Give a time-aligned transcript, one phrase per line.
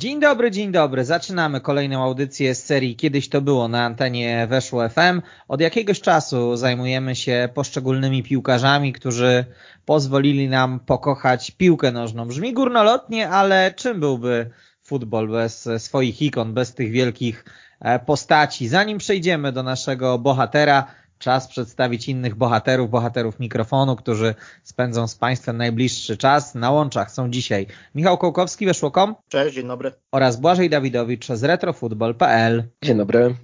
[0.00, 1.04] Dzień dobry, dzień dobry.
[1.04, 5.22] Zaczynamy kolejną audycję z serii Kiedyś to było na antenie Weszło FM.
[5.48, 9.44] Od jakiegoś czasu zajmujemy się poszczególnymi piłkarzami, którzy
[9.84, 12.28] pozwolili nam pokochać piłkę nożną.
[12.28, 14.50] Brzmi górnolotnie, ale czym byłby
[14.82, 17.44] futbol bez swoich ikon, bez tych wielkich
[17.80, 18.68] e, postaci?
[18.68, 20.86] Zanim przejdziemy do naszego bohatera,
[21.18, 26.54] czas przedstawić innych bohaterów, bohaterów mikrofonu, którzy spędzą z Państwem najbliższy czas.
[26.54, 29.14] Na łączach są dzisiaj Michał Kołkowski, Weszło.com.
[29.28, 29.92] Cześć, dzień dobry.
[30.12, 32.64] Oraz Błażej Dawidowicz z retrofutbol.pl.
[32.82, 33.34] Dzień dobry.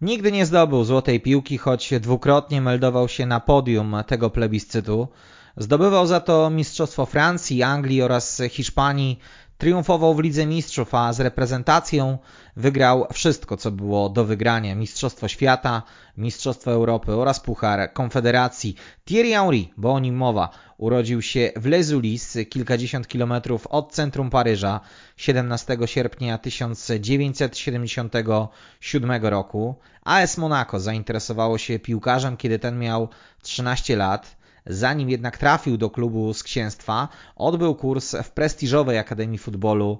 [0.00, 5.08] Nigdy nie zdobył złotej piłki, choć dwukrotnie meldował się na podium tego plebiscytu.
[5.56, 9.18] Zdobywał za to Mistrzostwo Francji, Anglii oraz Hiszpanii.
[9.58, 12.18] Triumfował w Lidze Mistrzów, a z reprezentacją
[12.56, 14.74] wygrał wszystko, co było do wygrania.
[14.74, 15.82] Mistrzostwo Świata,
[16.16, 18.76] Mistrzostwo Europy oraz Puchar Konfederacji.
[19.04, 24.30] Thierry Henry, bo o nim mowa, urodził się w Les Ulis, kilkadziesiąt kilometrów od centrum
[24.30, 24.80] Paryża,
[25.16, 29.74] 17 sierpnia 1977 roku.
[30.04, 33.08] AS Monaco zainteresowało się piłkarzem, kiedy ten miał
[33.42, 34.43] 13 lat.
[34.66, 39.98] Zanim jednak trafił do klubu z księstwa, odbył kurs w prestiżowej Akademii Futbolu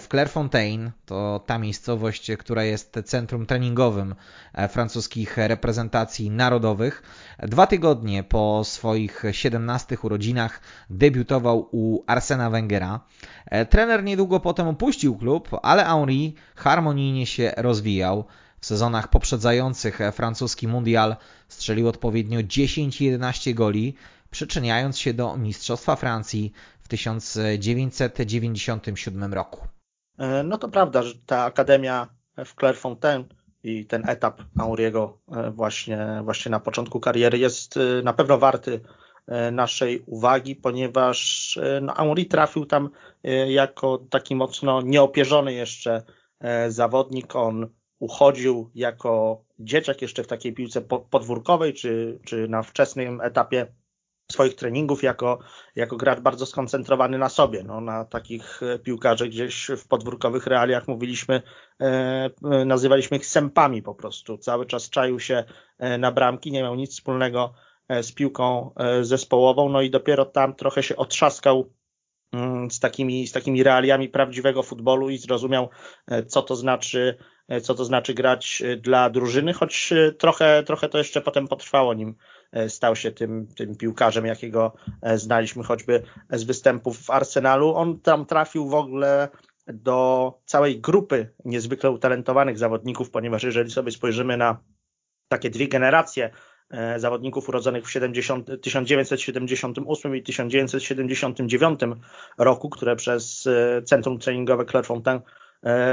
[0.00, 0.90] w Clairefontaine.
[1.06, 4.14] To ta miejscowość, która jest centrum treningowym
[4.68, 7.02] francuskich reprezentacji narodowych.
[7.38, 13.00] Dwa tygodnie po swoich 17 urodzinach debiutował u Arsena Wengera.
[13.70, 18.24] Trener niedługo potem opuścił klub, ale Henri harmonijnie się rozwijał.
[18.60, 21.16] W sezonach poprzedzających francuski mundial
[21.48, 23.94] strzelił odpowiednio 10 i 11 goli,
[24.30, 26.52] przyczyniając się do Mistrzostwa Francji
[26.82, 29.66] w 1997 roku.
[30.44, 32.08] No to prawda, że ta akademia
[32.44, 33.24] w Clairefontaine
[33.62, 35.18] i ten etap Henriego
[35.50, 37.74] właśnie, właśnie na początku kariery jest
[38.04, 38.80] na pewno warty
[39.52, 42.90] naszej uwagi, ponieważ no, Henri trafił tam
[43.48, 46.02] jako taki mocno nieopierzony jeszcze
[46.68, 47.36] zawodnik.
[47.36, 47.68] On
[48.00, 50.80] uchodził jako dzieciak jeszcze w takiej piłce
[51.10, 53.66] podwórkowej, czy, czy na wczesnym etapie
[54.32, 55.38] swoich treningów jako,
[55.76, 57.62] jako gracz bardzo skoncentrowany na sobie.
[57.64, 61.42] No, na takich piłkarzy gdzieś w podwórkowych realiach mówiliśmy,
[61.80, 62.30] e,
[62.66, 64.38] nazywaliśmy ich sępami po prostu.
[64.38, 65.44] Cały czas czaił się
[65.98, 67.54] na bramki, nie miał nic wspólnego
[68.02, 71.72] z piłką zespołową, no i dopiero tam trochę się otrzaskał
[72.70, 75.68] z takimi, z takimi realiami prawdziwego futbolu i zrozumiał,
[76.26, 77.18] co to znaczy
[77.62, 82.14] co to znaczy grać dla drużyny, choć trochę, trochę to jeszcze potem potrwało, nim
[82.68, 84.74] stał się tym, tym piłkarzem, jakiego
[85.14, 87.74] znaliśmy choćby z występów w Arsenalu.
[87.74, 89.28] On tam trafił w ogóle
[89.66, 94.56] do całej grupy niezwykle utalentowanych zawodników, ponieważ jeżeli sobie spojrzymy na
[95.28, 96.30] takie dwie generacje
[96.96, 101.80] zawodników urodzonych w 70, 1978 i 1979
[102.38, 103.48] roku, które przez
[103.84, 105.20] Centrum Treningowe Clairefontaine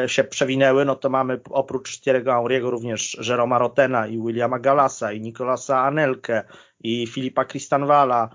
[0.08, 5.22] się przewinęły, no to mamy oprócz Thierry'ego Henry'ego również Jeroma Rotena i Williama Galasa i
[5.22, 6.44] Nicolasa Anelkę
[6.80, 8.30] i Filipa Kristanwala,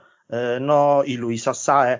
[0.60, 1.98] no i Luisa Sae,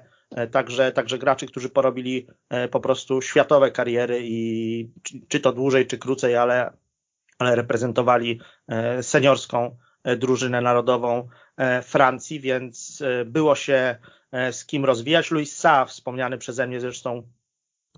[0.50, 2.26] także, także graczy, którzy porobili
[2.70, 4.90] po prostu światowe kariery i
[5.28, 6.72] czy to dłużej, czy krócej, ale,
[7.38, 8.40] ale reprezentowali
[9.02, 9.76] seniorską
[10.16, 11.28] drużynę narodową
[11.82, 13.96] Francji, więc było się
[14.52, 15.30] z kim rozwijać.
[15.30, 17.22] Luis Sa, wspomniany przeze mnie zresztą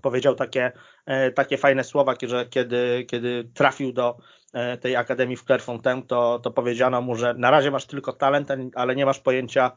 [0.05, 0.71] powiedział takie,
[1.35, 4.17] takie fajne słowa, że kiedy, kiedy trafił do
[4.81, 8.95] tej Akademii w Clairefontaine, to, to powiedziano mu, że na razie masz tylko talent, ale
[8.95, 9.71] nie masz pojęcia,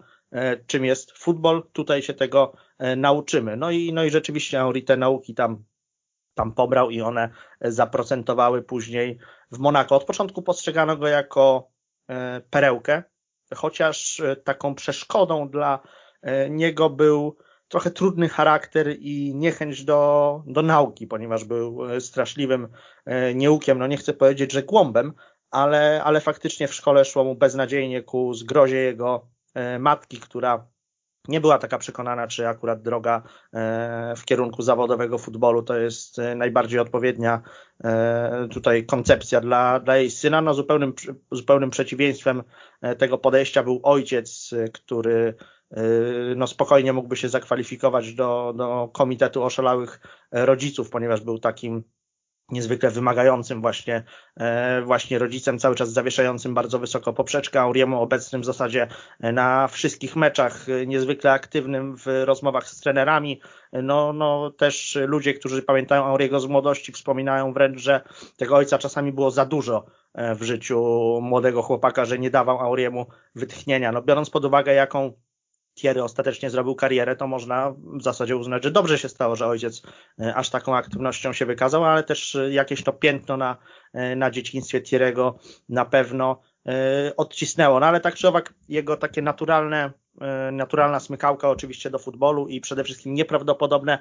[0.67, 1.63] czym jest futbol.
[1.73, 2.53] Tutaj się tego
[2.97, 3.57] nauczymy.
[3.57, 5.65] No i, no i rzeczywiście Henri te nauki tam,
[6.35, 9.19] tam pobrał i one zaprocentowały później
[9.53, 9.97] w Monako.
[9.97, 11.71] Od początku postrzegano go jako
[12.51, 13.03] perełkę,
[13.55, 15.81] chociaż taką przeszkodą dla
[16.51, 17.37] niego był
[17.69, 22.69] trochę trudny charakter i niechęć do, do nauki, ponieważ był straszliwym
[23.35, 25.13] nieukiem, no nie chcę powiedzieć, że głąbem,
[25.51, 29.27] ale, ale faktycznie w szkole szło mu beznadziejnie ku zgrozie jego
[29.79, 30.67] matki, która
[31.29, 33.23] nie była taka przekonana, czy akurat droga
[34.17, 37.43] w kierunku zawodowego futbolu to jest najbardziej odpowiednia
[38.51, 40.41] tutaj koncepcja dla, dla jej syna.
[40.41, 40.93] No zupełnym,
[41.33, 42.43] zupełnym przeciwieństwem
[42.99, 45.35] tego podejścia był ojciec, który
[46.37, 50.01] no spokojnie mógłby się zakwalifikować do, do Komitetu Oszalałych
[50.33, 51.85] Rodziców, ponieważ był takim
[52.51, 54.05] niezwykle wymagającym właśnie,
[54.37, 58.89] e, właśnie rodzicem, cały czas zawieszającym bardzo wysoko poprzeczkę, Auriemu obecnym w zasadzie
[59.21, 63.41] na wszystkich meczach, niezwykle aktywnym w rozmowach z trenerami.
[63.73, 68.01] No, no też ludzie, którzy pamiętają Auriego z młodości, wspominają wręcz, że
[68.37, 70.81] tego ojca czasami było za dużo e, w życiu
[71.23, 73.93] młodego chłopaka, że nie dawał Auriemu wytchnienia.
[73.93, 75.13] No, biorąc pod uwagę, jaką
[75.79, 79.83] Thierry ostatecznie zrobił karierę, to można w zasadzie uznać, że dobrze się stało, że ojciec
[80.21, 83.57] e, aż taką aktywnością się wykazał, ale też e, jakieś to piętno na,
[83.93, 85.33] e, na dzieciństwie Thierry'ego
[85.69, 86.43] na pewno
[87.17, 87.81] odcisnęło.
[87.81, 89.93] No ale tak czy owak jego takie naturalne,
[90.53, 93.99] naturalna smykałka oczywiście do futbolu i przede wszystkim nieprawdopodobne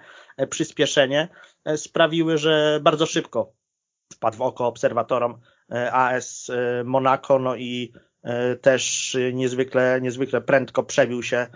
[0.49, 1.27] przyspieszenie
[1.75, 3.53] sprawiły, że bardzo szybko
[4.13, 5.39] wpadł w oko obserwatorom
[5.91, 6.51] AS
[6.85, 7.93] Monaco, no i
[8.61, 11.47] też niezwykle, niezwykle prędko przebił się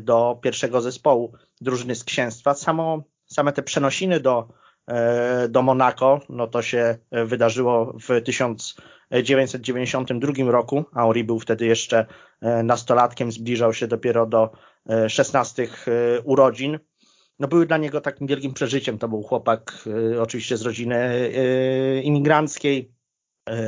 [0.00, 2.54] do pierwszego zespołu drużyny z księstwa.
[2.54, 4.48] Samo, same te przenosiny do,
[4.86, 10.84] e, do Monako, no to się wydarzyło w 1992 roku.
[10.94, 12.06] Auri był wtedy jeszcze
[12.40, 14.50] e, nastolatkiem, zbliżał się dopiero do
[15.08, 15.68] 16 e,
[16.20, 16.78] urodzin.
[17.38, 18.98] No były dla niego takim wielkim przeżyciem.
[18.98, 19.88] To był chłopak
[20.20, 21.30] oczywiście z rodziny
[22.02, 22.95] imigranckiej, E,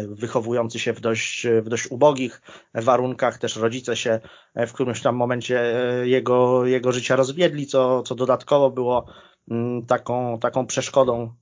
[0.09, 2.43] wychowujący się w dość, w dość ubogich
[2.75, 4.21] warunkach, też rodzice się
[4.55, 9.07] e, w którymś tam momencie e, jego, jego życia rozwiedli, co, co dodatkowo było
[9.51, 11.35] mm, taką, taką przeszkodą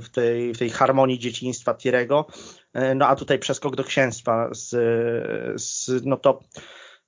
[0.00, 2.26] w tej, w tej harmonii dzieciństwa Tirego.
[2.94, 4.68] No a tutaj przeskok do księstwa z,
[5.62, 6.40] z no to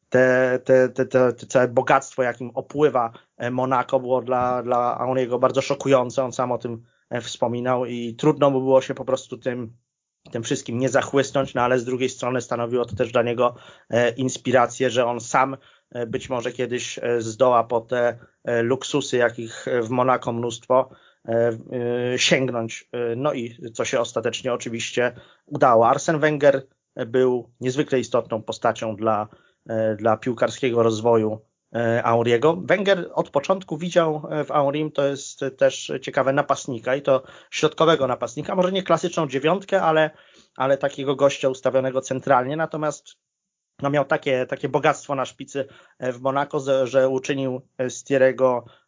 [0.09, 3.13] te, te, te, te, te całe bogactwo, jakim opływa
[3.51, 6.25] Monako, było dla, dla Auriego bardzo szokujące.
[6.25, 6.85] On sam o tym
[7.21, 9.77] wspominał i trudno by było się po prostu tym
[10.31, 13.55] tym wszystkim nie zachłysnąć, no ale z drugiej strony stanowiło to też dla niego
[13.91, 15.57] e, inspirację, że on sam
[15.91, 18.19] e, być może kiedyś e, zdoła po te
[18.63, 20.91] luksusy, jakich w Monako mnóstwo,
[22.17, 22.89] sięgnąć.
[23.17, 25.13] No i co się ostatecznie oczywiście
[25.47, 25.89] udało.
[25.89, 26.67] Arsen Wenger
[27.07, 29.29] był niezwykle istotną postacią dla,
[29.97, 31.41] dla piłkarskiego rozwoju
[32.05, 32.57] Auriego.
[32.57, 38.07] Wenger od początku widział e, w Aurim, to jest też ciekawe, napastnika i to środkowego
[38.07, 40.11] napastnika, może nie klasyczną dziewiątkę, ale,
[40.57, 43.17] ale takiego gościa ustawionego centralnie, natomiast
[43.83, 45.67] no miał takie, takie bogactwo na szpicy
[45.99, 48.82] e, w Monako, że uczynił z Thierry'ego E,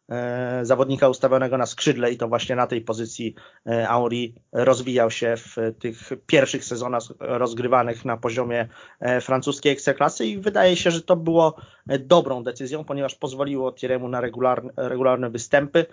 [0.61, 3.35] zawodnika ustawionego na skrzydle i to właśnie na tej pozycji
[3.67, 5.97] e, Auri rozwijał się w tych
[6.27, 8.67] pierwszych sezonach rozgrywanych na poziomie
[8.99, 11.55] e, francuskiej ekstraklasy i wydaje się, że to było
[11.99, 15.85] dobrą decyzją, ponieważ pozwoliło Thierry'emu na regularne, regularne występy,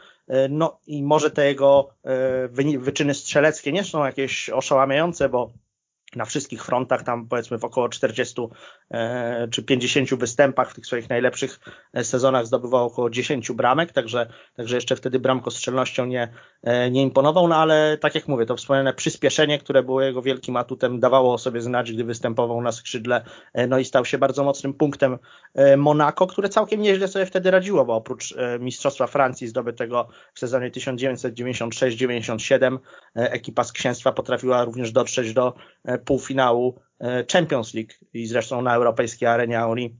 [0.50, 1.88] no i może te jego
[2.78, 5.52] wyczyny strzeleckie nie są jakieś oszałamiające, bo
[6.16, 8.42] na wszystkich frontach, tam powiedzmy w około 40
[8.90, 11.60] e, czy 50 występach w tych swoich najlepszych
[11.92, 14.26] e, sezonach zdobywał około 10 bramek, także,
[14.56, 16.32] także jeszcze wtedy bramkostrzelnością nie,
[16.62, 20.56] e, nie imponował, no ale tak jak mówię, to wspomniane przyspieszenie, które było jego wielkim
[20.56, 23.24] atutem, dawało o sobie znać, gdy występował na skrzydle,
[23.68, 25.18] no i stał się bardzo mocnym punktem
[25.76, 32.78] Monaco, które całkiem nieźle sobie wtedy radziło, bo oprócz Mistrzostwa Francji zdobytego w sezonie 1996-97
[33.14, 35.54] ekipa z Księstwa potrafiła również dotrzeć do
[36.04, 39.96] półfinału e, Champions League i zresztą na europejskiej arenie Auri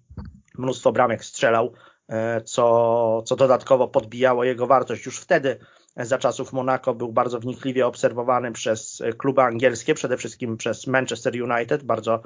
[0.59, 1.73] mnóstwo bramek strzelał,
[2.09, 5.07] e, co, co dodatkowo podbijało jego wartość.
[5.07, 5.59] Już wtedy
[5.97, 11.33] e, za czasów Monaco był bardzo wnikliwie obserwowany przez kluby angielskie, przede wszystkim przez Manchester
[11.43, 11.83] United.
[11.83, 12.23] Bardzo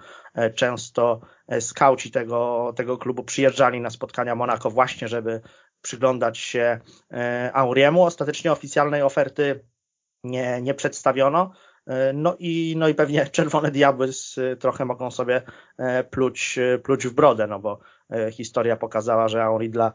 [0.55, 1.21] często
[1.61, 5.41] skauci tego, tego klubu przyjeżdżali na spotkania Monaco właśnie, żeby
[5.83, 6.81] przyglądać się
[7.53, 8.03] Auriemu.
[8.03, 9.65] Ostatecznie oficjalnej oferty
[10.25, 11.53] nie, nie przedstawiono.
[11.87, 14.09] E, no i, no i pewnie czerwone diabły
[14.59, 15.43] trochę mogą sobie
[15.79, 17.79] e, pluć, e, pluć w brodę, no bo
[18.33, 19.93] historia pokazała, że Henry dla,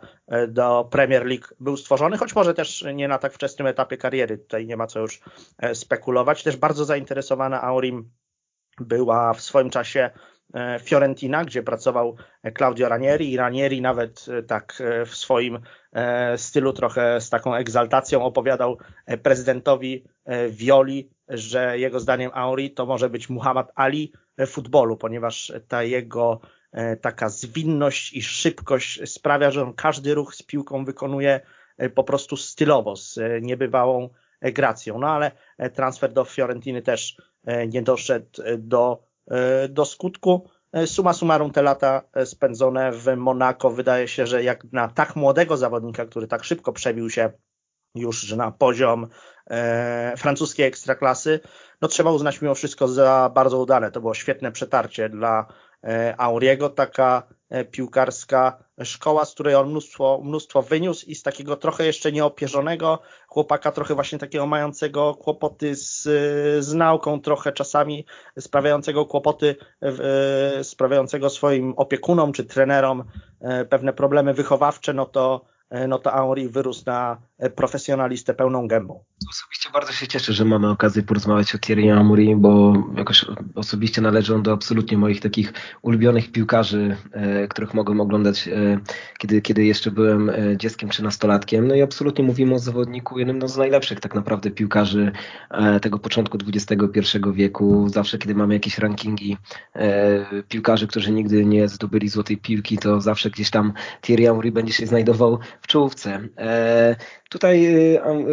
[0.48, 4.66] do Premier League był stworzony, choć może też nie na tak wczesnym etapie kariery, tutaj
[4.66, 5.22] nie ma co już
[5.74, 6.44] spekulować.
[6.44, 8.12] Też bardzo zainteresowana Aurim
[8.80, 10.10] była w swoim czasie
[10.80, 12.16] Fiorentina, gdzie pracował
[12.58, 15.60] Claudio Ranieri i Ranieri nawet tak w swoim
[16.36, 18.78] stylu trochę z taką egzaltacją opowiadał
[19.24, 20.04] prezydentowi
[20.50, 24.12] Violi, że jego zdaniem Auri to może być Muhammad Ali
[24.48, 26.40] futbolu, ponieważ ta jego
[26.72, 31.40] e, taka zwinność i szybkość sprawia, że on każdy ruch z piłką wykonuje
[31.78, 34.10] e, po prostu stylowo, z e, niebywałą
[34.42, 35.00] gracją.
[35.00, 35.32] No ale
[35.74, 37.18] transfer do Fiorentiny też
[37.68, 39.04] nie doszedł do,
[39.70, 40.50] do skutku.
[40.86, 46.06] Suma summarum te lata spędzone w Monako wydaje się, że jak na tak młodego zawodnika,
[46.06, 47.32] który tak szybko przebił się
[47.96, 49.08] już na poziom
[49.48, 51.40] e, francuskiej ekstraklasy,
[51.82, 53.92] no trzeba uznać mimo wszystko za bardzo udane.
[53.92, 55.46] To było świetne przetarcie dla
[55.84, 61.58] e, Auriego, taka e, piłkarska szkoła, z której on mnóstwo, mnóstwo wyniósł i z takiego
[61.58, 66.04] trochę jeszcze nieopierzonego chłopaka, trochę właśnie takiego mającego kłopoty z,
[66.66, 68.06] z nauką, trochę czasami
[68.40, 69.56] sprawiającego kłopoty,
[70.64, 73.04] sprawiającego swoim opiekunom czy trenerom
[73.70, 75.51] pewne problemy wychowawcze, no to E,
[75.88, 79.04] no to Henri wyrósł na e, profesjonalistę pełną gębą.
[79.30, 83.26] Osobiście bardzo się cieszę, że mamy okazję porozmawiać o Thierry Henry, bo jakoś
[83.56, 88.50] osobiście należy on do absolutnie moich takich ulubionych piłkarzy, e, których mogłem oglądać,
[89.18, 91.68] kiedy, kiedy jeszcze byłem dzieckiem czy nastolatkiem.
[91.68, 95.12] No i absolutnie mówimy o zawodniku, jednym no z najlepszych tak naprawdę piłkarzy
[95.82, 97.90] tego początku XXI wieku.
[97.90, 99.38] Zawsze, kiedy mamy jakieś rankingi
[100.50, 104.88] piłkarzy, którzy nigdy nie zdobyli złotej piłki, to zawsze gdzieś tam Thierry Henry będzie się
[104.88, 106.20] znajdował w czołówce.
[106.38, 106.96] E,
[107.30, 108.26] tutaj e, e,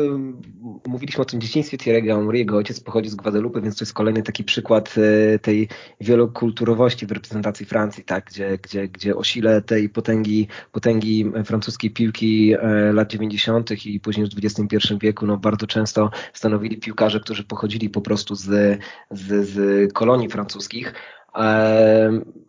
[0.86, 4.22] mówiliśmy o tym dzieciństwie Thierry'ego Henry, jego ojciec pochodzi z Guadalupe, więc to jest kolejny
[4.22, 4.94] taki przykład
[5.42, 5.68] tej
[6.00, 12.54] wielokulturowości w reprezentacji Francji, tak, gdzie, gdzie, gdzie o sile tej potęgi, potęgi francuskiej piłki
[12.92, 13.86] lat 90.
[13.86, 18.78] i później w XXI wieku no, bardzo często stanowili piłkarze, którzy pochodzili po prostu z,
[19.10, 20.94] z, z kolonii francuskich.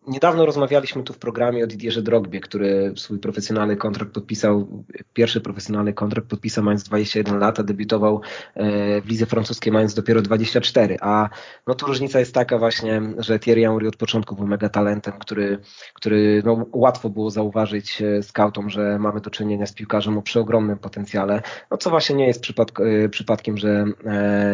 [0.10, 4.84] Niedawno rozmawialiśmy tu w programie o Didierze Drogbie, który swój profesjonalny kontrakt podpisał,
[5.14, 8.22] pierwszy profesjonalny kontrakt podpisał mając 21 lat, a debiutował
[8.56, 11.30] e, w lidze francuskiej mając dopiero 24, a
[11.68, 15.58] no tu różnica jest taka właśnie, że Thierry Henry od początku był mega talentem, który,
[15.94, 20.78] który no, łatwo było zauważyć e, scoutom, że mamy do czynienia z piłkarzem o przeogromnym
[20.78, 23.86] potencjale, no co właśnie nie jest przypadk e, przypadkiem, że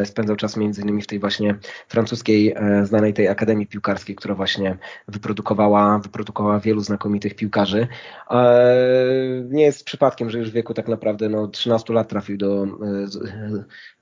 [0.03, 1.55] spędzał czas między innymi w tej właśnie
[1.87, 7.87] francuskiej, znanej tej Akademii Piłkarskiej, która właśnie wyprodukowała, wyprodukowała wielu znakomitych piłkarzy.
[9.49, 12.67] Nie jest przypadkiem, że już w wieku tak naprawdę no, 13 lat trafił do,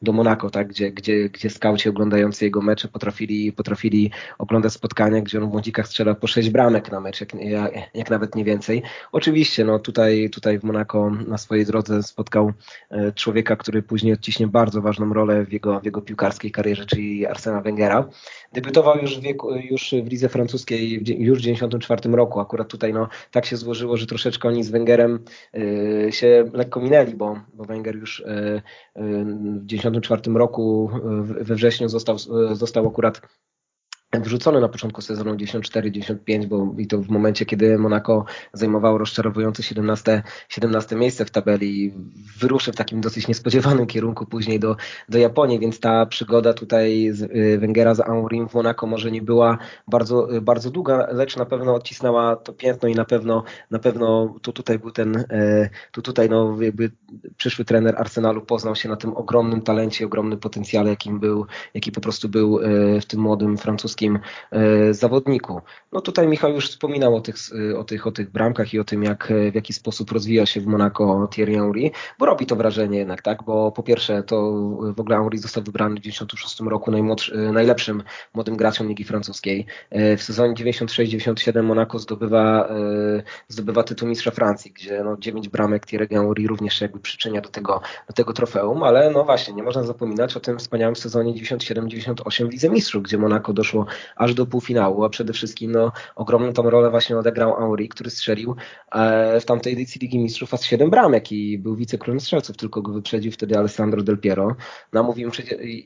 [0.02, 5.38] do Monako, tak, gdzie, gdzie, gdzie skauci oglądający jego mecze potrafili, potrafili oglądać spotkania, gdzie
[5.38, 8.84] on w młodzikach strzela po 6 bramek na mecz, jak, jak, jak nawet nie więcej.
[9.12, 12.54] Oczywiście no, tutaj, tutaj w Monako na swojej drodze spotkał
[12.90, 17.26] e, człowieka, który później odciśnie bardzo ważną rolę w jego, w jego piłkarskiej karierze, czyli
[17.26, 18.10] Arsena Wengera.
[18.54, 22.40] Debiutował już w, wieku, już w lidze francuskiej już w 1994 roku.
[22.40, 25.20] Akurat tutaj no, tak się złożyło, że troszeczkę oni z Węgerem
[25.58, 28.62] y, się lekko minęli, bo, bo Węger już y, y,
[28.96, 30.90] w 1994 roku
[31.42, 32.18] we wrześniu został,
[32.54, 33.22] został akurat
[34.22, 40.24] wrzucony na początku sezonu 94-95, bo i to w momencie, kiedy Monaco zajmowało rozczarowujące 17,
[40.50, 41.94] 17 miejsce w tabeli,
[42.40, 44.76] wyruszy w takim dosyć niespodziewanym kierunku później do,
[45.10, 49.22] do Japonii, więc ta przygoda tutaj z y, Węgera z Amorim w Monaco może nie
[49.22, 53.80] była bardzo, y, bardzo długa, lecz na pewno odcisnęła to piętno i na pewno na
[53.80, 56.92] pewno tu tutaj był ten, y, tu tutaj no jakby
[57.38, 62.02] przyszły trener Arsenalu poznał się na tym ogromnym talencie, ogromnym potencjale, jakim był, jaki po
[62.02, 62.60] prostu był
[63.02, 64.20] w tym młodym francuskim polskim
[64.52, 65.62] e, zawodniku.
[65.92, 67.36] No tutaj Michał już wspominał o tych,
[67.72, 70.46] e, o tych, o tych bramkach i o tym, jak, e, w jaki sposób rozwija
[70.46, 73.44] się w Monaco Thierry Henry, bo robi to wrażenie jednak, tak?
[73.44, 74.52] Bo po pierwsze to
[74.96, 76.92] w ogóle Henry został wybrany w 1996 roku
[77.54, 79.66] najlepszym młodym graczem Ligi Francuskiej.
[79.92, 82.70] W sezonie 96-97 Monaco zdobywa,
[83.48, 87.82] zdobywa tytuł mistrza Francji, gdzie no, 9 bramek Thierry Henry również jakby przyczynia do tego,
[88.08, 92.52] do tego trofeum, ale no właśnie, nie można zapominać o tym wspaniałym sezonie 97-98 w
[92.52, 96.90] Lidze Mistrzów, gdzie Monaco doszło aż do półfinału, a przede wszystkim no, ogromną tą rolę
[96.90, 98.56] właśnie odegrał Henry, który strzelił
[98.92, 102.94] e, w tamtej edycji Ligi Mistrzów aż 7 bramek i był wicekrólem strzelców, tylko go
[102.94, 104.56] wyprzedził wtedy Alessandro Del Piero.
[104.94, 105.32] No, mówimy,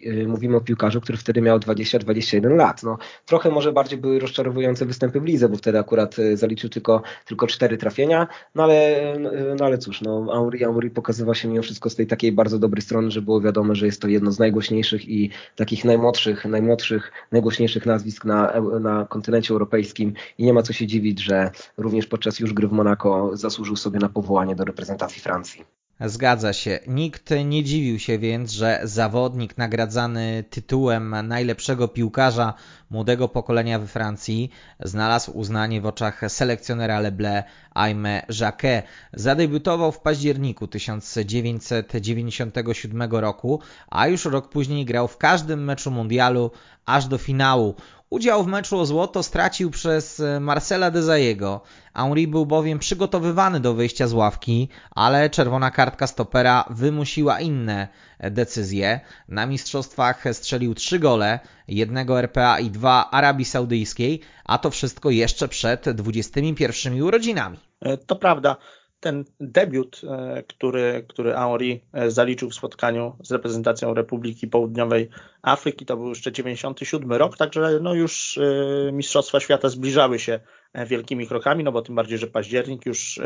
[0.05, 2.83] e, mówimy o piłkarzu, który wtedy miał 20-21 lat.
[2.83, 7.01] No, trochę może bardziej były rozczarowujące występy w lidze, bo wtedy akurat e, zaliczył tylko,
[7.25, 9.13] tylko 4 trafienia, no ale,
[9.59, 12.81] no ale cóż, no, Henry, Henry pokazywał się mimo wszystko z tej takiej bardzo dobrej
[12.81, 17.85] strony, że było wiadomo, że jest to jedno z najgłośniejszych i takich najmłodszych, najmłodszych, najgłośniejszych
[17.87, 22.53] nazwisk na, na kontynencie europejskim i nie ma co się dziwić, że również podczas już
[22.53, 25.65] gry w Monako zasłużył sobie na powołanie do reprezentacji Francji.
[26.05, 26.79] Zgadza się.
[26.87, 32.53] Nikt nie dziwił się więc, że zawodnik nagradzany tytułem najlepszego piłkarza
[32.89, 38.85] młodego pokolenia we Francji znalazł uznanie w oczach selekcjonera Leble Aime Jacquet.
[39.13, 46.51] Zadebiutował w październiku 1997 roku, a już rok później grał w każdym meczu mundialu
[46.85, 47.75] aż do finału.
[48.09, 51.61] Udział w meczu o złoto stracił przez e, Marcela Desaiego.
[51.93, 57.87] Henri był bowiem przygotowywany do wyjścia z ławki, ale czerwona kartka stopera wymusiła inne
[58.19, 58.99] e, decyzje.
[59.27, 65.47] Na mistrzostwach strzelił trzy gole, jednego RPA i dwa Arabii Saudyjskiej, a to wszystko jeszcze
[65.47, 67.59] przed 21 urodzinami.
[67.81, 68.57] E, to prawda
[68.99, 75.09] ten debiut, e, który, który Henri e, zaliczył w spotkaniu z reprezentacją Republiki Południowej
[75.41, 80.39] Afryki, to był jeszcze 97 rok, także no już e, Mistrzostwa Świata zbliżały się
[80.87, 83.19] wielkimi krokami, no bo tym bardziej, że październik już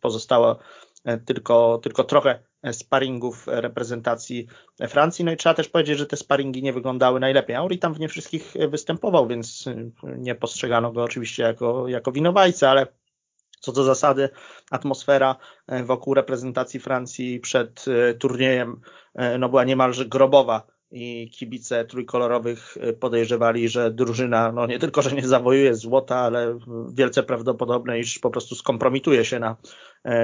[0.00, 0.58] pozostało
[1.26, 2.38] tylko, tylko trochę
[2.72, 4.46] sparingów reprezentacji
[4.88, 5.24] Francji.
[5.24, 7.56] No i trzeba też powiedzieć, że te sparingi nie wyglądały najlepiej.
[7.56, 9.64] Auri tam w nie wszystkich występował, więc
[10.18, 12.86] nie postrzegano go oczywiście jako, jako winowajcę, ale
[13.66, 14.28] co do zasady,
[14.70, 18.80] atmosfera e, wokół reprezentacji Francji przed e, turniejem
[19.14, 25.12] e, no była niemalże grobowa i kibice trójkolorowych podejrzewali, że drużyna no nie tylko, że
[25.12, 26.58] nie zawojuje złota, ale
[26.92, 29.56] wielce prawdopodobne, iż po prostu skompromituje się na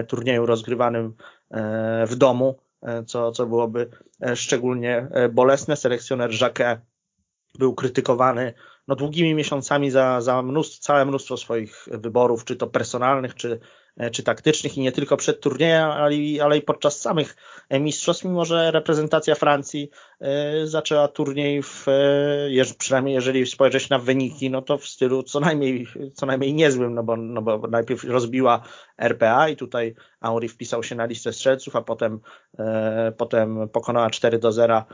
[0.08, 1.14] turnieju rozgrywanym
[2.06, 2.58] w domu,
[3.06, 3.90] co, co byłoby
[4.34, 5.76] szczególnie bolesne.
[5.76, 6.80] Selekcjoner Jacquet
[7.58, 8.54] był krytykowany
[8.89, 13.61] no, długimi miesiącami za, za mnóstwo, całe mnóstwo swoich wyborów, czy to personalnych, czy
[13.97, 17.37] E, czy taktycznych i nie tylko przed turniejem, ale, ale i podczas samych
[17.69, 21.87] e, mistrzostw, mimo że reprezentacja Francji e, zaczęła turniej w,
[22.79, 27.03] przynajmniej jeżeli spojrzeć na wyniki, no to w stylu co najmniej, co najmniej niezłym, no
[27.03, 28.62] bo, no bo najpierw rozbiła
[28.99, 32.21] RPA i tutaj Auri wpisał się na listę strzelców, a potem,
[33.17, 34.85] potem pokonała 4 do 0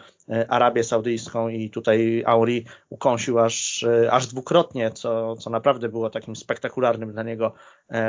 [0.48, 7.12] Arabię Saudyjską i tutaj Auri ukąsił aż, aż dwukrotnie, co, co naprawdę było takim spektakularnym
[7.12, 7.52] dla niego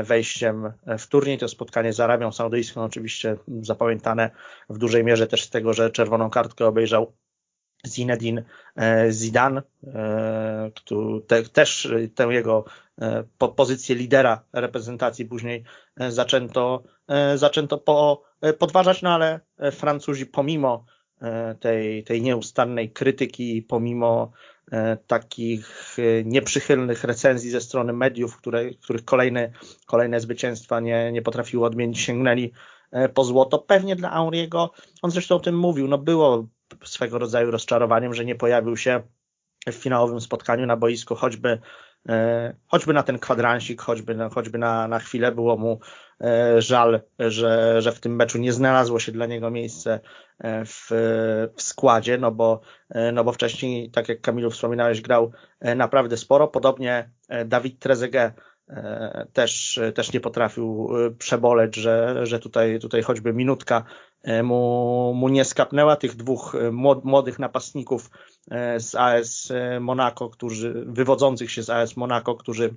[0.03, 1.37] wejściem w turniej.
[1.37, 4.31] To spotkanie z Arabią Saudyjską oczywiście zapamiętane
[4.69, 7.13] w dużej mierze też z tego, że czerwoną kartkę obejrzał
[7.87, 8.43] Zinedine
[8.75, 12.65] e, Zidane, e, który te, też tę jego
[13.01, 13.23] e,
[13.55, 15.63] pozycję lidera reprezentacji później
[16.09, 16.83] zaczęto,
[17.35, 18.23] zaczęto po,
[18.59, 19.39] podważać, no ale
[19.71, 20.85] Francuzi pomimo
[21.59, 24.31] tej, tej nieustannej krytyki, pomimo
[24.71, 29.51] E, takich e, nieprzychylnych recenzji ze strony mediów, które, których kolejne,
[29.85, 32.51] kolejne zwycięstwa nie, nie potrafiły odmienić, sięgnęli
[32.91, 33.59] e, po złoto.
[33.59, 34.71] Pewnie dla Auriego,
[35.01, 36.47] on zresztą o tym mówił, no było
[36.83, 39.01] swego rodzaju rozczarowaniem, że nie pojawił się
[39.67, 41.59] w finałowym spotkaniu na boisku, choćby
[42.09, 45.79] E, choćby na ten kwadransik, choćby, choćby na, na chwilę było mu
[46.21, 49.99] e, żal, że, że w tym meczu nie znalazło się dla niego miejsce
[50.39, 50.87] e, w,
[51.55, 52.61] w składzie, no bo,
[53.13, 55.31] no bo wcześniej, tak jak Kamilu wspominałeś, grał
[55.75, 56.47] naprawdę sporo.
[56.47, 57.09] Podobnie
[57.45, 58.33] Dawid Trezeguet
[59.33, 63.83] też, też nie potrafił przeboleć, że, że tutaj, tutaj choćby minutka
[64.43, 66.55] mu, mu nie skapnęła tych dwóch
[67.03, 68.09] młodych napastników
[68.51, 72.75] E, z AS Monaco, którzy, wywodzących się z AS Monaco, którzy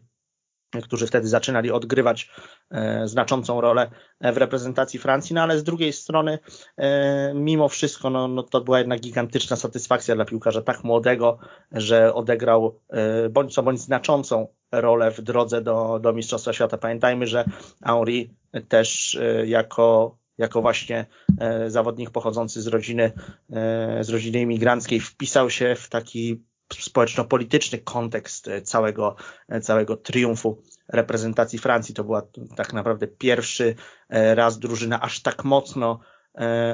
[0.83, 2.31] którzy wtedy zaczynali odgrywać
[2.71, 6.39] e, znaczącą rolę w reprezentacji Francji, no ale z drugiej strony
[6.77, 11.39] e, mimo wszystko no, no to była jednak gigantyczna satysfakcja dla piłkarza tak młodego,
[11.73, 16.79] że odegrał e, bądź co bądź znaczącą rolę w drodze do, do Mistrzostwa Świata.
[16.79, 17.45] Pamiętajmy, że
[17.85, 18.35] Henri
[18.69, 21.07] też e, jako jako właśnie
[21.41, 23.13] e, zawodnik pochodzący z rodziny,
[23.53, 29.17] e, z rodziny imigranckiej wpisał się w taki społeczno-polityczny kontekst e, całego,
[29.63, 31.95] całego triumfu reprezentacji Francji.
[31.95, 32.23] To była
[32.57, 33.75] tak naprawdę pierwszy
[34.09, 36.01] raz drużyna aż tak mocno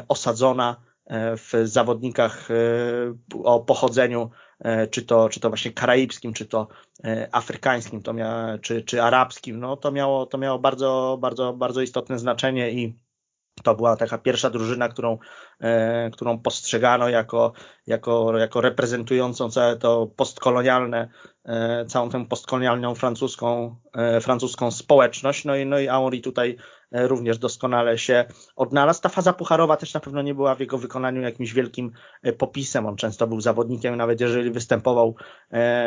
[0.08, 0.76] osadzona
[1.36, 2.48] w zawodnikach
[3.44, 4.30] o pochodzeniu
[4.90, 6.68] czy to, czy to właśnie karaibskim, czy to
[7.32, 12.18] afrykańskim, to mia, czy, czy arabskim, no to miało, to miało bardzo, bardzo, bardzo istotne
[12.18, 12.98] znaczenie i
[13.62, 15.18] to była taka pierwsza drużyna, którą,
[15.60, 17.52] e, którą postrzegano jako,
[17.86, 21.08] jako, jako reprezentującą całe to postkolonialne,
[21.44, 25.44] e, całą tę postkolonialną francuską, e, francuską społeczność.
[25.44, 26.56] No i, no i Auri tutaj
[26.92, 28.24] również doskonale się
[28.56, 29.02] odnalazł.
[29.02, 31.92] Ta faza pucharowa też na pewno nie była w jego wykonaniu jakimś wielkim
[32.38, 32.86] popisem.
[32.86, 35.14] On często był zawodnikiem, nawet jeżeli występował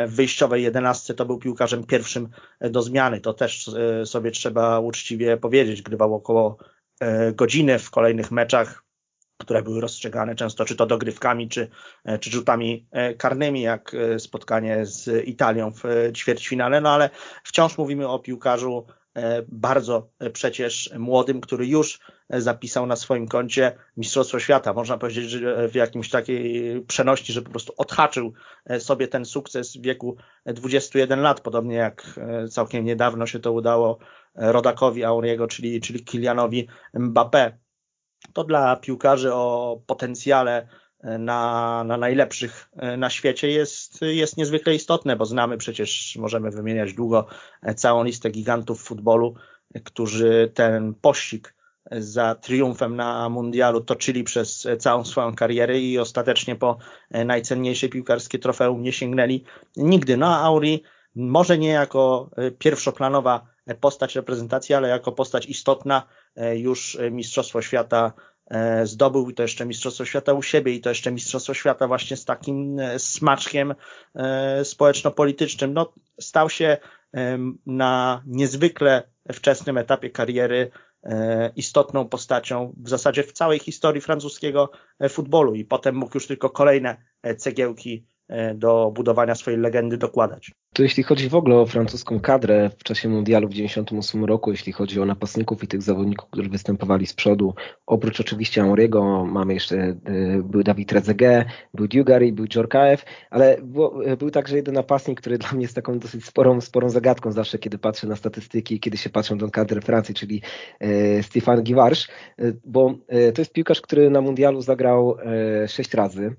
[0.06, 2.28] w wyjściowej jedenastce, to był piłkarzem pierwszym
[2.60, 3.20] do zmiany.
[3.20, 3.70] To też
[4.04, 5.82] sobie trzeba uczciwie powiedzieć.
[5.82, 6.56] Grywał około
[7.32, 8.84] godziny w kolejnych meczach,
[9.38, 11.68] które były rozstrzygane często czy to dogrywkami, czy,
[12.04, 17.10] e, czy rzutami e, karnymi, jak spotkanie z Italią w ćwierćfinale, no ale
[17.44, 18.86] wciąż mówimy o piłkarzu
[19.48, 24.72] bardzo przecież młodym, który już zapisał na swoim koncie Mistrzostwo Świata.
[24.72, 28.32] Można powiedzieć, że w jakimś takiej przenośni, że po prostu odhaczył
[28.78, 32.20] sobie ten sukces w wieku 21 lat, podobnie jak
[32.50, 33.98] całkiem niedawno się to udało
[34.34, 37.52] rodakowi Auriego, czyli, czyli Kilianowi Mbappé.
[38.32, 40.68] To dla piłkarzy o potencjale e,
[41.02, 46.92] na, na najlepszych e, na świecie jest, jest niezwykle istotne, bo znamy przecież, możemy wymieniać
[46.92, 47.26] długo
[47.62, 49.34] e, całą listę gigantów futbolu,
[49.84, 51.54] którzy ten pościg
[51.90, 56.78] za triumfem na mundialu toczyli przez całą swoją karierę i ostatecznie po
[57.10, 59.44] najcenniejsze piłkarskie trofeum nie sięgnęli
[59.76, 60.16] nigdy.
[60.16, 60.82] No a Auri
[61.14, 66.02] może nie jako pierwszoplanowa postać reprezentacji, ale jako postać istotna
[66.36, 68.31] e, już Mistrzostwo Świata e,
[68.84, 72.24] zdobył i to jeszcze Mistrzostwo Świata u siebie i to jeszcze Mistrzostwo Świata właśnie z
[72.24, 73.74] takim e, smaczkiem
[74.64, 75.72] społeczno-politycznym.
[75.72, 76.76] No, stał się
[77.66, 80.70] na niezwykle wczesnym etapie kariery
[81.56, 84.70] istotną postacią w zasadzie w całej historii francuskiego
[85.08, 86.96] futbolu i potem mógł już tylko kolejne
[87.38, 88.06] cegiełki
[88.54, 90.52] do budowania swojej legendy dokładać.
[90.72, 94.72] To jeśli chodzi w ogóle o francuską kadrę w czasie mundialu w 1998 roku, jeśli
[94.72, 97.54] chodzi o napastników i tych zawodników, którzy występowali z przodu,
[97.86, 99.96] oprócz oczywiście Henriego, mamy jeszcze, e,
[100.44, 105.38] był Dawid Trezeguet, był Dugary, był Djorkaeff, ale było, e, był także jeden napastnik, który
[105.38, 109.10] dla mnie jest taką dosyć sporą, sporą zagadką zawsze, kiedy patrzę na statystyki, kiedy się
[109.10, 110.42] patrzę na kadrę Francji, czyli
[110.80, 112.08] e, Stéphane Givarch,
[112.38, 116.34] e, bo e, to jest piłkarz, który na mundialu zagrał e, sześć razy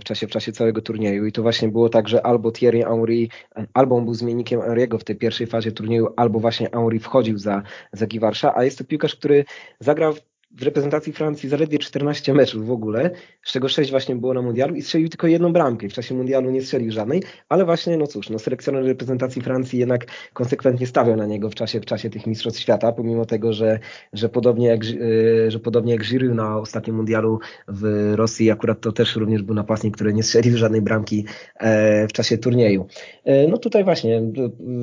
[0.00, 3.28] w czasie, w czasie całego turnieju i to właśnie było tak, że albo Thierry Henry
[3.74, 7.62] albo on był zmiennikiem Henry'ego w tej pierwszej fazie turnieju, albo właśnie Henry wchodził za,
[7.92, 9.44] za Givarsza, a jest to piłkarz, który
[9.80, 10.27] zagrał w
[10.60, 13.10] reprezentacji Francji zaledwie 14 meczów w ogóle,
[13.44, 15.88] z czego 6 właśnie było na mundialu i strzelił tylko jedną bramkę.
[15.88, 20.06] W czasie mundialu nie strzelił żadnej, ale właśnie, no cóż, no selekcjoner reprezentacji Francji jednak
[20.32, 23.78] konsekwentnie stawiał na niego w czasie, w czasie tych mistrzostw świata, pomimo tego, że,
[24.12, 28.92] że podobnie jak, e, że podobnie jak Giroud na ostatnim mundialu w Rosji, akurat to
[28.92, 31.24] też również był napastnik, który nie strzelił żadnej bramki
[31.56, 32.86] e, w czasie turnieju.
[33.24, 34.22] E, no tutaj właśnie,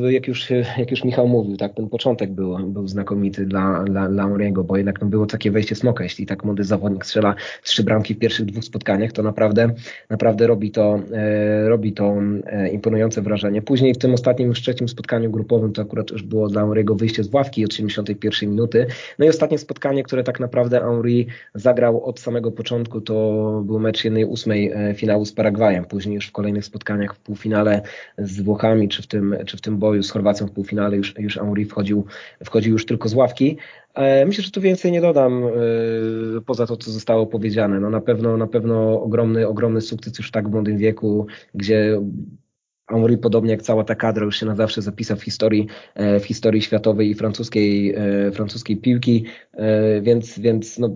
[0.09, 4.25] jak już, jak już Michał mówił, tak, ten początek był, był znakomity dla, dla, dla
[4.25, 6.03] Henry'ego, bo jednak no, było takie wejście smoka.
[6.03, 9.69] Jeśli tak młody zawodnik strzela trzy bramki w pierwszych dwóch spotkaniach, to naprawdę,
[10.09, 12.15] naprawdę robi to, e, robi to
[12.45, 13.61] e, imponujące wrażenie.
[13.61, 17.23] Później w tym ostatnim już trzecim spotkaniu grupowym to akurat już było dla Henry'ego wyjście
[17.23, 18.87] z ławki od 71 minuty.
[19.19, 23.15] No i ostatnie spotkanie, które tak naprawdę Henry zagrał od samego początku, to
[23.65, 25.85] był mecz jednej ósmej e, finału z Paragwajem.
[25.85, 27.81] Później już w kolejnych spotkaniach w półfinale
[28.17, 31.35] z Włochami, czy w tym, czy w tym boju z Chorwacją w półfinale już, już
[31.35, 32.05] Henry wchodził,
[32.43, 33.57] wchodził już tylko z ławki.
[33.95, 35.49] E, myślę, że tu więcej nie dodam e,
[36.45, 37.79] poza to, co zostało powiedziane.
[37.79, 42.01] No na pewno, na pewno ogromny, ogromny sukces już tak w młodym wieku, gdzie
[42.89, 46.25] Henry, podobnie jak cała ta kadra, już się na zawsze zapisał w historii, e, w
[46.25, 50.89] historii światowej i francuskiej, e, francuskiej piłki, e, więc, więc no,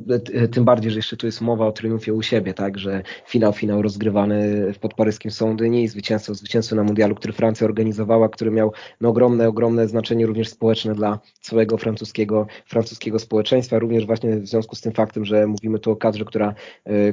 [0.51, 3.81] tym bardziej, że jeszcze tu jest mowa o triumfie u siebie, tak, że finał, finał
[3.81, 9.09] rozgrywany w podparyskim Sądyni i zwycięstwo, zwycięstwo na mundialu, który Francja organizowała, który miał no,
[9.09, 14.81] ogromne, ogromne znaczenie również społeczne dla całego francuskiego, francuskiego społeczeństwa, również właśnie w związku z
[14.81, 16.53] tym faktem, że mówimy tu o kadrze, która,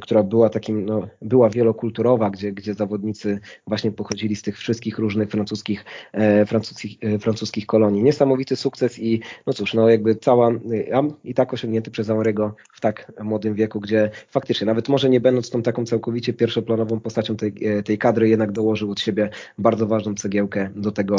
[0.01, 5.31] która była takim, no, była wielokulturowa, gdzie, gdzie zawodnicy właśnie pochodzili z tych wszystkich różnych
[5.31, 8.03] francuskich, e, francuskich, e, francuskich kolonii.
[8.03, 10.51] Niesamowity sukces i no cóż, no jakby cała,
[10.89, 15.21] ja i tak osiągnięty przez Henry'ego w tak młodym wieku, gdzie faktycznie, nawet może nie
[15.21, 19.87] będąc tą taką całkowicie pierwszoplanową postacią tej, e, tej kadry, jednak dołożył od siebie bardzo
[19.87, 21.17] ważną cegiełkę do tego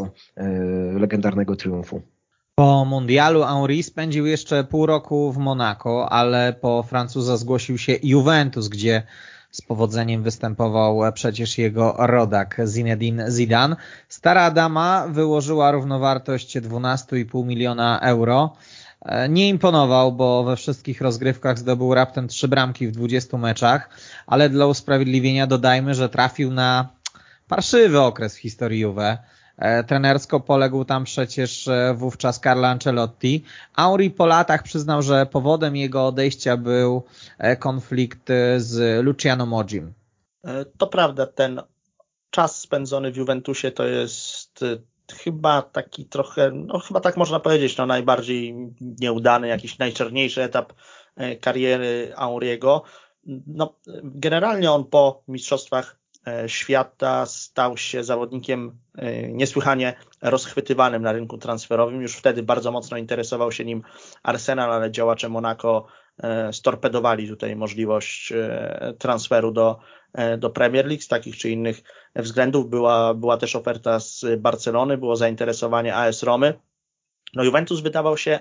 [0.94, 2.02] legendarnego triumfu.
[2.56, 8.68] Po mundialu Henri spędził jeszcze pół roku w Monako, ale po Francuza zgłosił się Juventus,
[8.68, 9.04] gdzie
[9.58, 13.76] z powodzeniem występował przecież jego rodak Zinedine Zidane.
[14.10, 18.54] Stara dama wyłożyła równowartość 12,5 miliona euro.
[19.30, 23.90] Nie imponował, bo we wszystkich rozgrywkach zdobył raptem trzy bramki w 20 meczach,
[24.28, 26.90] ale dla usprawiedliwienia dodajmy, że trafił na
[27.48, 29.18] parszywy okres w historii Juve.
[29.58, 33.44] E, trenersko poległ tam przecież e, wówczas Carlo Ancelotti.
[33.76, 37.04] Auri po latach przyznał, że powodem jego odejścia był
[37.38, 39.94] e, konflikt z Luciano Mogim.
[40.78, 41.62] To prawda, ten
[42.30, 44.66] czas spędzony w Juventusie to jest
[45.14, 50.74] chyba taki trochę, no chyba tak można powiedzieć, no najbardziej nieudany, jakiś najczerniejszy etap
[51.42, 52.84] kariery Auriego.
[53.48, 55.98] No, generalnie on po mistrzostwach
[56.48, 62.02] świata stał się zawodnikiem e, niesłychanie rozchwytywanym na rynku transferowym.
[62.02, 63.82] Już wtedy bardzo mocno interesował się nim
[64.24, 65.86] Arsenal, ale działacze Monaco
[66.18, 68.34] e, storpedowali tutaj możliwość
[69.00, 69.80] transferu do,
[70.38, 71.82] do Premier League z takich czy innych
[72.16, 72.70] względów.
[72.70, 76.54] Była, była też oferta z Barcelony, było zainteresowanie AS Romy.
[77.36, 78.40] No Juventus wydawał się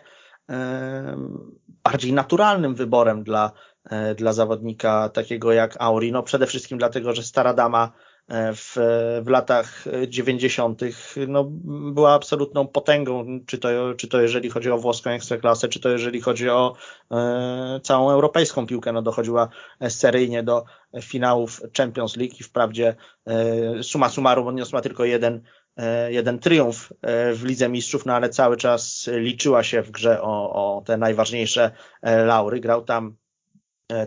[1.84, 3.75] bardziej naturalnym wyborem dla, E,
[4.16, 6.12] dla zawodnika takiego jak Auri.
[6.12, 7.92] No przede wszystkim dlatego, że stara dama
[8.28, 8.76] e, w,
[9.22, 10.80] w latach 90.
[11.28, 11.44] No,
[11.92, 16.20] była absolutną potęgą, czy to, czy to jeżeli chodzi o włoską ekstraklasę, czy to jeżeli
[16.20, 16.76] chodzi o
[17.10, 19.48] e, całą europejską piłkę, no dochodziła
[19.88, 20.64] seryjnie do
[21.02, 22.96] finałów Champions League i wprawdzie
[23.26, 25.42] e, suma summarum odniosła tylko jeden,
[25.76, 26.92] e, jeden triumf
[27.34, 31.70] w Lidze Mistrzów, no ale cały czas liczyła się w grze o, o te najważniejsze
[32.02, 32.60] laury.
[32.60, 33.25] Grał tam E,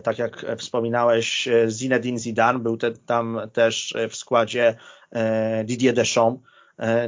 [0.02, 4.74] tak jak wspominałeś, e, Zinedine Zidane był te, tam też w składzie
[5.12, 6.42] e, Didier Deschamps,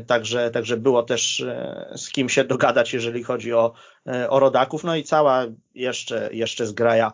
[0.06, 1.44] także, także było też
[1.96, 3.72] z kim się dogadać, jeżeli chodzi o,
[4.28, 7.12] o rodaków, no i cała jeszcze, jeszcze zgraja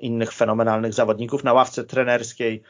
[0.00, 1.44] innych fenomenalnych zawodników.
[1.44, 2.62] Na ławce trenerskiej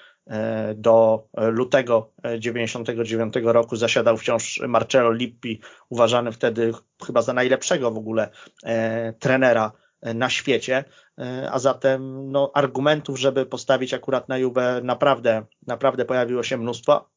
[0.75, 6.73] do lutego 99 roku zasiadał wciąż Marcello Lippi, uważany wtedy
[7.07, 8.31] chyba za najlepszego w ogóle
[9.19, 9.73] trenera
[10.03, 10.85] na świecie,
[11.51, 17.09] a zatem no, argumentów, żeby postawić akurat na Juve naprawdę, naprawdę pojawiło się mnóstwo.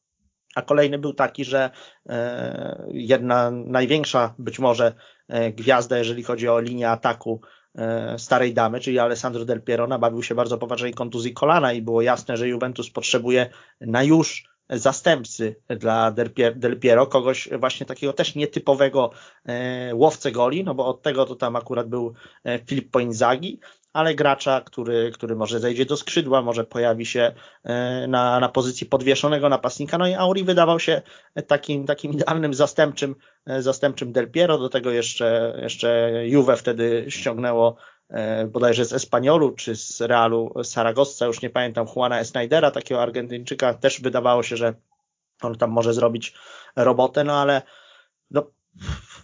[0.54, 1.70] A kolejny był taki, że
[2.08, 4.94] e, jedna największa być może
[5.28, 7.40] e, gwiazda, jeżeli chodzi o linię ataku
[7.74, 12.02] e, starej damy, czyli Alessandro Del Piero, nabawił się bardzo poważnej kontuzji kolana i było
[12.02, 16.10] jasne, że Juventus potrzebuje na już zastępcy dla
[16.54, 19.10] Del Piero, kogoś właśnie takiego też nietypowego
[19.92, 22.14] łowcę goli, no bo od tego to tam akurat był
[22.66, 23.60] Filippo Inzaghi,
[23.92, 27.32] ale gracza, który, który może zejdzie do skrzydła, może pojawi się
[27.64, 29.98] e, na, na pozycji podwieszonego napastnika.
[29.98, 31.02] No i Auri wydawał się
[31.46, 33.14] takim, takim idealnym zastępczym,
[33.46, 34.58] e, zastępczym Del Piero.
[34.58, 37.91] Do tego jeszcze, jeszcze Juve wtedy ściągnęło e,
[38.48, 43.74] bodajże z Espaniolu czy z Realu Saragossa, już nie pamiętam, Juana Snydera, takiego Argentyńczyka.
[43.74, 44.74] Też wydawało się, że
[45.42, 46.34] on tam może zrobić
[46.76, 47.62] robotę, no ale
[48.30, 48.46] no,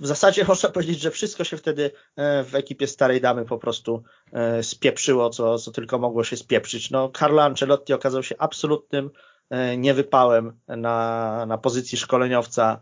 [0.01, 4.03] w zasadzie można powiedzieć, że wszystko się wtedy e, w ekipie starej damy po prostu
[4.33, 6.91] e, spieprzyło, co, co tylko mogło się spieprzyć.
[6.91, 9.11] No, Carlo Ancelotti okazał się absolutnym
[9.51, 12.81] e, niewypałem na, na pozycji szkoleniowca,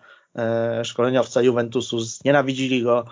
[0.83, 2.01] szkoleniowca Juventusu.
[2.01, 3.05] Znienawidzili go,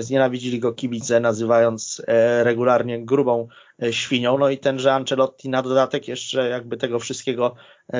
[0.00, 2.02] znienawidzili go kibice, nazywając
[2.42, 3.48] regularnie grubą
[3.90, 4.38] świnią.
[4.38, 7.54] No i tenże Ancelotti na dodatek jeszcze jakby tego wszystkiego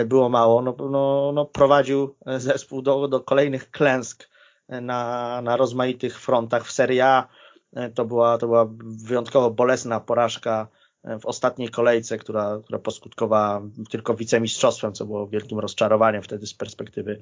[0.06, 4.28] było mało, no, no, no prowadził zespół do, do kolejnych klęsk
[4.68, 6.66] na, na rozmaitych frontach.
[6.66, 7.28] W Serie A
[7.76, 10.68] e, to była, to była wyjątkowo bolesna porażka
[11.04, 16.54] e, w ostatniej kolejce, która, która poskutkowała tylko wicemistrzostwem, co było wielkim rozczarowaniem wtedy z
[16.54, 17.20] perspektywy e,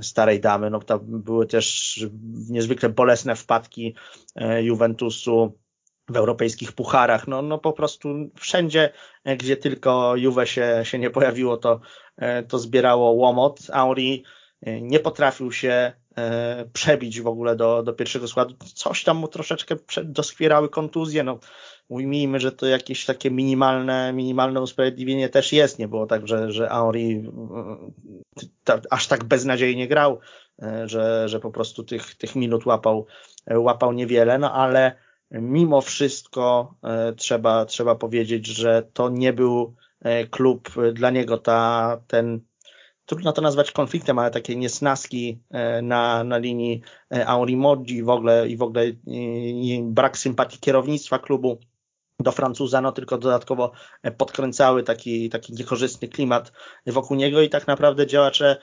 [0.00, 0.70] starej damy.
[0.70, 2.00] No, to były też
[2.50, 3.94] niezwykle bolesne wpadki
[4.60, 5.58] Juventusu
[6.08, 7.28] w europejskich pucharach.
[7.28, 8.92] No, no po prostu wszędzie,
[9.38, 11.80] gdzie tylko Juve się, się nie pojawiło, to,
[12.48, 13.60] to zbierało łomot.
[13.72, 14.24] Auri
[14.62, 16.03] nie potrafił się E,
[16.72, 18.54] przebić w ogóle do, do pierwszego składu.
[18.74, 21.38] Coś tam mu troszeczkę doskwierały kontuzje, no.
[21.88, 26.70] Ujmijmy, że to jakieś takie minimalne, minimalne usprawiedliwienie też jest, nie było tak, że, że
[26.70, 27.30] Auri
[28.64, 30.20] ta, aż tak beznadziejnie grał,
[30.62, 33.06] e, że, że po prostu tych, tych minut łapał,
[33.50, 34.96] łapał niewiele, no ale
[35.30, 39.74] mimo wszystko e, trzeba, trzeba powiedzieć, że to nie był
[40.30, 42.40] klub dla niego, ta, ten
[43.06, 48.08] trudno to nazwać konfliktem, ale takie niesnaski e, na, na linii e, Henri Modzi w
[48.08, 51.58] ogóle i w ogóle i brak sympatii kierownictwa klubu
[52.20, 56.52] do Francuza, no tylko dodatkowo e, podkręcały taki, taki niekorzystny klimat
[56.86, 58.56] wokół niego i tak naprawdę działacze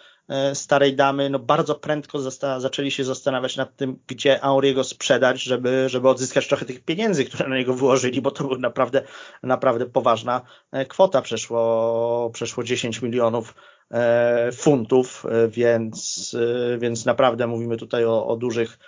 [0.54, 2.20] starej damy no bardzo prędko
[2.58, 7.50] zaczęli się zastanawiać nad tym, gdzie Henri'ego sprzedać, żeby, żeby odzyskać trochę tych pieniędzy, które
[7.50, 9.04] na niego wyłożyli, bo to była naprawdę,
[9.44, 10.42] naprawdę poważna
[10.88, 13.71] kwota, przeszło, przeszło 10 milionów E,
[14.54, 16.36] funtów, e, więc,
[16.74, 18.80] e, więc naprawdę mówimy tutaj o, o dużych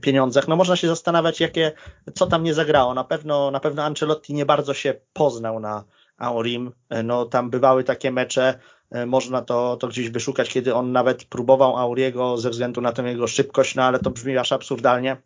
[0.00, 0.48] pieniądzach.
[0.48, 1.72] No można się zastanawiać, jakie,
[2.14, 2.94] co tam nie zagrało.
[2.94, 5.84] Na pewno, na pewno Ancelotti nie bardzo się poznał na
[6.18, 6.72] Aurim.
[7.04, 8.58] No tam bywały takie mecze,
[9.06, 13.26] można to, to gdzieś wyszukać, kiedy on nawet próbował Auriego ze względu na tę jego
[13.26, 15.16] szybkość, no ale to brzmi aż absurdalnie,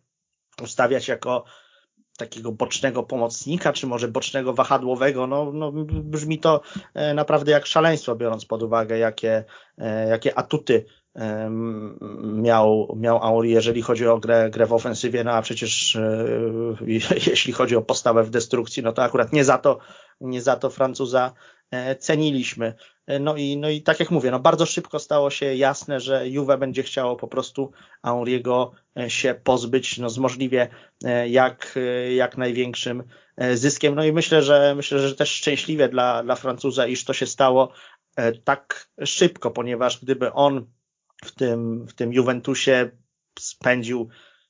[0.63, 1.43] ustawiać jako
[2.19, 6.61] takiego bocznego pomocnika, czy może bocznego wahadłowego, no, no brzmi to
[6.93, 9.43] e, naprawdę jak szaleństwo, biorąc pod uwagę, jakie,
[9.77, 10.85] e, jakie atuty
[12.23, 16.25] miał, miał Auri, jeżeli chodzi o grę, grę w ofensywie, no a przecież e,
[17.29, 19.79] jeśli chodzi o postawę w destrukcji, no to akurat nie za to,
[20.21, 21.33] nie za to Francuza
[21.99, 22.73] ceniliśmy.
[23.19, 26.57] No i, no i tak jak mówię, no bardzo szybko stało się jasne, że Juve
[26.59, 30.67] będzie chciało po prostu Auriego e, się pozbyć no z możliwie
[31.03, 33.03] e, jak, e, jak największym
[33.53, 33.95] zyskiem.
[33.95, 37.73] No i myślę, że myślę, że też szczęśliwie dla, dla Francuza, iż to się stało
[38.43, 40.67] tak szybko, ponieważ gdyby on
[41.25, 42.91] w tym, w tym Juventusie
[43.39, 44.09] spędził,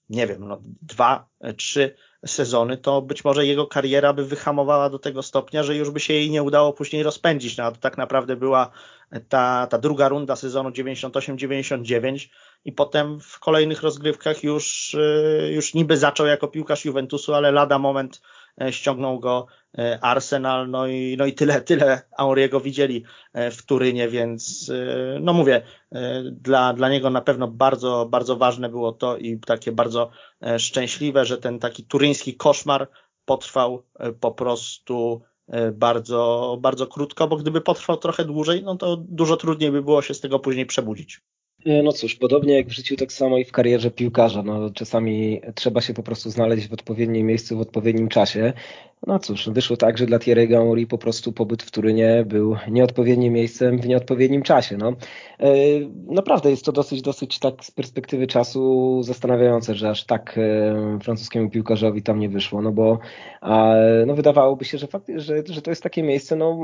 [0.09, 5.23] nie wiem, no dwa, trzy sezony, to być może jego kariera by wyhamowała do tego
[5.23, 7.57] stopnia, że już by się jej nie udało później rozpędzić.
[7.57, 8.71] No, a to tak naprawdę była
[9.29, 12.29] ta, ta druga runda sezonu 98-99
[12.65, 17.79] i potem w kolejnych rozgrywkach już, y, już niby zaczął jako piłkarz Juventusu, ale lada
[17.79, 18.21] moment
[18.71, 24.09] ściągnął go e, Arsenal, no i, no i tyle, tyle Auriego widzieli e, w Turynie,
[24.09, 24.71] więc
[25.21, 25.61] no mówię,
[26.31, 30.11] dla, dla niego na pewno bardzo, bardzo ważne było to i takie bardzo
[30.57, 32.87] szczęśliwe, że ten taki turyński koszmar
[33.25, 33.83] potrwał
[34.19, 35.21] po prostu
[35.73, 40.13] bardzo, bardzo krótko, bo gdyby potrwał trochę dłużej, no to dużo trudniej by było się
[40.13, 41.21] z tego później przebudzić.
[41.65, 44.43] E, no cóż, podobnie jak w życiu, tak samo i w karierze piłkarza.
[44.43, 48.53] No, czasami trzeba się po prostu znaleźć w odpowiednim miejscu, w odpowiednim czasie.
[49.07, 53.33] No cóż, wyszło tak, że dla Thierry Henry po prostu pobyt w Turynie był nieodpowiednim
[53.33, 54.77] miejscem w nieodpowiednim czasie.
[54.77, 54.93] No.
[55.39, 55.53] E,
[56.07, 61.49] naprawdę jest to dosyć, dosyć tak z perspektywy czasu zastanawiające, że aż tak e, francuskiemu
[61.49, 62.99] piłkarzowi tam nie wyszło, no bo
[64.05, 66.57] no, wydawałoby się, że, fakt, że, że to jest takie miejsce, no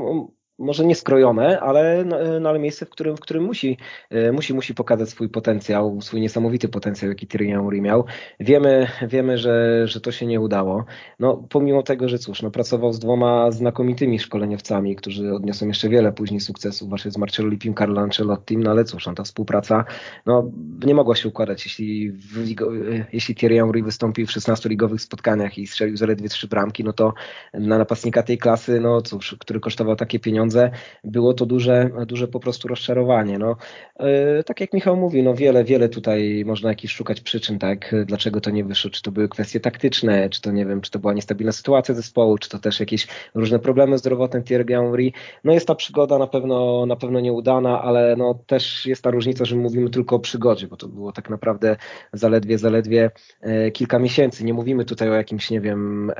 [0.58, 3.76] może nie skrojone, ale, no, no, ale miejsce, w którym, w którym musi,
[4.10, 8.04] e, musi, musi pokazać swój potencjał, swój niesamowity potencjał, jaki Thierry Henry miał.
[8.40, 10.84] Wiemy, wiemy że, że to się nie udało.
[11.18, 16.12] No, pomimo tego, że cóż, no, pracował z dwoma znakomitymi szkoleniowcami, którzy odniosą jeszcze wiele
[16.12, 19.84] później sukcesów, właśnie z Marcello Lipim, Carlo Ancelotti, no ale cóż, no, ta współpraca
[20.26, 20.50] no,
[20.84, 22.54] nie mogła się układać, jeśli, w,
[23.12, 27.14] jeśli Thierry Henry wystąpił w 16 ligowych spotkaniach i strzelił zaledwie trzy bramki, no to
[27.54, 30.70] na napastnika tej klasy, no cóż, który kosztował takie pieniądze, pieniądze,
[31.04, 33.38] było to duże, duże po prostu rozczarowanie.
[33.38, 33.56] No,
[34.00, 38.40] yy, tak jak Michał mówi, no wiele, wiele tutaj można jakichś szukać przyczyn, tak, dlaczego
[38.40, 41.12] to nie wyszło, czy to były kwestie taktyczne, czy to nie wiem, czy to była
[41.12, 45.12] niestabilna sytuacja zespołu, czy to też jakieś różne problemy zdrowotne Thierry Henry.
[45.44, 49.44] No jest ta przygoda na pewno, na pewno nieudana, ale no też jest ta różnica,
[49.44, 51.76] że mówimy tylko o przygodzie, bo to było tak naprawdę
[52.12, 54.44] zaledwie, zaledwie e, kilka miesięcy.
[54.44, 56.14] Nie mówimy tutaj o jakimś, nie wiem, e,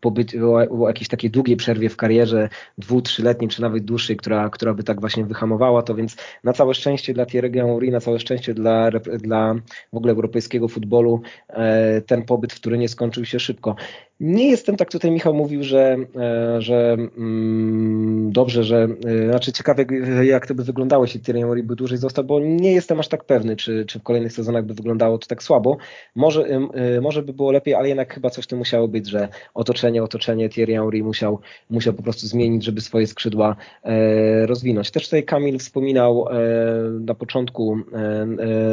[0.00, 4.50] pobyt, o, o jakiejś takiej długiej przerwie w karierze, dwu, trzyletniej, czy nawet dłuższej, która,
[4.50, 8.20] która by tak właśnie wyhamowała to, więc na całe szczęście dla Thierry Henry, na całe
[8.20, 9.54] szczęście dla, dla
[9.92, 13.76] w ogóle europejskiego futbolu e, ten pobyt w Turynie skończył się szybko.
[14.20, 19.84] Nie jestem, tak tutaj Michał mówił, że, e, że mm, dobrze, że, e, znaczy ciekawe
[20.24, 23.24] jak to by wyglądało, jeśli Thierry Henry by dłużej został, bo nie jestem aż tak
[23.24, 25.76] pewny, czy, czy w kolejnych sezonach by wyglądało to tak słabo.
[26.14, 30.02] Może, e, może by było lepiej, ale jednak chyba coś to musiało być, że otoczenie,
[30.02, 33.56] otoczenie Thierry Henry musiał, musiał po prostu zmienić, żeby swoje skrzydła
[34.46, 34.90] rozwinąć.
[34.90, 36.26] Też tutaj Kamil wspominał
[37.00, 37.78] na początku,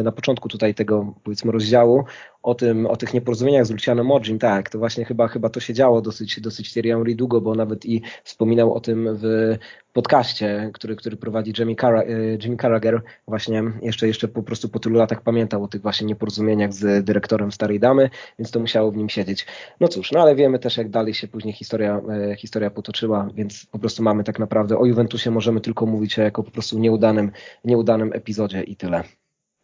[0.03, 2.03] na początku tutaj tego powiedzmy rozdziału
[2.45, 5.73] o tym, o tych nieporozumieniach z Luciano Morgin, tak, to właśnie chyba, chyba to się
[5.73, 9.55] działo dosyć, dosyć Thierry długo, bo nawet i wspominał o tym w
[9.93, 12.05] podcaście, który, który prowadzi Jimmy, Car e,
[12.43, 16.73] Jimmy Carragher, właśnie jeszcze, jeszcze po prostu po tylu latach pamiętał o tych właśnie nieporozumieniach
[16.73, 19.45] z dyrektorem Starej Damy, więc to musiało w nim siedzieć.
[19.79, 23.65] No cóż, no ale wiemy też jak dalej się później historia, e, historia potoczyła, więc
[23.65, 27.31] po prostu mamy tak naprawdę o Juventusie możemy tylko mówić jako po prostu nieudanym,
[27.63, 29.03] nieudanym epizodzie i tyle.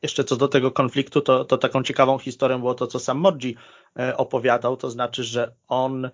[0.02, 3.56] Jeszcze co do tego konfliktu, to, to taką ciekawą historią było to, co sam Modzi
[4.00, 6.10] e, opowiadał, to znaczy, że on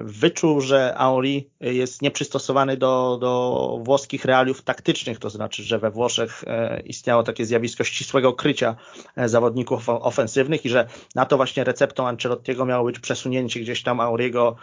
[0.00, 6.44] wyczuł, że Auri jest nieprzystosowany do, do włoskich realiów taktycznych, to znaczy, że we Włoszech
[6.46, 8.76] e, istniało takie zjawisko ścisłego krycia
[9.16, 14.00] e, zawodników ofensywnych i że na to właśnie receptą Ancelottiego miało być przesunięcie gdzieś tam
[14.00, 14.56] Auriego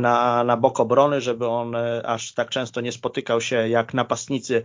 [0.00, 4.62] na, na bok obrony, żeby on aż tak często nie spotykał się jak napastnicy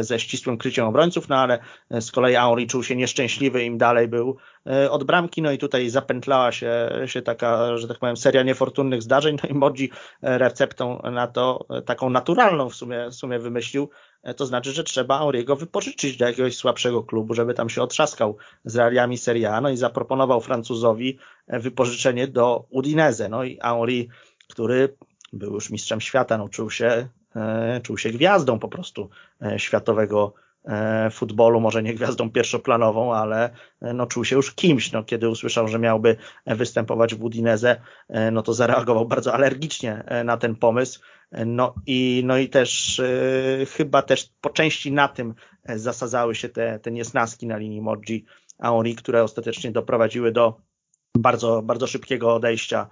[0.00, 1.58] ze ścisłym kryciem obrońców, no ale
[1.90, 4.51] z kolei Auri czuł się nieszczęśliwy, im dalej był E,
[4.90, 9.36] od bramki, no i tutaj zapętlała się, się taka, że tak powiem, seria niefortunnych zdarzeń,
[9.42, 9.90] no i Modzi
[10.22, 13.90] e, receptą na to, e, taką naturalną w sumie, w sumie wymyślił,
[14.36, 18.76] to znaczy, że trzeba Auriego wypożyczyć do jakiegoś słabszego klubu, żeby tam się otrzaskał z
[18.76, 24.08] realiami Serie A, no i zaproponował Francuzowi wypożyczenie do Udinese, no i Auri,
[24.50, 24.96] który
[25.32, 27.08] był już mistrzem świata, no czuł się,
[27.82, 29.08] czuł się gwiazdą po prostu
[29.56, 30.51] światowego E,
[31.12, 34.92] futbolu, może nie gwiazdą pierwszoplanową, ale e, no, czuł się już kimś.
[34.92, 40.36] No, kiedy usłyszał, że miałby występować w Udineze, e, no to zareagował bardzo alergicznie na
[40.36, 41.00] ten pomysł.
[41.46, 43.02] No i, no i też
[43.76, 48.24] chyba też po części na tym zasadzały się te, te niesnaski na linii Modzi
[48.58, 50.56] Auri, które ostatecznie doprowadziły do
[51.18, 52.88] bardzo, bardzo szybkiego odejścia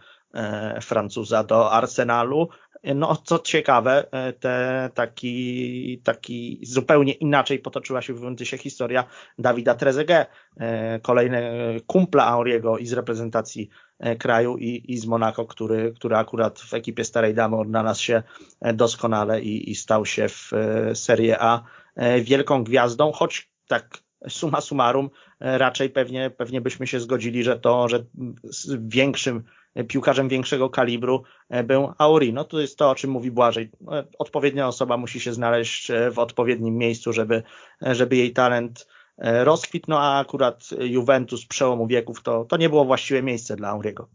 [0.80, 2.48] Francuza do Arsenalu,
[2.84, 9.04] no, co ciekawe, e, te, taki, taki zupełnie inaczej potoczyła się w Juventusie historia
[9.38, 11.50] Dawida Trezeguet, e, kolejny
[11.86, 16.74] kumpla Auriego i z reprezentacji e, kraju i, i z Monaco, który, który akurat w
[16.74, 18.22] ekipie Starej Damy odnalazł się
[18.74, 20.50] doskonale i, i stał się w
[20.94, 21.62] Serie A
[22.22, 28.04] wielką gwiazdą, choć tak suma summarum raczej pewnie, pewnie byśmy się zgodzili, że to, że
[28.78, 29.44] większym
[29.88, 32.32] piłkarzem większego kalibru e, był Auri.
[32.32, 33.70] No to jest to, o czym mówi Błażej.
[33.92, 37.42] E, odpowiednia osoba musi się znaleźć e, w odpowiednim miejscu, żeby,
[37.80, 38.86] żeby jej talent
[39.22, 44.08] rozkwitł, no a akurat Juventus przełomu wieków to, to nie było właściwe miejsce dla Auriego.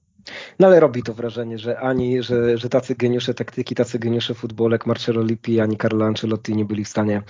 [0.60, 4.72] No ale robi to wrażenie, że ani, że, że tacy geniusze taktyki, tacy geniusze futbolu
[4.72, 7.22] jak Marcelo Lippi, ani Carlo Ancelotti nie byli w stanie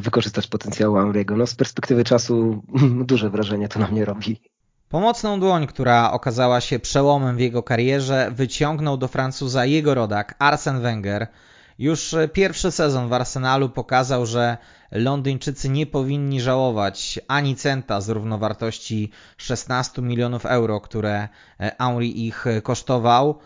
[0.00, 1.36] wykorzystać potencjału Auriego.
[1.36, 2.62] No z perspektywy czasu
[3.10, 4.40] duże wrażenie to na mnie robi.
[4.88, 10.80] Pomocną dłoń, która okazała się przełomem w jego karierze, wyciągnął do Francuza jego rodak Arsène
[10.80, 11.26] Wenger.
[11.78, 14.56] Już pierwszy sezon w Arsenalu pokazał, że
[14.92, 21.28] Londyńczycy nie powinni żałować ani centa z równowartości 16 milionów euro, które
[21.78, 23.38] Henry ich kosztował.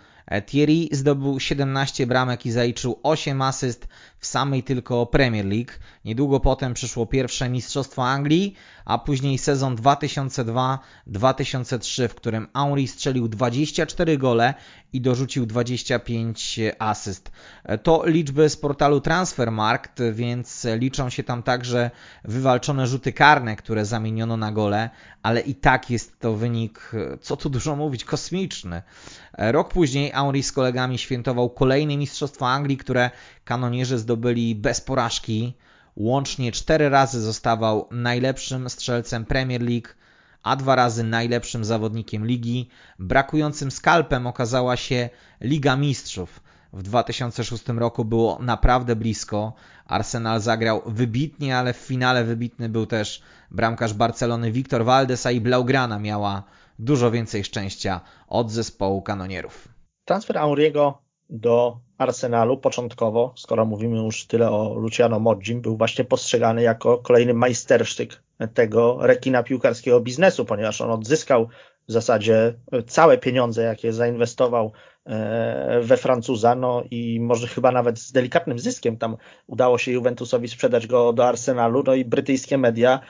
[0.47, 3.88] Thierry zdobył 17 bramek i zaliczył 8 asyst
[4.20, 5.70] w samej tylko Premier League.
[6.04, 8.54] Niedługo potem przyszło pierwsze Mistrzostwo Anglii,
[8.84, 14.54] a później sezon 2002-2003, w którym Henry strzelił 24 gole
[14.92, 17.32] i dorzucił 25 asyst.
[17.82, 21.90] To liczby z portalu Transfermarkt, więc liczą się tam także
[22.24, 24.90] wywalczone rzuty karne, które zamieniono na gole,
[25.22, 26.90] ale i tak jest to wynik,
[27.20, 28.82] co tu dużo mówić, kosmiczny.
[29.38, 33.10] Rok później Henry z kolegami świętował kolejne Mistrzostwo Anglii, które
[33.51, 35.55] kanonierzy zdobyli bez porażki.
[35.96, 39.88] Łącznie cztery razy zostawał najlepszym strzelcem Premier League,
[40.42, 42.68] a dwa razy najlepszym zawodnikiem ligi.
[42.98, 45.09] Brakującym skalpem okazała się
[45.40, 46.40] Liga Mistrzów.
[46.72, 49.53] W 2006 roku było naprawdę blisko.
[49.86, 55.40] Arsenal zagrał wybitnie, ale w finale wybitny był też bramkarz Barcelony Victor Valdes, a i
[55.40, 56.42] Blaugrana miała
[56.78, 59.68] dużo więcej szczęścia od zespołu kanonierów.
[60.05, 66.62] Transfer Auriego do Arsenalu początkowo, skoro mówimy już tyle o Luciano Modzim, był właśnie postrzegany
[66.62, 68.22] jako kolejny majstersztyk
[68.54, 71.48] tego rekina piłkarskiego biznesu, ponieważ on odzyskał
[71.88, 72.54] w zasadzie
[72.86, 74.72] całe pieniądze, jakie zainwestował
[75.06, 79.16] e, we Francuza, no i może chyba nawet z delikatnym zyskiem tam
[79.46, 83.00] udało się Juventusowi sprzedać go do Arsenalu, no i brytyjskie media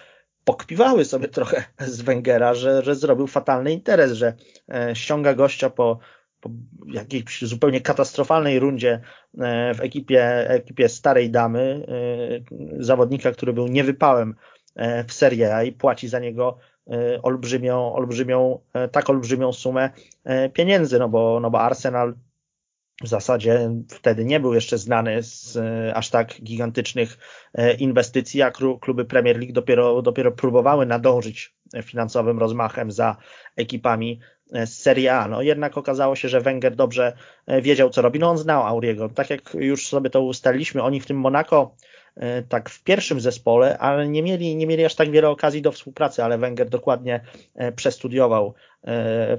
[0.45, 4.35] pokpiwały sobie trochę z Węgera, że, że zrobił fatalny interes, że
[4.75, 5.99] e, ściąga gościa po
[6.41, 6.51] po
[6.87, 9.01] jakiejś zupełnie katastrofalnej rundzie
[9.39, 14.35] e, w ekipie, ekipie starej damy, e, zawodnika, który był niewypałem
[14.75, 16.59] e, w Serie A i płaci za niego
[17.23, 18.59] olbrzymią, olbrzymią,
[18.93, 19.91] tak olbrzymią sumę
[20.53, 22.15] pieniędzy, no bo, no bo Arsenal
[23.03, 25.59] w zasadzie wtedy nie był jeszcze znany z
[25.95, 27.19] aż tak gigantycznych
[27.79, 33.17] inwestycji, a kluby Premier League dopiero, dopiero próbowały nadążyć finansowym rozmachem za
[33.57, 34.21] ekipami
[34.53, 35.29] z Serie A.
[35.29, 37.13] No jednak okazało się, że Wenger dobrze
[37.47, 38.19] e, wiedział, co robi.
[38.19, 39.09] No on znał Auriego.
[39.09, 41.75] Tak jak już sobie to ustaliliśmy, oni w tym Monako
[42.17, 45.73] e, tak w pierwszym zespole, ale nie mieli, nie mieli aż tak wiele okazji do
[45.73, 47.21] współpracy, ale Wenger dokładnie
[47.55, 48.55] e, przestudiował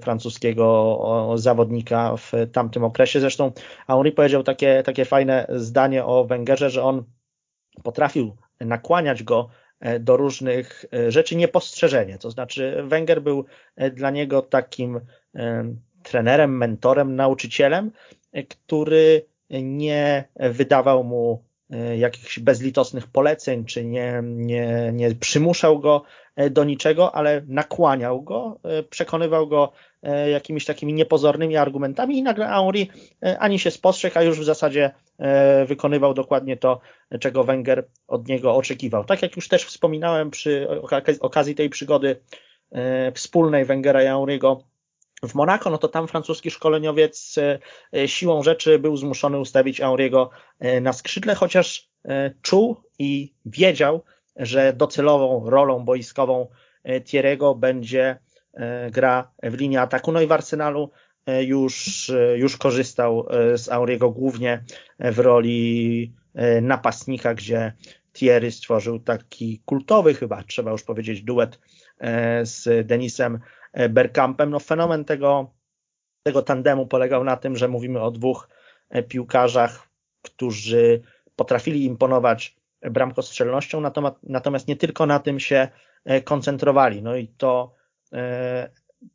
[0.02, 3.20] francuskiego zawodnika w tamtym okresie.
[3.20, 3.52] Zresztą
[3.88, 7.04] Henri powiedział takie, takie fajne zdanie o Wengerze, że on
[7.84, 9.61] potrafił nakłaniać go E,
[10.00, 12.18] do różnych e, rzeczy niepostrzeżenie.
[12.18, 15.00] To znaczy Wenger był e, dla niego takim
[16.04, 17.92] trenerem, mentorem, nauczycielem,
[18.50, 21.44] który nie wydawał mu
[21.98, 26.04] jakichś bezlitosnych poleceń, czy nie, nie, nie przymuszał go
[26.52, 28.60] do niczego, ale nakłaniał go,
[28.90, 29.72] przekonywał go
[30.32, 32.90] jakimiś takimi niepozornymi argumentami i nagle Henri
[33.40, 34.92] ani się spostrzegł, a już w zasadzie
[35.22, 36.80] E, wykonywał dokładnie to,
[37.20, 39.04] czego Wenger od niego oczekiwał.
[39.04, 40.68] Tak jak już też wspominałem przy
[41.20, 42.22] okazji tej przygody
[42.72, 44.64] e, wspólnej Wengera i Auriego
[45.24, 47.36] w Monako, no to tam francuski szkoleniowiec
[47.94, 50.30] e, siłą rzeczy był zmuszony ustawić Auriego
[50.82, 51.90] na skrzydle, chociaż
[52.42, 54.04] czuł i wiedział,
[54.36, 56.48] że docelową rolą boiskową
[56.86, 58.18] Thierry'ego będzie
[58.92, 60.12] gra w linii ataku.
[60.12, 60.92] No i w Arsenalu
[61.26, 64.64] E, już, e, już korzystał e, z Auriego głównie
[65.00, 66.14] w roli
[66.62, 67.74] napastnika, gdzie
[68.14, 71.60] Thierry stworzył taki kultowy chyba, trzeba już powiedzieć, duet
[72.44, 73.40] z Denisem
[73.90, 74.50] Bergkampem.
[74.50, 75.54] No fenomen tego,
[76.24, 78.50] tego tandemu polegał na tym, że mówimy o dwóch
[79.08, 79.88] piłkarzach,
[80.22, 81.02] którzy
[81.36, 85.68] potrafili imponować bramkostrzelnością, natomiast, natomiast nie tylko na tym się
[86.24, 87.02] koncentrowali.
[87.02, 87.74] No i to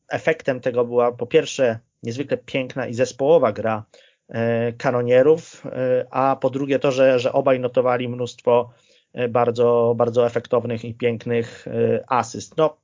[0.09, 3.85] efektem tego była po pierwsze niezwykle piękna i zespołowa gra
[4.29, 8.71] e, kanonierów, e, a po drugie to, że, że obaj notowali mnóstwo
[9.13, 11.67] e, bardzo, bardzo efektownych i pięknych
[12.09, 12.57] asyst.
[12.57, 12.77] No,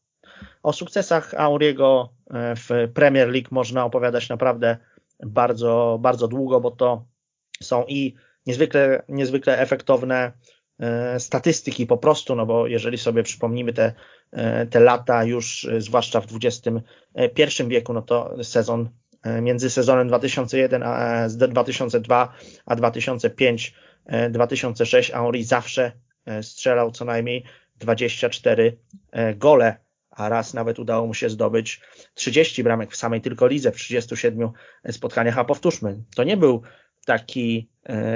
[0.62, 4.76] o sukcesach Auriego w Premier League można opowiadać naprawdę
[5.26, 7.04] bardzo, bardzo długo, bo to
[7.62, 8.14] są i
[8.46, 10.32] niezwykle, niezwykle efektowne
[11.18, 13.92] statystyki po prostu, no bo jeżeli sobie przypomnimy te,
[14.70, 18.88] te lata już, zwłaszcza w XXI wieku, no to sezon
[19.22, 22.32] E, między sezonem 2001 a 2002
[22.66, 23.74] a 2005
[24.30, 25.92] 2006 Henri zawsze
[26.26, 27.44] e, strzelał co najmniej
[27.76, 28.76] 24
[29.12, 29.76] e, gole,
[30.16, 31.80] a raz nawet udało mu się zdobyć
[32.14, 34.50] 30 bramek w samej tylko lidze w 37
[34.90, 36.62] spotkaniach, a powtórzmy, to nie był
[37.06, 37.70] taki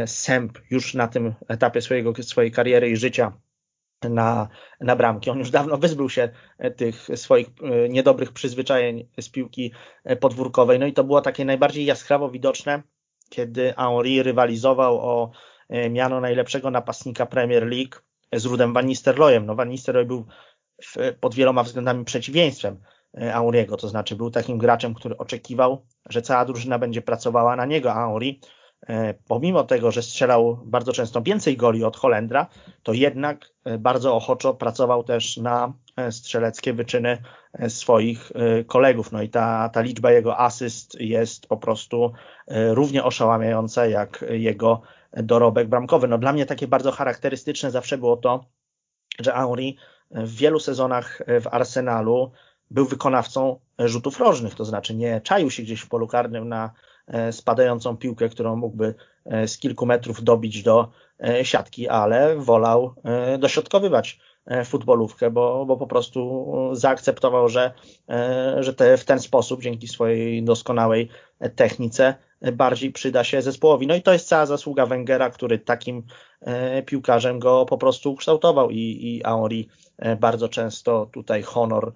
[0.07, 3.32] sęp już na tym etapie swojego, swojej kariery i życia
[4.03, 4.49] na,
[4.80, 5.30] na bramki.
[5.30, 6.28] On już dawno wyzbył się
[6.59, 9.72] e, tych swoich e, niedobrych przyzwyczajeń z piłki
[10.05, 10.78] e, podwórkowej.
[10.78, 12.82] No i to było takie najbardziej jaskrawo widoczne,
[13.30, 15.30] kiedy Henri rywalizował o
[15.90, 17.97] miano najlepszego napastnika Premier League
[18.32, 19.47] z Rudem Van Nistelrooyem.
[19.47, 20.26] No Van Nistelrooy był
[21.20, 22.81] pod wieloma względami przeciwieństwem
[23.35, 27.93] Auriego, to znaczy był takim graczem, który oczekiwał, że cała drużyna będzie pracowała na niego,
[27.93, 28.41] a Auri
[28.89, 32.47] E, pomimo tego, że strzelał bardzo często więcej goli od Holendra,
[32.83, 37.18] to jednak e, bardzo ochoczo pracował też na e, strzeleckie wyczyny
[37.68, 38.33] swoich
[38.66, 39.12] kolegów.
[39.12, 42.12] No i ta, ta liczba jego asyst jest po prostu
[42.49, 46.09] równie oszałamiająca jak jego dorobek bramkowy.
[46.09, 48.45] No dla mnie takie bardzo charakterystyczne zawsze było to,
[49.20, 49.72] że Henry
[50.11, 52.30] w wielu sezonach w Arsenalu
[52.70, 56.70] był wykonawcą rzutów rożnych, to znaczy nie czaił się gdzieś w polu karnym na
[57.07, 58.94] E, spadającą piłkę, którą mógłby
[59.24, 60.88] e, z kilku metrów dobić do
[61.20, 62.94] e, siatki, ale wolał
[63.38, 64.20] dośrodkowywać
[64.64, 67.72] futbolówkę, bo, bo po prostu zaakceptował, że,
[68.59, 71.09] że te, w ten sposób, dzięki swojej doskonałej
[71.57, 72.14] technice,
[72.53, 73.87] bardziej przyda się zespołowi.
[73.87, 76.03] No i to jest cała zasługa Wengera, który takim
[76.87, 79.68] piłkarzem go po prostu ukształtował i, i Henri
[80.20, 81.93] bardzo często tutaj honor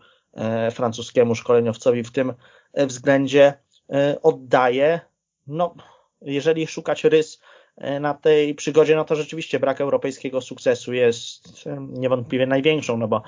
[0.73, 2.35] francuskiemu szkoleniowcowi w tym
[2.75, 3.55] względzie
[3.93, 5.01] E, oddaje.
[5.47, 5.75] No,
[6.23, 7.41] jeżeli szukać rys
[7.77, 13.09] e, na tej przygodzie, no to rzeczywiście brak europejskiego sukcesu jest e, niewątpliwie największą, no
[13.09, 13.23] bo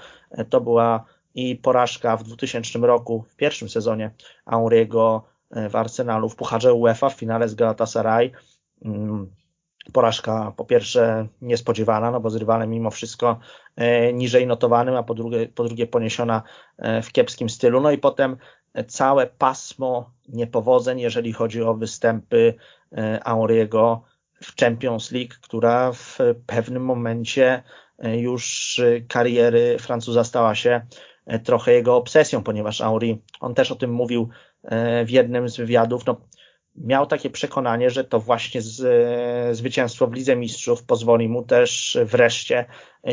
[0.51, 1.05] to była
[1.35, 4.11] i porażka w 2000 roku, w pierwszym sezonie
[4.45, 5.25] Auriego
[5.71, 8.31] w Arsenalu w Pucharze UEFA w finale z Galatasaray.
[8.85, 9.31] Mm,
[9.93, 13.39] porażka po pierwsze niespodziewana, no bo z rywalem mimo wszystko
[14.13, 16.43] niżej notowanym, a po drugie, po drugie poniesiona
[17.03, 17.81] w kiepskim stylu.
[17.81, 18.37] No i potem
[18.89, 22.55] całe pasmo niepowodzeń, jeżeli chodzi o występy
[23.25, 24.03] Auriego
[24.43, 27.63] w Champions League, która w pewnym momencie
[27.99, 30.81] e, już kariery Francuza stała się
[31.27, 34.52] e, trochę jego obsesją, ponieważ Auri, on też o tym mówił e,
[35.05, 36.21] w jednym z wywiadów, no,
[36.77, 42.65] miał takie przekonanie, że to właśnie z, zwycięstwo w Lidze Mistrzów pozwoli mu też wreszcie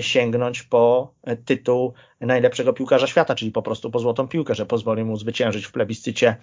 [0.02, 1.14] sięgnąć po
[1.46, 5.72] tytuł najlepszego piłkarza świata, czyli po prostu po złotą piłkę, że pozwoli mu zwyciężyć w
[5.72, 6.36] plebiscycie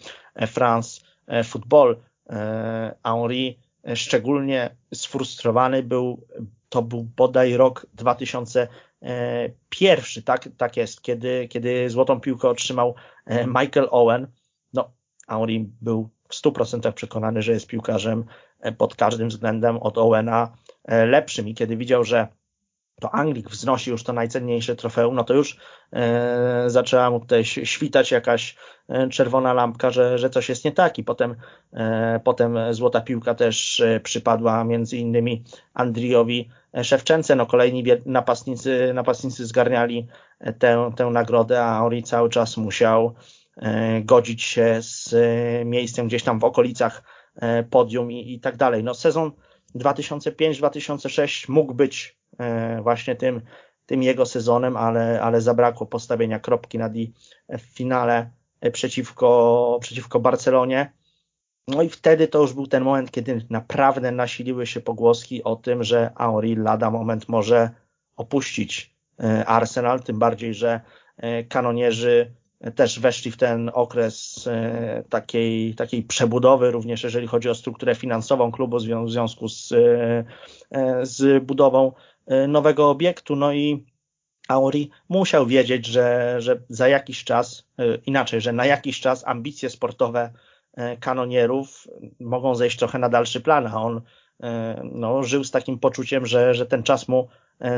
[0.46, 1.00] France
[1.44, 1.96] Football.
[3.04, 3.58] Henri
[3.94, 6.26] szczególnie sfrustrowany był,
[6.68, 12.94] to był bodaj rok 2001, tak, tak jest, kiedy, kiedy złotą piłkę otrzymał
[13.46, 14.26] Michael Owen.
[14.76, 14.90] No,
[15.28, 18.24] Henri był w 100% przekonany, że jest piłkarzem
[18.60, 21.48] e, pod każdym względem od Owena e, lepszym.
[21.48, 22.28] I kiedy widział, że
[23.00, 25.56] to Anglik wznosi już to najcenniejsze trofeum, no to już
[25.92, 28.56] e, zaczęła mu tutaj świtać jakaś
[28.88, 30.98] e, czerwona lampka, że, że coś jest nie tak.
[30.98, 31.36] I potem,
[31.72, 36.48] e, potem złota piłka też przypadła między innymi Andriowi
[36.82, 40.06] Szewczence, no kolejni napastnicy, napastnicy zgarniali
[40.58, 43.14] tę, tę nagrodę, a Ori cały czas musiał
[44.04, 47.02] godzić się z e, miejscem gdzieś tam w okolicach
[47.36, 48.84] e, podium i, i tak dalej.
[48.84, 49.32] No sezon
[49.74, 52.16] 2005-2006 mógł być
[52.82, 53.40] właśnie tym,
[53.86, 57.12] tym jego sezonem, ale, ale zabrakło postawienia kropki nad i
[57.48, 58.30] w finale
[58.72, 60.92] przeciwko, przeciwko Barcelonie.
[61.68, 65.84] No i wtedy to już był ten moment, kiedy naprawdę nasiliły się pogłoski o tym,
[65.84, 67.70] że Auri lada moment może
[68.16, 68.94] opuścić
[69.46, 70.80] Arsenal, tym bardziej, że
[71.48, 72.34] kanonierzy
[72.74, 78.52] też weszli w ten okres e, takiej, takiej przebudowy, również jeżeli chodzi o strukturę finansową
[78.52, 80.24] klubu w związku z, e,
[80.70, 81.92] e, z budową
[82.48, 83.36] nowego obiektu.
[83.36, 83.84] No i
[84.48, 87.68] Auri musiał wiedzieć, że, że za jakiś czas,
[88.06, 90.32] inaczej, że na jakiś czas ambicje sportowe
[91.00, 91.86] kanonierów
[92.20, 94.00] mogą zejść trochę na dalszy plan, a on
[94.92, 97.28] no, żył z takim poczuciem, że, że ten czas mu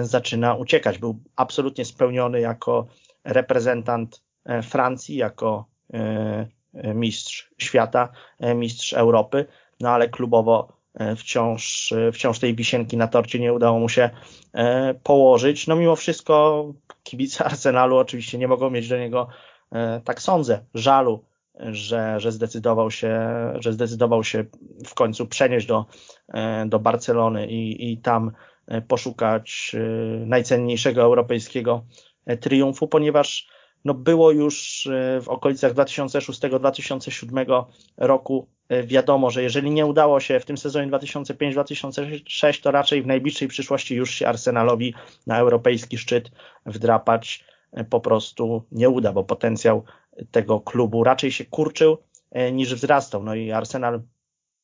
[0.03, 0.99] zaczyna uciekać.
[0.99, 2.87] Był absolutnie spełniony jako
[3.25, 4.23] reprezentant
[4.63, 8.09] Francji jako e, e, mistrz świata,
[8.55, 9.47] mistrz Europy,
[9.81, 10.79] no ale klubowo
[11.17, 14.11] wciąż, wciąż tej wisienki na torcie nie udało mu się
[15.03, 15.67] położyć.
[15.67, 16.65] No mimo wszystko
[17.03, 19.29] kibice Arsenalu oczywiście nie mogą mieć do niego,
[20.05, 21.25] tak sądzę, żalu,
[21.59, 23.21] że, że, zdecydował się,
[23.55, 24.45] że zdecydował się
[24.87, 25.87] w końcu przenieść do,
[26.67, 28.33] do Barcelony i, i tam
[28.89, 29.77] poszukać
[30.27, 31.85] najcenniejszego europejskiego
[32.41, 33.49] triumfu, ponieważ
[33.85, 37.65] no było już e, w okolicach 2006-2007
[37.97, 43.07] roku e, wiadomo, że jeżeli nie udało się w tym sezonie 2005-2006, to raczej w
[43.07, 44.95] najbliższej przyszłości już się Arsenalowi
[45.27, 46.31] na europejski szczyt
[46.67, 49.83] wdrapać e, po prostu nie uda, bo potencjał
[50.31, 51.99] tego klubu raczej się kurczył
[52.53, 53.23] niż wzrastał.
[53.23, 54.03] No i Arsenal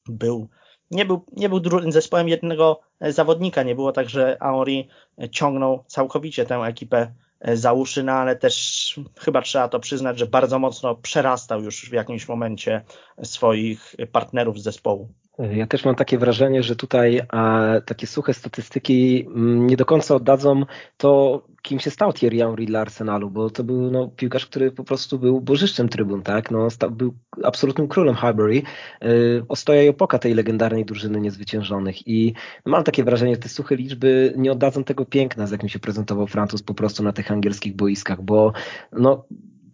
[0.08, 0.48] był
[0.90, 4.88] nie był, nie był zespołem jednego zawodnika, nie było tak, że Aori
[5.30, 7.12] ciągnął całkowicie tę ekipę
[7.44, 11.90] E, za uszy, no ale też chyba trzeba to przyznać, że bardzo mocno przerastał już
[11.90, 12.84] w jakimś momencie
[13.22, 15.08] swoich partnerów z zespołu.
[15.38, 19.84] Ja też mam takie wrażenie, że tutaj a, takie suche statystyki m, mm, nie do
[19.84, 20.62] końca oddadzą
[20.96, 24.84] to, kim się stał Thierry Henry dla Arsenalu, bo to był no, piłkarz, który po
[24.84, 26.50] prostu był bożyszczem trybun, tak?
[26.50, 27.14] No, stał, był
[27.44, 28.62] absolutnym królem Highbury,
[29.02, 33.76] yy, ostoja i opoka tej legendarnej drużyny niezwyciężonych i mam takie wrażenie, że te suche
[33.76, 37.76] liczby nie oddadzą tego piękna, z jakim się prezentował Francuz po prostu na tych angielskich
[37.76, 38.52] boiskach, bo
[38.92, 39.24] no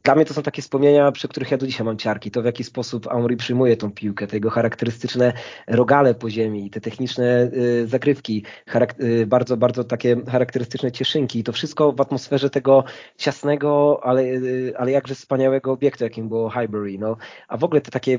[0.03, 2.31] dla mnie to są takie wspomnienia, przy których ja do dzisiaj mam ciarki.
[2.31, 5.33] To w jaki sposób Amory przyjmuje tą piłkę, te jego charakterystyczne
[5.67, 8.45] rogale po ziemi, te techniczne y, zagrywki,
[9.01, 11.39] y, bardzo, bardzo takie charakterystyczne cieszynki.
[11.39, 12.85] I to wszystko w atmosferze tego
[13.17, 16.99] ciasnego, ale, y, ale jakże wspaniałego obiektu, jakim było Highbury.
[16.99, 17.17] No,
[17.49, 18.19] a w ogóle te takie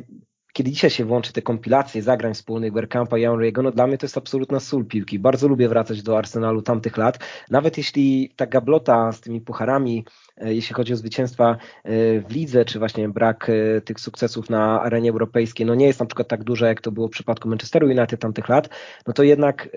[0.53, 4.05] kiedy dzisiaj się włączy te kompilacje zagrań wspólnych Bergkampa i Henry'ego, no dla mnie to
[4.05, 5.19] jest absolutna sól piłki.
[5.19, 7.19] Bardzo lubię wracać do Arsenalu tamtych lat.
[7.49, 10.05] Nawet jeśli ta gablota z tymi pucharami
[10.41, 11.89] E, jeśli chodzi o zwycięstwa e,
[12.21, 16.05] w lidze, czy właśnie brak e, tych sukcesów na arenie europejskiej, no nie jest na
[16.05, 18.69] przykład tak duże, jak to było w przypadku Manchesteru United tamtych lat,
[19.07, 19.69] no to jednak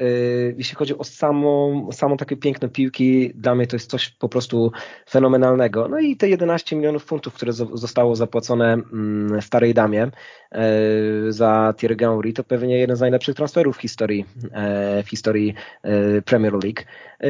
[0.56, 4.72] jeśli chodzi o samą, samą takie piękne piłki, dla mnie to jest coś po prostu
[5.10, 5.88] fenomenalnego.
[5.88, 10.10] No i te 11 milionów funtów, które zostało zapłacone mm, starej damie
[11.28, 14.26] za Thierry Henry, to pewnie jeden z najlepszych transferów w historii,
[15.04, 15.54] w historii
[16.24, 16.80] Premier League.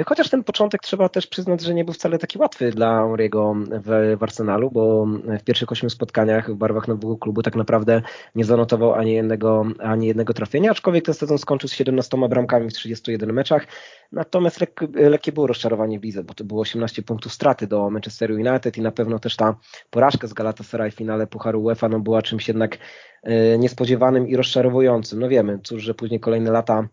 [0.06, 4.18] Chociaż ten początek trzeba też przyznać, że nie był wcale taki łatwy dla Henry'ego w,
[4.18, 5.06] w Arsenalu, bo
[5.40, 8.02] w pierwszych ośmiu spotkaniach w barwach nowego klubu tak naprawdę
[8.34, 12.72] nie zanotował ani jednego, ani jednego trafienia, aczkolwiek ten sezon skończył z 17 bramkami w
[12.72, 13.66] 31 meczach.
[14.12, 18.78] Natomiast lek, lekkie było rozczarowanie w bo to było 18 punktów straty do Manchesteru United
[18.78, 19.56] i na pewno też ta
[19.90, 22.78] porażka z Galatasaray w finale Pucharu UEFA no, była czymś jednak
[23.22, 25.20] e, niespodziewanym i rozczarowującym.
[25.20, 26.88] No wiemy, cóż, że później kolejne lata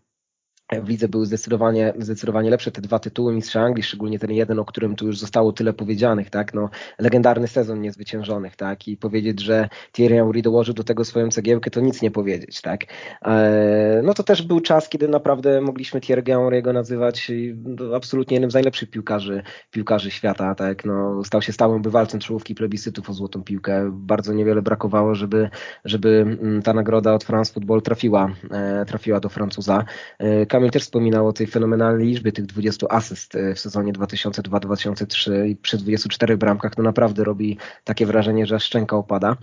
[0.79, 4.65] w lidze były zdecydowanie, zdecydowanie lepsze te dwa tytuły Mistrza Anglii, szczególnie ten jeden, o
[4.65, 6.69] którym tu już zostało tyle powiedzianych, tak, no
[6.99, 11.81] legendarny sezon niezwyciężonych, tak, i powiedzieć, że Thierry Henry dołożył do tego swoją cegiełkę, to
[11.81, 12.85] nic nie powiedzieć, tak.
[13.25, 18.51] E, no to też był czas, kiedy naprawdę mogliśmy Thierry Henry'ego nazywać no, absolutnie jednym
[18.51, 23.43] z najlepszych piłkarzy, piłkarzy świata, tak, no stał się stałym bywalcem czołówki plebiscytów o złotą
[23.43, 25.49] piłkę, bardzo niewiele brakowało, żeby,
[25.85, 29.85] żeby mm, ta nagroda od France Football trafiła, e, trafiła do Francuza.
[30.19, 35.47] E, Kamil też wspominał o tej fenomenalnej liczbie tych 20 asyst e, w sezonie 2002-2003
[35.47, 39.37] i przy 24 bramkach to naprawdę robi takie wrażenie, że szczęka opada.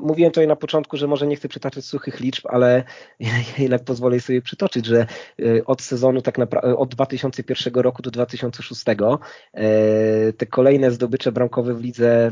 [0.00, 2.84] Mówiłem tutaj na początku, że może nie chcę przytaczać suchych liczb, ale
[3.58, 5.06] jednak pozwolę sobie przytoczyć, że
[5.40, 11.74] e, od sezonu tak naprawdę, od 2001 roku do 2006 e, te kolejne zdobycze bramkowe
[11.74, 12.30] w lidze,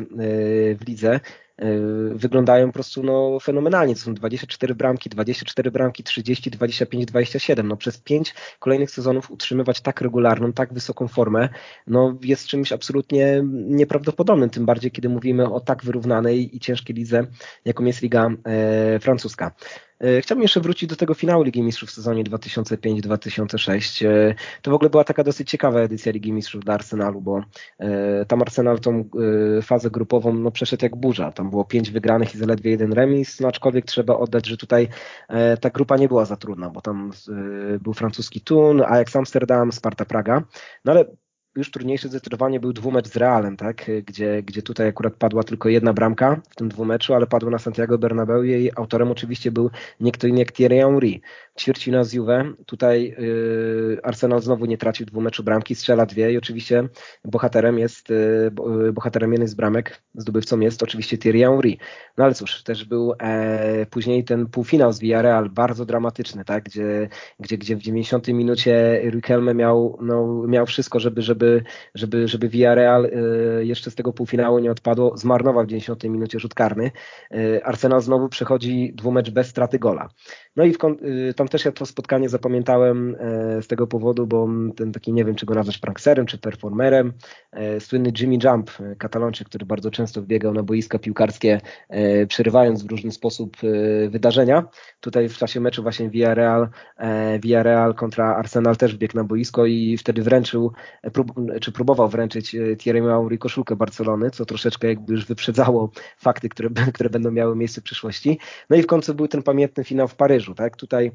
[0.81, 1.21] w lidze
[2.15, 3.95] wyglądają po prostu no, fenomenalnie.
[3.95, 7.69] To są 24 bramki, 24 bramki, 30, 25, 27.
[7.69, 11.49] No, przez pięć kolejnych sezonów utrzymywać tak regularną, tak wysoką formę,
[11.87, 17.27] no, jest czymś absolutnie nieprawdopodobnym, tym bardziej kiedy mówimy o tak wyrównanej i ciężkiej lidze,
[17.65, 19.53] jaką jest Liga e, Francuska.
[20.01, 24.07] E, chciałbym jeszcze wrócić do tego finału Ligi Mistrzów w sezonie 2005-2006.
[24.07, 27.45] E, to w ogóle była taka dosyć ciekawa edycja Ligi Mistrzów dla Arsenalu, bo
[27.79, 29.05] e, tam Arsenal tą
[29.63, 31.33] fazę grupową no, przeszedł jak burza.
[31.33, 34.89] Tam było pięć wygranych i zaledwie jeden remis, no aczkolwiek trzeba oddać, że tutaj
[35.61, 37.11] ta grupa nie była za trudna, bo tam
[37.81, 40.43] był francuski Thun, Ajax Amsterdam, Sparta Praga,
[40.85, 41.05] no ale
[41.57, 43.91] już trudniejszy zdecydowanie był dwumecz z Realem, tak?
[44.07, 47.99] gdzie, gdzie tutaj akurat padła tylko jedna bramka w tym dwumeczu, ale padła na Santiago
[47.99, 49.71] Bernabeu i autorem oczywiście był
[50.01, 51.21] nie kto inny jak Thierry Henry.
[51.61, 56.89] Ćwierćfina z Juve, tutaj yy, Arsenal znowu nie tracił dwumeczu bramki, strzela dwie i oczywiście
[57.25, 61.77] bohaterem jest, yy, bohaterem jednej z bramek, zdobywcą jest oczywiście Thierry Henry.
[62.17, 66.65] No ale cóż, też był e, później ten półfinał z Villarreal, bardzo dramatyczny, tak?
[66.65, 67.09] gdzie,
[67.41, 72.49] gdzie, gdzie w 90 minucie Riquelme miał, no, miał wszystko, żeby, żeby żeby, żeby, żeby
[72.49, 76.91] Villarreal y, jeszcze z tego półfinału nie odpadło, zmarnował w 90 minucie rzut karny.
[77.35, 80.09] Y, Arsenal znowu przechodzi dwumecz bez straty gola.
[80.57, 83.17] No i w, y, tam też ja to spotkanie zapamiętałem
[83.61, 87.13] z tego powodu, bo ten taki, nie wiem czy go nazwać prankserem, czy performerem,
[87.79, 91.61] słynny Jimmy Jump, katalończyk, który bardzo często wbiegał na boiska piłkarskie,
[92.29, 93.57] przerywając w różny sposób
[94.09, 94.65] wydarzenia.
[95.01, 96.69] Tutaj w czasie meczu właśnie Villarreal,
[97.43, 100.73] Villarreal kontra Arsenal też wbiegł na boisko i wtedy wręczył,
[101.61, 106.71] czy próbował wręczyć e, Thierry Henry koszulkę Barcelony, co troszeczkę jakby już wyprzedzało fakty, które,
[106.95, 108.39] które będą miały miejsce w przyszłości.
[108.71, 110.77] No i w końcu był ten pamiętny finał w Paryżu, tak?
[110.77, 111.11] Tutaj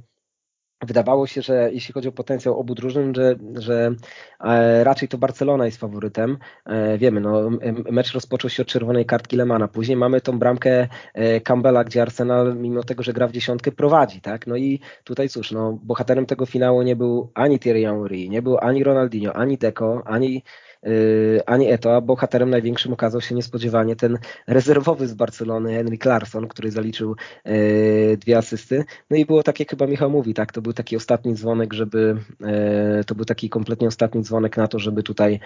[0.81, 3.95] Wydawało się, że jeśli chodzi o potencjał obu drużyn, że, że
[4.43, 6.37] e, raczej to Barcelona jest faworytem.
[6.65, 7.49] E, wiemy, no,
[7.91, 9.67] mecz rozpoczął się od czerwonej kartki Lemana.
[9.67, 10.87] Później mamy tą bramkę
[11.43, 14.21] Campbella, gdzie Arsenal, mimo tego, że gra w dziesiątkę, prowadzi.
[14.21, 14.47] Tak?
[14.47, 18.57] No i tutaj cóż, no, bohaterem tego finału nie był ani Thierry Henry, nie był
[18.57, 20.43] ani Ronaldinho, ani Deco, ani
[21.45, 24.17] ani Eto, a bohaterem największym okazał się niespodziewanie ten
[24.47, 27.15] rezerwowy z Barcelony Henrik Larsson, który zaliczył
[28.17, 28.83] dwie asysty.
[29.09, 32.17] No i było tak, jak chyba Michał mówi, tak, to był taki ostatni dzwonek, żeby
[33.07, 35.39] to był taki kompletnie ostatni dzwonek na to, żeby tutaj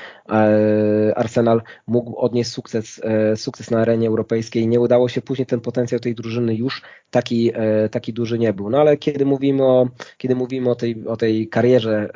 [1.16, 3.02] Arsenal mógł odnieść sukces,
[3.36, 4.68] sukces na arenie europejskiej.
[4.68, 6.82] Nie udało się później ten potencjał tej drużyny już
[7.12, 7.52] taki,
[7.92, 8.70] taki duży nie był.
[8.70, 12.10] No ale kiedy mówimy o, kiedy mówimy o tej, o tej karierze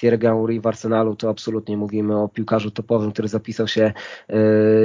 [0.00, 3.92] Thierry Henry w Arsenalu, to absolutnie mówimy o piłkarzu topowym, który zapisał się e,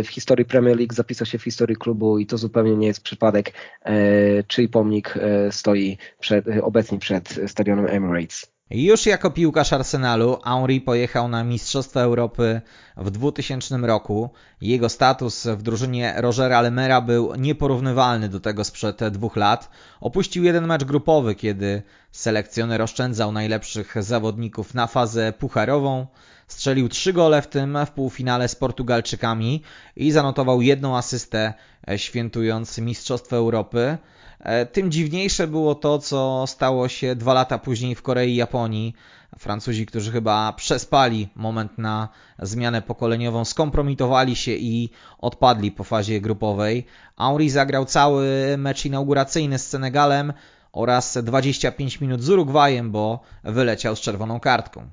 [0.03, 3.53] w historii Premier League, zapisał się w historii klubu i to zupełnie nie jest przypadek,
[3.83, 8.55] e, czyj pomnik e, stoi przed, obecnie przed stadionem Emirates.
[8.69, 12.61] Już jako piłkarz Arsenalu Henry pojechał na Mistrzostwa Europy
[12.97, 14.29] w 2000 roku.
[14.61, 19.69] Jego status w drużynie Rogera Lemera był nieporównywalny do tego sprzed dwóch lat.
[20.01, 21.81] Opuścił jeden mecz grupowy, kiedy
[22.11, 26.07] selekcjoner oszczędzał najlepszych zawodników na fazę pucharową.
[26.47, 29.61] Strzelił trzy gole w tym w półfinale z Portugalczykami
[29.95, 31.53] i zanotował jedną asystę
[31.97, 33.97] świętując Mistrzostwo Europy.
[34.39, 38.93] E, tym dziwniejsze było to, co stało się dwa lata później w Korei i Japonii.
[39.39, 46.85] Francuzi, którzy chyba przespali moment na zmianę pokoleniową, skompromitowali się i odpadli po fazie grupowej.
[47.17, 50.33] Henry zagrał cały mecz inauguracyjny z Senegalem
[50.71, 54.89] oraz 25 minut z Urugwajem, bo wyleciał z czerwoną kartką.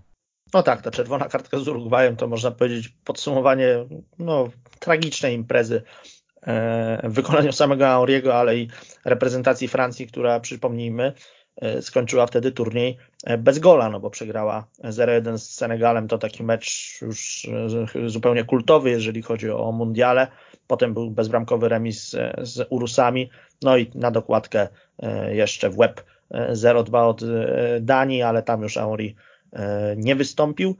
[0.54, 3.86] No tak, ta czerwona kartka z Urugwajem to można powiedzieć podsumowanie
[4.18, 4.48] no,
[4.80, 5.82] tragicznej imprezy
[6.46, 8.68] E, w wykonaniu samego Auriego, ale i
[9.04, 11.12] reprezentacji Francji, która przypomnijmy,
[11.56, 16.08] e, skończyła wtedy turniej e, bez gola, no bo przegrała 0-1 z Senegalem.
[16.08, 17.46] To taki mecz już
[18.06, 20.26] zupełnie kultowy, jeżeli chodzi o mundiale.
[20.66, 23.30] Potem był bezbramkowy remis z Urusami.
[23.62, 24.68] No i na dokładkę
[25.28, 26.04] jeszcze w łeb
[26.52, 27.20] 0-2 od
[27.80, 29.16] Danii, ale tam już Auri
[29.96, 30.76] nie wystąpił.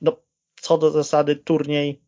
[0.00, 0.16] No,
[0.60, 2.00] co do zasady turniej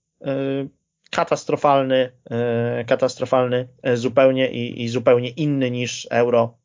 [1.13, 6.59] katastrofalny, e, katastrofalny e, zupełnie i, i zupełnie inny niż Euro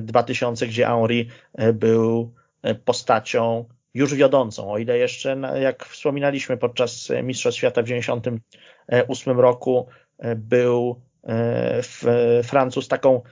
[0.00, 1.26] 2000, e, gdzie Henry
[1.74, 2.34] był
[2.84, 4.72] postacią już wiodącą.
[4.72, 9.86] O ile jeszcze, jak wspominaliśmy podczas Mistrzostw Świata w 1998 roku,
[10.36, 11.00] był
[12.42, 13.22] Francuz taką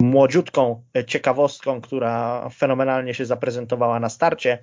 [0.00, 4.58] młodziutką ciekawostką, która fenomenalnie się zaprezentowała na starcie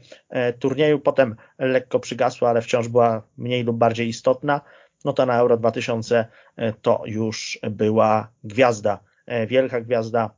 [0.59, 4.61] turnieju, potem lekko przygasła, ale wciąż była mniej lub bardziej istotna
[5.05, 6.25] no to na Euro 2000
[6.55, 10.29] e, to już była gwiazda, e, wielka gwiazda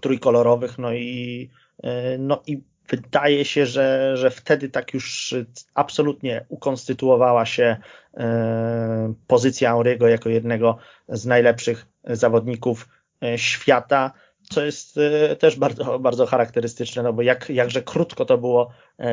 [0.00, 1.50] trójkolorowych, no i,
[1.82, 5.34] e, no i wydaje się, że, że wtedy tak już
[5.74, 7.76] absolutnie ukonstytuowała się
[9.26, 12.88] pozycja Auriego jako jednego z najlepszych zawodników
[13.36, 14.12] świata,
[14.50, 14.98] co jest
[15.38, 18.70] też bardzo, bardzo charakterystyczne, no bo jak, jakże krótko to było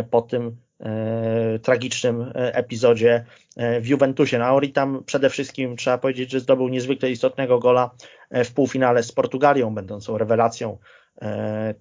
[0.10, 3.26] po tym E, tragicznym e, epizodzie
[3.58, 4.38] e, w Juventusie.
[4.38, 7.90] No, Auri tam przede wszystkim trzeba powiedzieć, że zdobył niezwykle istotnego gola
[8.32, 10.78] w półfinale z Portugalią, będącą rewelacją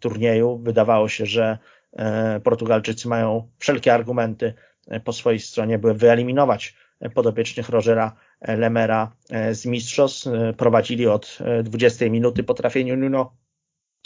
[0.00, 0.58] turnieju.
[0.58, 1.58] Wydawało się, że
[2.44, 4.54] Portugalczycy mają wszelkie argumenty
[5.04, 6.74] po swojej stronie, by wyeliminować
[7.14, 9.12] podopiecznych Rogera Lemera
[9.52, 10.28] z mistrzostw.
[10.56, 13.36] Prowadzili od 20 minuty po trafieniu Nuno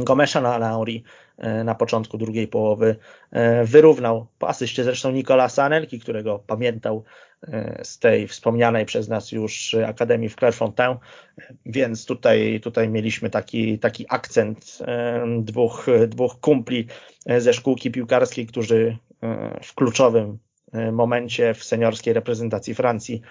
[0.01, 1.05] Gomesza na Lauri
[1.39, 2.97] e, na początku drugiej połowy
[3.31, 7.05] e, wyrównał po asyście zresztą Nicolasa Anelki, którego pamiętał
[7.43, 10.99] e, z tej wspomnianej przez nas już Akademii w Clairefontaine,
[11.67, 14.79] więc tutaj, tutaj mieliśmy taki, taki akcent
[15.39, 16.87] dwóch, dwóch kumpli
[17.39, 18.99] ze szkółki piłkarskiej, którzy
[19.63, 20.39] w kluczowym
[20.93, 23.23] momencie w seniorskiej reprezentacji Francji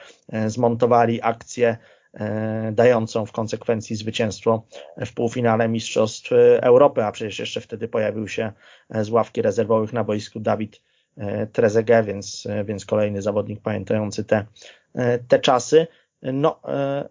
[0.48, 1.78] zmontowali akcję
[2.16, 4.64] E, dającą w konsekwencji zwycięstwo
[5.06, 6.32] w półfinale Mistrzostw
[6.62, 8.52] Europy, a przecież jeszcze wtedy pojawił się
[8.89, 10.82] z ławki rezerwowych na boisku Dawid
[11.18, 14.46] e, Trezeguet, więc, więc kolejny zawodnik pamiętający te,
[14.93, 15.88] e, te czasy.
[16.22, 16.60] No,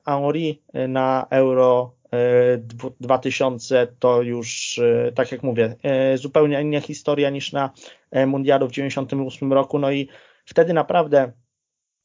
[0.04, 1.93] Henri na Euro
[3.00, 4.80] 2000 to już,
[5.14, 5.76] tak jak mówię,
[6.14, 7.70] zupełnie inna historia niż na
[8.26, 10.08] Mundialu w 98 roku, no i
[10.44, 11.32] wtedy naprawdę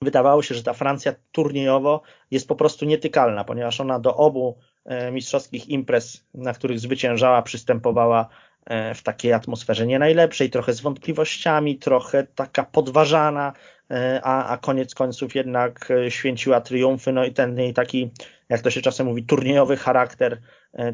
[0.01, 5.11] wydawało się, że ta Francja turniejowo jest po prostu nietykalna, ponieważ ona do obu e,
[5.11, 8.27] mistrzowskich imprez, na których zwyciężała, przystępowała
[8.65, 13.53] e, w takiej atmosferze nie najlepszej, trochę z wątpliwościami, trochę taka podważana,
[13.91, 18.11] e, a, a koniec końców jednak święciła triumfy, no i ten jej taki,
[18.49, 20.41] jak to się czasem mówi, turniejowy charakter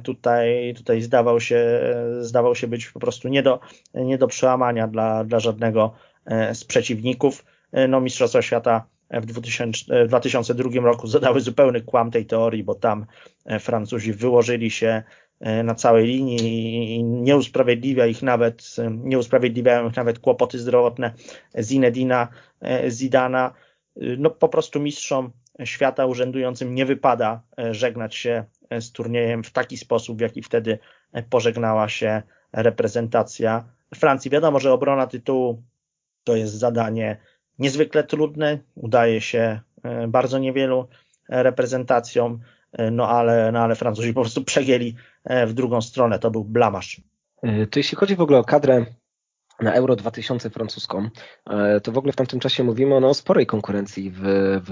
[0.03, 1.79] tutaj, tutaj zdawał, się,
[2.19, 3.59] zdawał się być po prostu nie do,
[3.93, 5.93] nie do przełamania dla, dla żadnego
[6.53, 7.45] z przeciwników.
[7.89, 13.05] No, Mistrzostwa Świata w 2000, 2002 roku zadały zupełny kłam tej teorii, bo tam
[13.45, 15.03] e, Francuzi wyłożyli się
[15.63, 21.13] na całej linii i nie usprawiedliwia ich nawet, nie usprawiedliwiają ich nawet kłopoty zdrowotne
[21.59, 22.27] Zinedina
[22.89, 23.53] Zidana.
[23.95, 25.31] No po prostu mistrzom
[25.63, 27.41] świata urzędującym nie wypada
[27.71, 28.43] żegnać się
[28.79, 30.79] z turniejem w taki sposób, w jaki wtedy
[31.29, 32.21] pożegnała się
[32.53, 33.65] reprezentacja
[33.95, 34.31] Francji.
[34.31, 35.63] Wiadomo, że obrona tytułu
[36.23, 37.17] to jest zadanie
[37.59, 40.87] niezwykle trudne, udaje się e, bardzo niewielu
[41.29, 42.39] reprezentacjom,
[42.71, 46.43] e, no ale, no ale Francuzi po prostu przegięli e, w drugą stronę, to był
[46.43, 47.01] blamasz.
[47.71, 48.85] To jeśli chodzi w ogóle o kadrę
[49.61, 51.09] na Euro 2000 francuską,
[51.49, 54.21] e, to w ogóle w tamtym czasie mówimy no, o sporej konkurencji w,
[54.65, 54.71] w,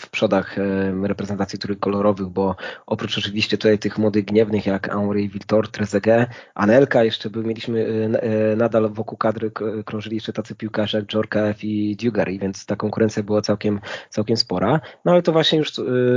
[0.00, 0.62] w przodach e,
[1.02, 2.56] reprezentacji trójkolorowych, bo
[2.86, 7.86] oprócz oczywiście tutaj tych młodych gniewnych jak Henri, Victor, Trezeguet, Anelka, jeszcze był, mieliśmy
[8.22, 9.50] e, nadal wokół kadry
[9.84, 14.80] krążyli jeszcze tacy piłkarze jak Djorkaeff i Dugary, więc ta konkurencja była całkiem, całkiem spora.
[15.04, 15.72] No ale to właśnie już,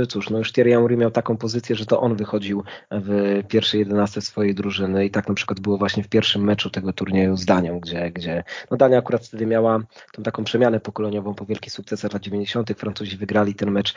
[0.08, 4.20] cóż, no już Thierry Henry miał taką pozycję, że to on wychodził w pierwszej jedenastce
[4.20, 7.80] swojej drużyny i tak na przykład było właśnie w pierwszym meczu tego turnieju z Danią,
[7.80, 9.80] gdzie gdzie, gdzie no Dania akurat wtedy miała
[10.12, 12.70] tą taką przemianę pokoleniową po wielkich sukcesach lat 90.
[12.76, 13.94] Francuzi wygrali ten mecz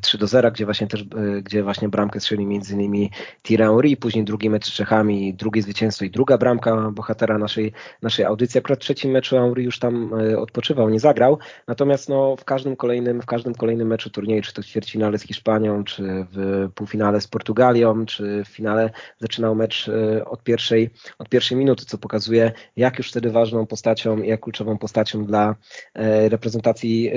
[0.00, 3.10] 3 e, do 0, gdzie właśnie też, e, gdzie właśnie bramkę strzelił między innymi
[3.42, 7.72] Thierry później drugi mecz z Czechami, drugie zwycięstwo i druga bramka bohatera naszej,
[8.02, 8.58] naszej audycji.
[8.58, 12.76] Akurat w trzecim meczu Henry już tam e, odpoczywał, nie zagrał, natomiast no w każdym
[12.76, 17.20] kolejnym, w każdym kolejnym meczu turnieju, czy to w ćwierćfinale z Hiszpanią, czy w półfinale
[17.20, 19.90] z Portugalią, czy w finale zaczynał mecz
[20.26, 25.24] od pierwszej, od pierwszej minuty, co pokazuje, jak już wtedy ważną postacią jak kluczową postacią
[25.24, 25.54] dla
[25.94, 27.10] e, reprezentacji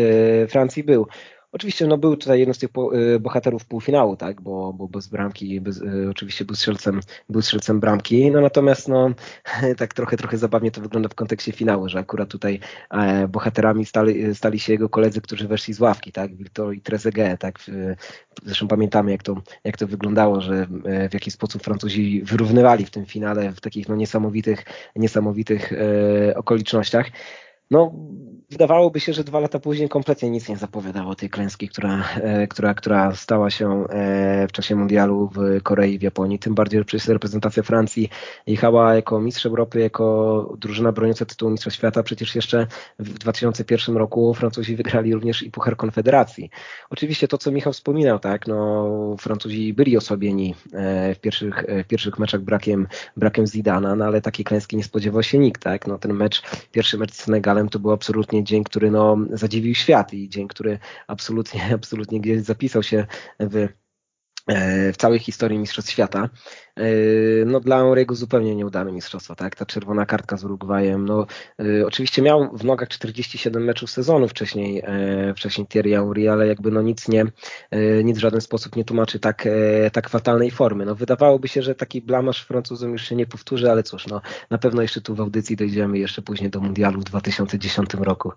[0.43, 1.07] e, Francji był.
[1.52, 2.70] Oczywiście no, był tutaj jeden z tych
[3.16, 8.32] e, bohaterów półfinału, tak, bo, bo bez bramki, bez, oczywiście był strzelcem, był strzelcem bramki,
[8.32, 9.10] no natomiast no,
[9.78, 12.60] tak trochę, trochę zabawnie to wygląda w kontekście finału, że akurat tutaj
[13.30, 17.60] bohaterami stali, stali się jego koledzy, którzy weszli z ławki, tak, Victor i Trezeguet, tak,
[18.43, 20.68] zresztą pamiętamy jak to, jak to wyglądało, że
[21.10, 27.10] w jaki sposób Francuzi wyrównywali w tym finale w takich no, niesamowitych, niesamowitych e, okolicznościach.
[27.72, 27.93] No,
[28.49, 32.74] wydawałoby się, że dwa lata później kompletnie nic nie zapowiadało tej klęski, która, e, która,
[32.74, 36.39] która stała się e, w czasie mundialu w Korei w Japonii.
[36.39, 38.09] Tym bardziej, że przecież reprezentacja Francji
[38.47, 42.03] jechała jako mistrz Europy, jako drużyna broniąca tytułu mistrza świata.
[42.03, 42.67] Przecież jeszcze
[42.99, 46.49] w 2001 roku Francuzi wygrali również i Puchar Konfederacji.
[46.89, 52.20] Oczywiście to, co Michał wspominał, tak, no Francuzi byli osłabieni e, w pierwszych, w pierwszych
[52.20, 55.88] meczach brakiem, brakiem Zidana, no ale takiej klęski nie spodziewał się nikt, tak.
[55.88, 56.41] No ten mecz,
[56.72, 60.80] pierwszy mecz z Senegalem to był absolutnie dzień, który no zadziwił świat i dzień, który
[61.07, 63.05] absolutnie, absolutnie gdzieś zapisał się
[63.39, 63.68] w
[64.93, 66.30] w całej historii Mistrzostw Świata.
[66.80, 66.84] E,
[67.45, 69.56] no dla Aurego zupełnie nieudane mistrzostwo, tak?
[69.56, 71.06] Ta czerwona kartka z Urugwajem.
[71.06, 71.28] No,
[71.60, 76.72] e, oczywiście miał w nogach 47 meczów sezonu wcześniej, e, wcześniej Thierry Henry, ale jakby
[76.72, 77.26] no nic nie,
[78.04, 79.47] nic w żaden sposób nie tłumaczy tak,
[79.93, 80.86] tak fatalnej formy.
[80.86, 84.58] No wydawałoby się, że taki blamasz Francuzom już się nie powtórzy, ale cóż, no na
[84.58, 88.32] pewno jeszcze tu w audycji dojdziemy jeszcze później do Mundialu w 2010 roku.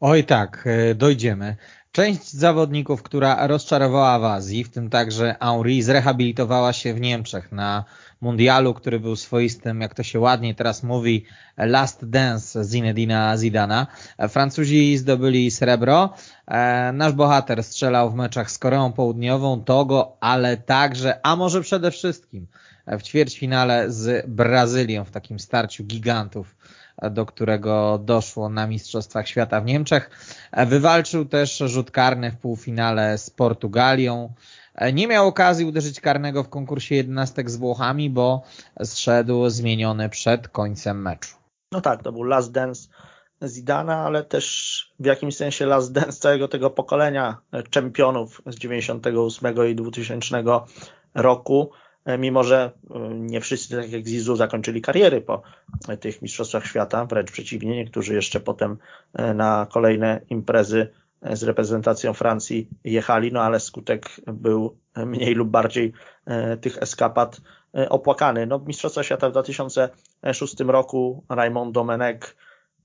[0.00, 1.56] Oj tak, dojdziemy.
[1.94, 7.84] Część zawodników, która rozczarowała w Azji, w tym także Henri, zrehabilitowała się w Niemczech na
[8.20, 11.24] mundialu, który był swoistym, jak to się ładnie teraz mówi,
[11.56, 13.86] last dance Zinedina Zidana.
[14.28, 16.14] Francuzi zdobyli srebro.
[16.46, 21.90] E, nasz bohater strzelał w meczach z Koreą Południową, Togo, ale także, a może przede
[21.90, 22.46] wszystkim
[22.86, 26.56] w ćwierćfinale z Brazylią w takim starciu gigantów
[27.10, 30.10] do którego doszło na Mistrzostwach Świata w Niemczech.
[30.66, 34.32] Wywalczył też rzut karny w półfinale z Portugalią.
[34.92, 38.42] Nie miał okazji uderzyć karnego w konkursie jedenastek z Włochami, bo
[38.82, 41.36] zszedł zmieniony przed końcem meczu.
[41.72, 42.88] No tak, to był last dance
[43.42, 47.36] Zidana, ale też w jakimś sensie last dance całego tego pokolenia
[47.70, 50.42] czempionów z 98 i 2000
[51.14, 51.70] roku.
[52.04, 55.42] E, mimo że e, nie wszyscy, tak jak Zizu, zakończyli kariery po
[56.00, 58.76] tych Mistrzostwach Świata, wręcz przeciwnie, niektórzy jeszcze potem
[59.12, 60.88] e, na kolejne imprezy
[61.32, 65.92] z reprezentacją Francji jechali, no ale skutek był mniej lub bardziej
[66.60, 67.40] tych eskapad
[67.88, 68.46] opłakany.
[68.46, 72.36] No, Mistrzostwa Świata w 2006 roku Raymond Domenech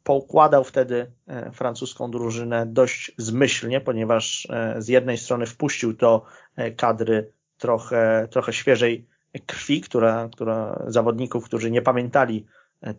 [0.04, 1.12] poukładał wtedy
[1.54, 4.48] francuską drużynę dość zmyślnie, ponieważ
[4.78, 6.26] z jednej strony wpuścił do
[6.78, 9.06] kadry trochę, trochę świeżej
[9.46, 12.46] krwi, która, która zawodników, którzy nie pamiętali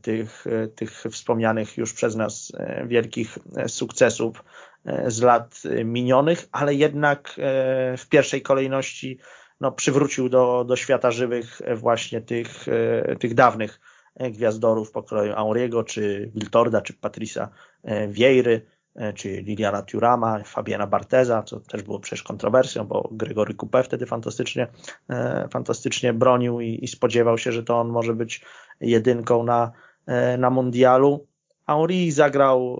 [0.02, 0.44] tych,
[0.74, 2.52] tych wspomnianych już przez nas
[2.86, 4.44] wielkich sukcesów
[5.06, 7.34] z lat minionych, ale jednak
[7.98, 9.18] w pierwszej kolejności
[9.60, 12.66] no, przywrócił do, do świata żywych właśnie tych,
[13.20, 13.80] tych dawnych
[14.20, 17.48] gwiazdorów pokroju Auriego, czy Wiltorda, czy Patrisa
[18.08, 18.66] Wiejry.
[19.14, 24.66] Czy Liliana Turama, Fabiana Barteza, co też było przecież kontrowersją, bo Gregory Coupe wtedy fantastycznie,
[25.50, 28.44] fantastycznie bronił i, i spodziewał się, że to on może być
[28.80, 29.72] jedynką na,
[30.38, 31.26] na mundialu.
[31.66, 32.78] Henri zagrał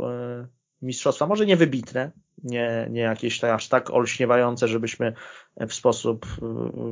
[0.83, 2.11] mistrzostwa, może nie wybitne,
[2.45, 5.13] nie, nie jakieś aż tak olśniewające, żebyśmy
[5.57, 6.27] w sposób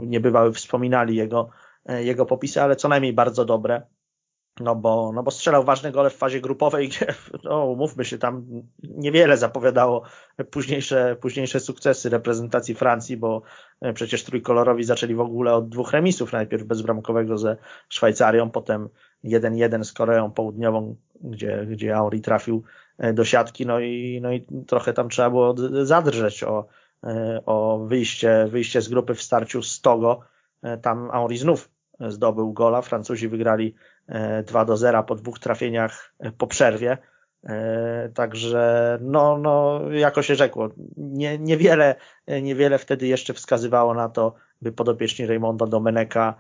[0.03, 1.49] niebywały wspominali jego,
[1.87, 3.83] jego popisy, ale co najmniej bardzo dobre
[4.61, 7.07] no bo, no bo strzelał ważne gole w fazie grupowej, gdzie,
[7.45, 8.47] no umówmy się, tam
[8.83, 10.03] niewiele zapowiadało
[10.51, 13.43] późniejsze, późniejsze sukcesy reprezentacji Francji, bo
[13.81, 17.57] e, przecież trójkolorowi zaczęli w ogóle od dwóch remisów, najpierw bezbramkowego ze
[17.89, 18.89] Szwajcarią, potem
[19.25, 22.63] 1-1 z Koreą Południową, gdzie, gdzie Auri trafił
[22.99, 26.67] e, do siatki, no i, no i trochę tam trzeba było zadrżeć o,
[27.05, 30.21] e, o wyjście, wyjście z grupy w starciu z Togo,
[30.83, 33.75] tam Auri znów zdobył gola, Francuzi wygrali
[34.45, 36.99] 2 do 0 po dwóch trafieniach e, po przerwie.
[37.45, 41.95] E, także no, no, jako się rzekło, nie, niewiele,
[42.27, 46.35] e, niewiele wtedy jeszcze wskazywało na to, by podopieczni Raymonda Domeneka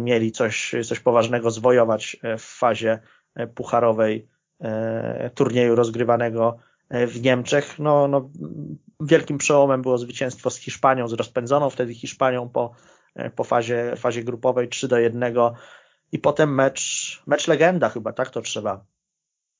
[0.00, 2.98] mieli coś, coś poważnego zwojować w fazie
[3.54, 4.28] pucharowej
[5.34, 6.56] turnieju rozgrywanego
[6.90, 7.78] w Niemczech.
[7.78, 8.30] No, no,
[9.00, 12.74] wielkim przełomem było zwycięstwo z Hiszpanią, z rozpędzoną wtedy Hiszpanią po,
[13.36, 15.34] po fazie, fazie grupowej 3 do 1
[16.12, 18.84] i potem mecz, mecz legenda chyba, tak to trzeba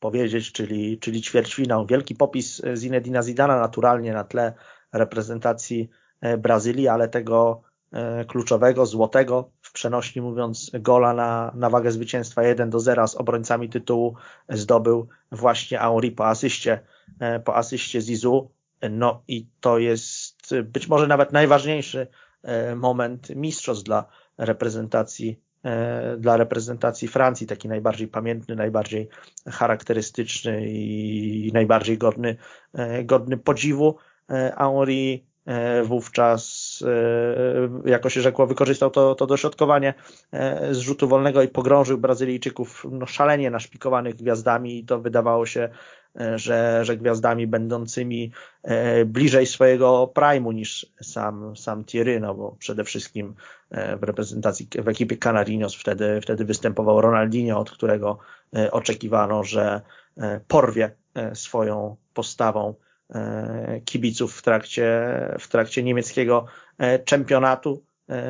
[0.00, 1.86] powiedzieć, czyli, czyli ćwierćfinał.
[1.86, 4.54] Wielki popis Zinedina Zidana naturalnie na tle
[4.92, 5.90] reprezentacji
[6.20, 12.42] e, Brazylii, ale tego e, kluczowego, złotego, w przenośni mówiąc, gola na, na wagę zwycięstwa
[12.42, 14.16] 1 do 0 z obrońcami tytułu
[14.48, 16.80] zdobył właśnie Henri po asyście,
[17.20, 18.50] e, po asyście Zizu.
[18.90, 22.06] No i to jest być może nawet najważniejszy
[22.76, 24.04] moment mistrzostw dla
[24.38, 25.49] reprezentacji E,
[26.18, 29.08] dla reprezentacji Francji, taki najbardziej pamiętny, najbardziej
[29.48, 32.36] charakterystyczny i najbardziej godny,
[32.72, 33.96] e, godny podziwu.
[34.30, 35.29] E, Henri
[35.84, 36.84] wówczas,
[37.84, 39.94] jako się rzekło, wykorzystał to, to dośrodkowanie
[40.70, 44.78] z rzutu wolnego i pogrążył Brazylijczyków no, szalenie naszpikowanych gwiazdami.
[44.78, 45.68] I to wydawało się
[46.36, 48.32] że, że gwiazdami będącymi
[48.62, 53.34] e, bliżej swojego prime'u niż sam, sam Thierry, no bo przede wszystkim
[53.70, 58.18] e, w reprezentacji, w ekipie Canarinos wtedy, wtedy występował Ronaldinho, od którego
[58.56, 59.80] e, oczekiwano, że
[60.48, 60.90] porwie
[61.34, 62.74] swoją postawą
[63.84, 65.08] kibiców w trakcie,
[65.38, 66.46] w trakcie niemieckiego
[67.04, 67.84] czempionatu.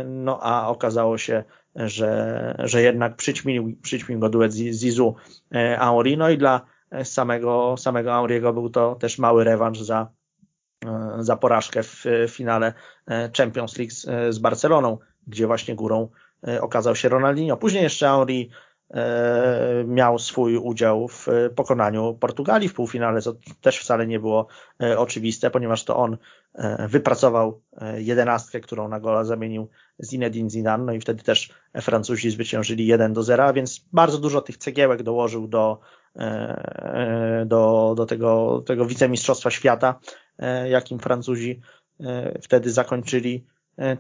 [0.04, 5.14] No a okazało się, że, że jednak przyćmił, przyćmił go duet Zizu
[5.52, 6.16] Henri.
[6.16, 6.66] No i dla
[7.04, 10.08] samego, samego Auriego był to też mały rewanż za,
[10.86, 12.72] e, za porażkę w finale
[13.06, 13.92] e, Champions League
[14.32, 16.08] z Barceloną, gdzie właśnie górą
[16.48, 17.56] e, okazał się Ronaldinho.
[17.56, 18.50] Później jeszcze Auri
[19.86, 21.26] miał swój udział w
[21.56, 24.46] pokonaniu Portugalii w półfinale, co też wcale nie było
[24.96, 26.16] oczywiste, ponieważ to on
[26.88, 27.60] wypracował
[27.96, 29.68] jedenastkę, którą na gola zamienił
[30.04, 34.56] Zinedine Zidane, no i wtedy też Francuzi zwyciężyli 1 do 0, więc bardzo dużo tych
[34.56, 35.80] cegiełek dołożył do,
[36.16, 40.00] E, do, do tego, tego wicemistrzostwa świata,
[40.38, 41.60] e, jakim Francuzi
[42.00, 43.44] e, wtedy zakończyli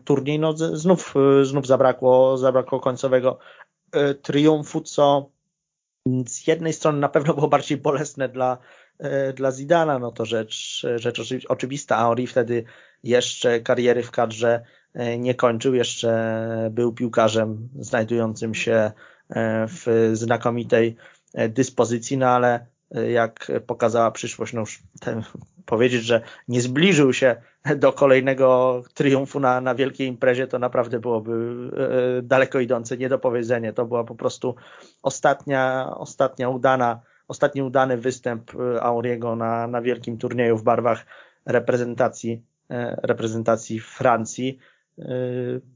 [0.04, 0.38] turniej.
[0.38, 3.38] No, znów, znów zabrakło, zabrakło końcowego
[4.22, 5.30] triumfu, co
[6.26, 8.58] z jednej strony na pewno było bardziej bolesne dla,
[9.34, 11.96] dla Zidana, no to rzecz, rzecz oczywista.
[11.96, 12.64] Auri wtedy
[13.02, 14.64] jeszcze kariery w kadrze
[15.18, 18.92] nie kończył, jeszcze był piłkarzem znajdującym się
[19.68, 20.96] w znakomitej
[21.34, 25.22] E, dyspozycji, no ale e, jak pokazała przyszłość, no już ten,
[25.66, 27.36] powiedzieć, że nie zbliżył się
[27.76, 31.32] do kolejnego triumfu na, na wielkiej imprezie, to naprawdę byłoby
[32.18, 33.72] e, daleko idące niedopowiedzenie.
[33.72, 34.54] To była po prostu
[35.02, 38.50] ostatnia, ostatnia udana, ostatni udany występ
[38.80, 41.06] Auriego na, na wielkim turnieju w barwach
[41.46, 42.42] reprezentacji,
[43.02, 44.58] reprezentacji Francji.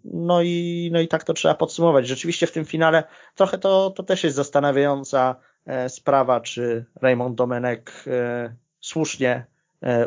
[0.05, 2.09] No i, no i tak to trzeba podsumować.
[2.09, 3.05] Rzeczywiście w tym finale
[3.35, 9.45] trochę to, to też jest zastanawiająca e, sprawa, czy Raymond Domenek e, słusznie e,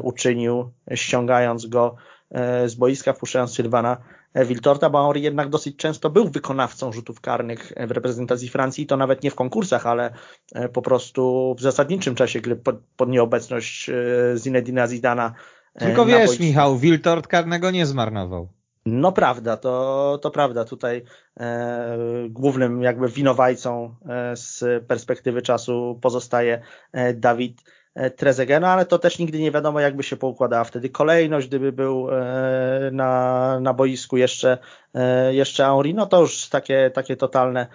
[0.01, 1.95] uczynił, ściągając go
[2.65, 3.97] z boiska, wpuszczając Sylwana
[4.35, 9.23] Wiltorta, bo Henri jednak dosyć często był wykonawcą rzutów karnych w reprezentacji Francji, to nawet
[9.23, 10.13] nie w konkursach, ale
[10.73, 13.91] po prostu w zasadniczym czasie, gdy pod, pod nieobecność
[14.35, 15.33] Zinedina Zidana
[15.79, 18.49] tylko wiesz, Michał, Wiltord karnego nie zmarnował.
[18.85, 20.65] No prawda, to, to prawda.
[20.65, 21.03] Tutaj
[21.39, 21.97] e,
[22.29, 26.61] głównym jakby winowajcą e, z perspektywy czasu pozostaje
[26.91, 27.61] e, Dawid
[28.15, 32.07] Trezegena, ale to też nigdy nie wiadomo, jakby się poukładała wtedy kolejność, gdyby był
[32.91, 34.57] na, na boisku jeszcze,
[35.31, 37.67] jeszcze Henri, no to już takie, takie totalne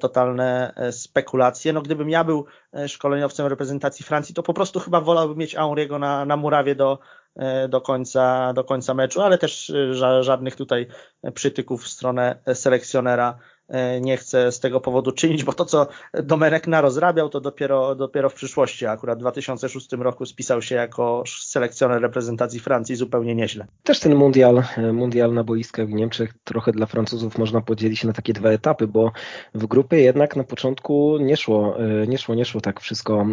[0.00, 1.72] totalne spekulacje.
[1.72, 2.46] No gdybym ja był
[2.86, 6.98] szkoleniowcem reprezentacji Francji, to po prostu chyba wolałbym mieć Henriego na, na murawie do,
[7.36, 10.86] E, do końca, do końca meczu, ale też e, żadnych tutaj
[11.34, 13.59] przytyków w stronę selekcjonera E,
[14.00, 15.86] nie chcę z tego powodu czynić, bo to, co
[16.22, 18.86] Domenek narozrabiał, to dopiero, dopiero w przyszłości.
[18.86, 23.66] Akurat w 2006 roku spisał się jako selekcjoner reprezentacji Francji zupełnie nieźle.
[23.82, 28.12] Też ten mundial, e, mundial na boiskach w Niemczech trochę dla Francuzów można podzielić na
[28.12, 29.12] takie dwa etapy, bo
[29.54, 33.26] w grupie jednak na początku nie szło, e, nie szło, nie szło tak wszystko,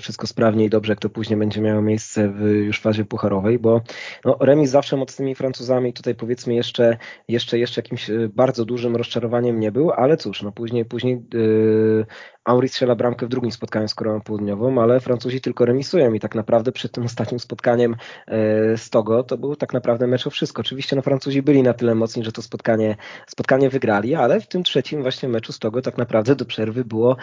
[0.00, 3.80] wszystko sprawnie i dobrze, jak to później będzie miało miejsce w już fazie pucharowej, bo
[4.24, 6.96] no, remis zawsze mocnymi Francuzami tutaj powiedzmy jeszcze,
[7.28, 12.06] jeszcze, jeszcze jakimś bardzo dużym rozczarowaniem nie był był, ale cóż, no później, później yy,
[12.44, 16.34] Auri strzela bramkę w drugim spotkaniu z Koreą Południową, ale Francuzi tylko remisują i tak
[16.34, 17.96] naprawdę przed tym ostatnim spotkaniem
[18.28, 18.36] yy,
[18.76, 20.60] z Togo to był tak naprawdę mecz o wszystko.
[20.60, 24.62] Oczywiście no Francuzi byli na tyle mocni, że to spotkanie, spotkanie wygrali, ale w tym
[24.62, 27.16] trzecim właśnie meczu z Togo tak naprawdę do przerwy było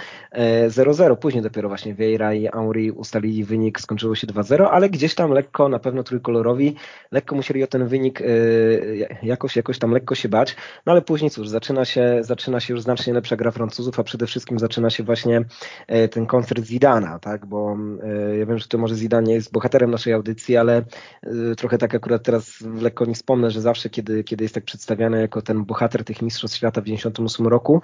[0.67, 1.09] 0-0.
[1.09, 5.31] Yy, później dopiero właśnie Vieira i Auri ustalili wynik, skończyło się 2-0, ale gdzieś tam
[5.31, 6.75] lekko, na pewno trójkolorowi,
[7.11, 10.55] lekko musieli o ten wynik yy, jakoś, jakoś tam lekko się bać,
[10.85, 14.03] no ale później cóż, zaczyna się, zaczyna zaczyna się już znacznie lepsza gra Francuzów, a
[14.03, 15.45] przede wszystkim zaczyna się właśnie
[15.87, 19.51] e, ten koncert Zidana, tak, bo e, ja wiem, że to może Zidane nie jest
[19.51, 20.77] bohaterem naszej audycji, ale
[21.23, 25.21] e, trochę tak akurat teraz lekko nie wspomnę, że zawsze kiedy, kiedy jest tak przedstawiany
[25.21, 27.81] jako ten bohater tych Mistrzostw Świata w 98 roku,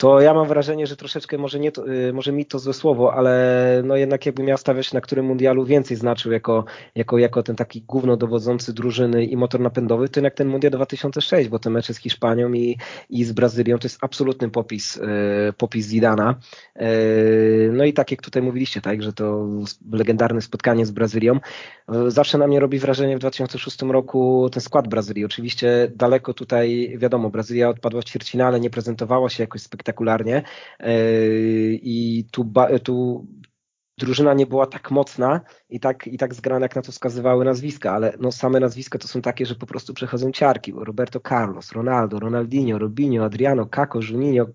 [0.00, 3.14] to ja mam wrażenie, że troszeczkę może nie to, y, może mi to złe słowo,
[3.14, 7.56] ale no jednak jakbym miał stawiać na którym mundialu więcej znaczył jako, jako, jako ten
[7.56, 11.98] taki głównodowodzący drużyny i motor napędowy, to jednak ten mundial 2006, bo te mecze z
[11.98, 12.78] Hiszpanią i,
[13.10, 15.00] i z Brazylią to jest absolutny popis, y,
[15.56, 16.34] popis Zidana.
[16.82, 19.46] Y, no i tak jak tutaj mówiliście, tak, że to
[19.92, 21.40] legendarne spotkanie z Brazylią,
[22.08, 25.24] zawsze na mnie robi wrażenie w 2006 roku ten skład Brazylii.
[25.24, 30.42] Oczywiście daleko tutaj, wiadomo, Brazylia odpadła w ćwierćfinale, nie prezentowała się jakoś spektakularnie, spektakularnie.
[30.78, 30.94] E,
[31.82, 32.44] i tu,
[32.82, 33.26] tu
[34.00, 35.40] drużyna nie była tak mocna
[35.70, 39.08] i tak, i tak zgrana, jak na to wskazywały nazwiska, ale no same nazwiska to
[39.08, 40.72] są takie, że po prostu przechodzą ciarki.
[40.76, 44.46] Roberto Carlos, Ronaldo, Ronaldinho, Robinho, Adriano, Caco, Juninho,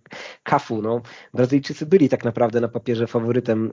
[0.43, 0.81] Cafu.
[0.81, 1.01] No,
[1.33, 3.71] Brazylijczycy byli tak naprawdę na papierze faworytem,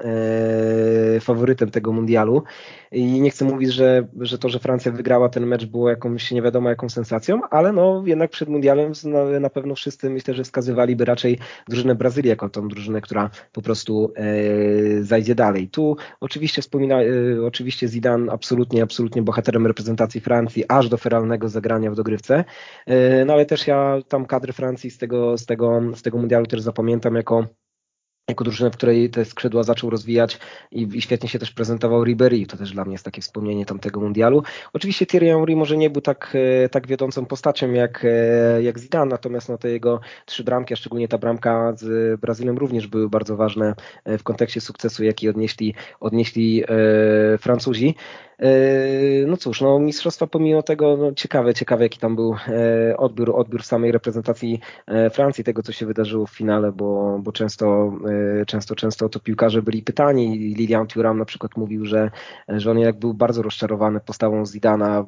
[1.16, 2.42] e, faworytem tego mundialu
[2.92, 6.42] i nie chcę mówić, że, że to, że Francja wygrała ten mecz było jakąś nie
[6.42, 11.04] wiadomo jaką sensacją, ale no jednak przed mundialem na, na pewno wszyscy myślę, że wskazywaliby
[11.04, 15.61] raczej drużynę Brazylii jako tą drużynę, która po prostu e, zajdzie dalej.
[15.68, 15.96] Tu.
[16.20, 17.06] Oczywiście wspomina, e,
[17.46, 22.44] oczywiście Zidane absolutnie, absolutnie bohaterem reprezentacji Francji, aż do feralnego zagrania w dogrywce,
[22.86, 26.46] e, no ale też ja tam kadry Francji z tego, z tego, z tego mundialu
[26.46, 27.46] też zapamiętam jako
[28.28, 30.38] jako drużynę, w której te skrzydła zaczął rozwijać
[30.72, 32.46] i, i, świetnie się też prezentował Ribery.
[32.46, 34.42] To też dla mnie jest takie wspomnienie tamtego mundialu.
[34.72, 39.10] Oczywiście Thierry Henry może nie był tak, e, tak wiodącą postacią jak, e, jak Zidane,
[39.10, 43.36] natomiast no, te jego trzy bramki, a szczególnie ta bramka z Brazylią również były bardzo
[43.36, 46.64] ważne e, w kontekście sukcesu, jaki odnieśli, odnieśli
[47.40, 47.94] Francuzi.
[48.39, 53.30] E, no cóż, no mistrzostwa pomimo tego, no ciekawe, ciekawe jaki tam był e, odbiór,
[53.37, 57.93] odbiór samej reprezentacji e, Francji, tego co się wydarzyło w finale, bo, bo często,
[58.47, 60.39] często, często to piłkarze byli pytani.
[60.39, 62.11] Lilian Thuram na przykład mówił, że,
[62.49, 65.07] że on jednak był bardzo rozczarowany postawą Zidana,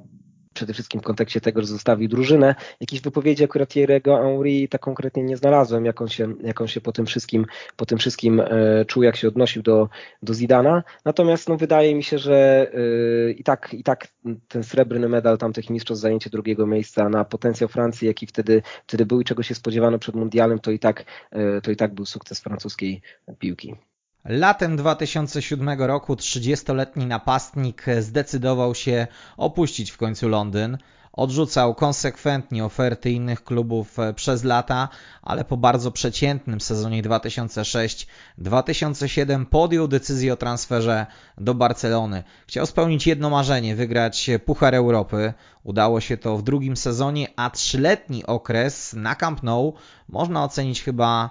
[0.55, 2.55] przede wszystkim w kontekście tego, że zostawił drużynę.
[2.81, 6.81] Jakiejś wypowiedzi akurat Thierry'ego Henry tak konkretnie nie znalazłem, jak on się, jak on się
[6.81, 7.47] po tym wszystkim,
[7.77, 9.89] po tym wszystkim e, czuł, jak się odnosił do,
[10.23, 10.83] do Zidana.
[11.05, 12.71] Natomiast no, wydaje mi się, że
[13.29, 14.09] e, i, tak, i tak
[14.49, 19.21] ten srebrny medal tamtych mistrzostw, zajęcie drugiego miejsca na potencjał Francji, jaki wtedy, wtedy był
[19.21, 22.41] i czego się spodziewano przed mundialem, to i tak, e, to i tak był sukces
[22.41, 23.03] francuskiej
[23.39, 23.75] piłki.
[24.29, 29.07] Latem 2007 roku 30-letni napastnik zdecydował się
[29.37, 30.79] opuścić w końcu Londyn.
[31.13, 34.89] Odrzucał konsekwentnie oferty innych klubów przez lata,
[35.23, 41.07] ale po bardzo przeciętnym sezonie 2006-2007 podjął decyzję o transferze
[41.39, 42.23] do Barcelony.
[42.47, 45.33] Chciał spełnić jedno marzenie, wygrać Puchar Europy.
[45.65, 49.75] Udało się to w drugim sezonie, a trzyletni okres na Camp Nou
[50.09, 51.31] można ocenić chyba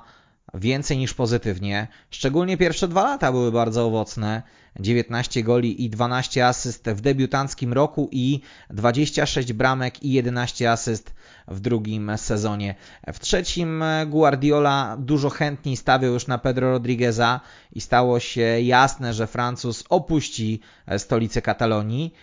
[0.54, 1.88] więcej niż pozytywnie.
[2.10, 4.42] Szczególnie pierwsze dwa lata były bardzo owocne.
[4.80, 11.14] 19 goli i 12 asyst w debiutanckim roku i 26 bramek i 11 asyst
[11.48, 12.76] w drugim sezonie.
[13.14, 17.40] W trzecim Guardiola dużo chętniej stawiał już na Pedro Rodrigueza
[17.74, 20.60] i stało się jasne, że Francuz opuści
[20.98, 22.14] stolicę Katalonii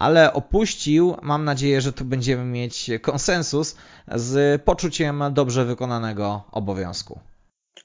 [0.00, 3.76] ale opuścił, mam nadzieję, że tu będziemy mieć konsensus
[4.14, 7.20] z poczuciem dobrze wykonanego obowiązku.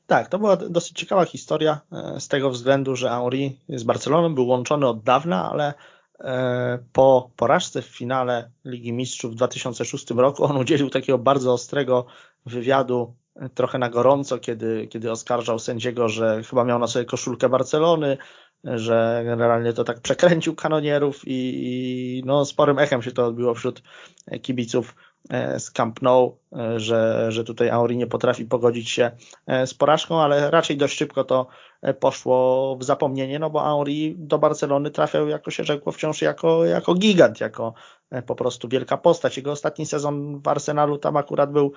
[0.07, 1.81] Tak, to była dosyć ciekawa historia
[2.19, 5.73] z tego względu, że Henri z Barceloną był łączony od dawna, ale
[6.93, 12.05] po porażce w finale Ligi Mistrzów w 2006 roku on udzielił takiego bardzo ostrego
[12.45, 13.15] wywiadu
[13.53, 18.17] trochę na gorąco, kiedy, kiedy oskarżał sędziego, że chyba miał na sobie koszulkę Barcelony,
[18.63, 23.81] że generalnie to tak przekręcił kanonierów i, i no, sporym echem się to odbiło wśród
[24.41, 24.95] kibiców.
[24.95, 25.14] e,
[25.57, 29.11] z Camp Nou, e, że, że tutaj Auri nie potrafi pogodzić się
[29.47, 31.47] e, z porażką, ale raczej dość szybko to
[31.99, 36.93] poszło w zapomnienie, no bo Auri do Barcelony trafiał, jako się rzekło, wciąż jako, jako
[36.93, 37.73] gigant, jako
[38.25, 39.37] po prostu wielka postać.
[39.37, 41.71] Jego ostatni sezon w Arsenalu tam akurat był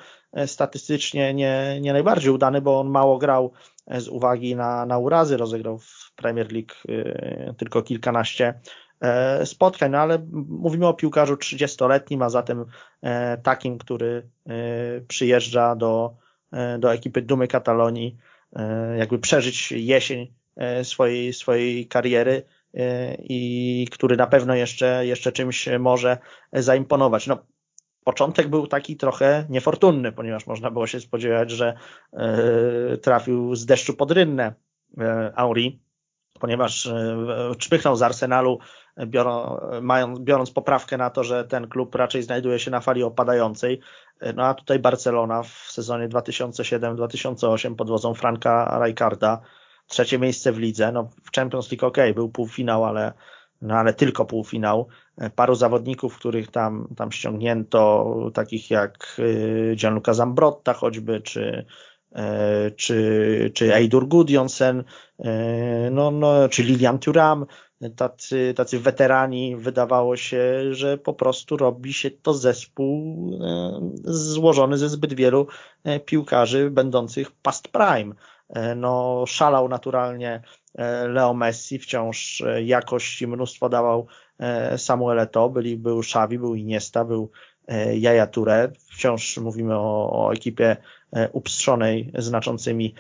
[0.47, 3.53] statystycznie nie, nie najbardziej udany, bo on mało grał
[3.87, 6.75] z uwagi na, na urazy, rozegrał w Premier League
[7.57, 8.88] tylko kilkanaście E,
[9.45, 12.65] spotkań, no ale mówimy o piłkarzu 30-letnim, a zatem
[13.03, 14.53] e, takim, który e,
[15.01, 16.15] przyjeżdża do,
[16.79, 18.17] do ekipy Dumy Katalonii,
[18.99, 20.33] jakby przeżyć jesień
[20.83, 22.43] swojej, swojej kariery
[23.19, 26.19] i który na pewno jeszcze, jeszcze czymś może
[26.53, 27.27] zaimponować.
[27.27, 27.39] No,
[28.05, 31.75] początek był taki trochę niefortunny, ponieważ można było się spodziewać, że
[33.03, 34.55] trafił z deszczu pod rynnę
[35.35, 35.81] Auri,
[36.41, 36.91] ponieważ
[37.59, 38.59] czpychnął z Arsenalu
[40.21, 43.81] biorąc poprawkę na to, że ten klub raczej znajduje się na fali opadającej.
[44.35, 49.41] No a tutaj Barcelona w sezonie 2007-2008 pod wodzą Franka Rijkaarda,
[49.87, 53.13] trzecie miejsce w lidze, no w Champions League ok, był półfinał, ale,
[53.63, 54.89] no ale tylko półfinał.
[55.37, 59.21] Paru zawodników, których tam, tam ściągnięto, takich jak
[59.75, 61.67] Gianluca Zambrotta choćby, czy,
[62.77, 65.25] czy, czy Eidur Gudjonsen, y,
[65.91, 67.47] no, no, czy Lilian Thuram,
[67.97, 74.89] tacy, tacy weterani, wydawało się, że po prostu robi się to zespół e, złożony ze
[74.89, 75.47] zbyt wielu
[75.85, 78.15] e, piłkarzy będących past prime.
[78.49, 80.43] E, no, szalał naturalnie
[81.09, 84.07] Leo Messi, wciąż jakość i mnóstwo dawał
[84.77, 87.31] Samuel Eto'o, byli, był Xavi, był Iniesta, był
[87.95, 88.69] Jaja Touré.
[88.91, 90.77] Wciąż mówimy o, o ekipie
[91.33, 92.95] upstrzonej znaczącymi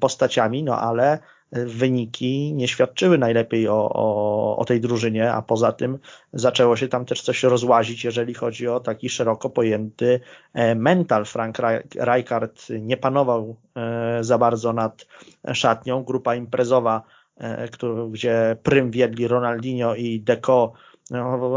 [0.00, 1.18] postaciami, no ale
[1.52, 5.98] wyniki nie świadczyły najlepiej o, o, o tej drużynie, a poza tym
[6.32, 10.20] zaczęło się tam też coś rozłazić, jeżeli chodzi o taki szeroko pojęty
[10.54, 11.24] e, mental.
[11.24, 11.58] Frank
[11.94, 15.06] Rijkaard nie panował e, za bardzo nad
[15.52, 16.04] szatnią.
[16.04, 17.02] Grupa imprezowa,
[17.36, 17.68] e,
[18.10, 20.72] gdzie prym wiedli Ronaldinho i Deco,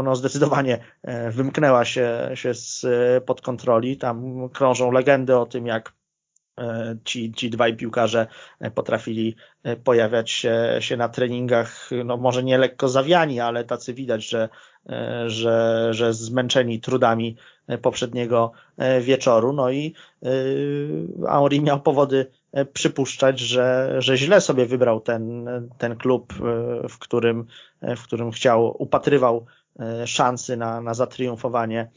[0.02, 0.78] no, zdecydowanie
[1.30, 2.86] wymknęła się, się z
[3.24, 3.96] pod kontroli.
[3.96, 5.92] Tam krążą legendy o tym, jak
[6.60, 8.26] E, ci, ci dwaj piłkarze
[8.60, 13.94] e, potrafili e, pojawiać się, się na treningach, no może nie lekko zawiani, ale tacy
[13.94, 14.48] widać, że,
[15.26, 17.36] że, że zmęczeni trudami
[17.82, 18.52] poprzedniego
[19.00, 19.52] wieczoru.
[19.52, 19.94] No i
[21.28, 22.26] Henri miał powody
[22.72, 26.32] przypuszczać, że, że źle sobie wybrał ten, ten klub,
[26.88, 27.46] w którym,
[27.82, 29.46] w którym chciał, upatrywał
[30.04, 31.90] szansy na, na zatriumfowanie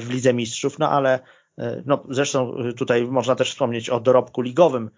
[0.00, 1.20] w Lidze Mistrzów, no ale
[1.58, 4.90] E, no, zresztą e, tutaj można też wspomnieć o dorobku ligowym e,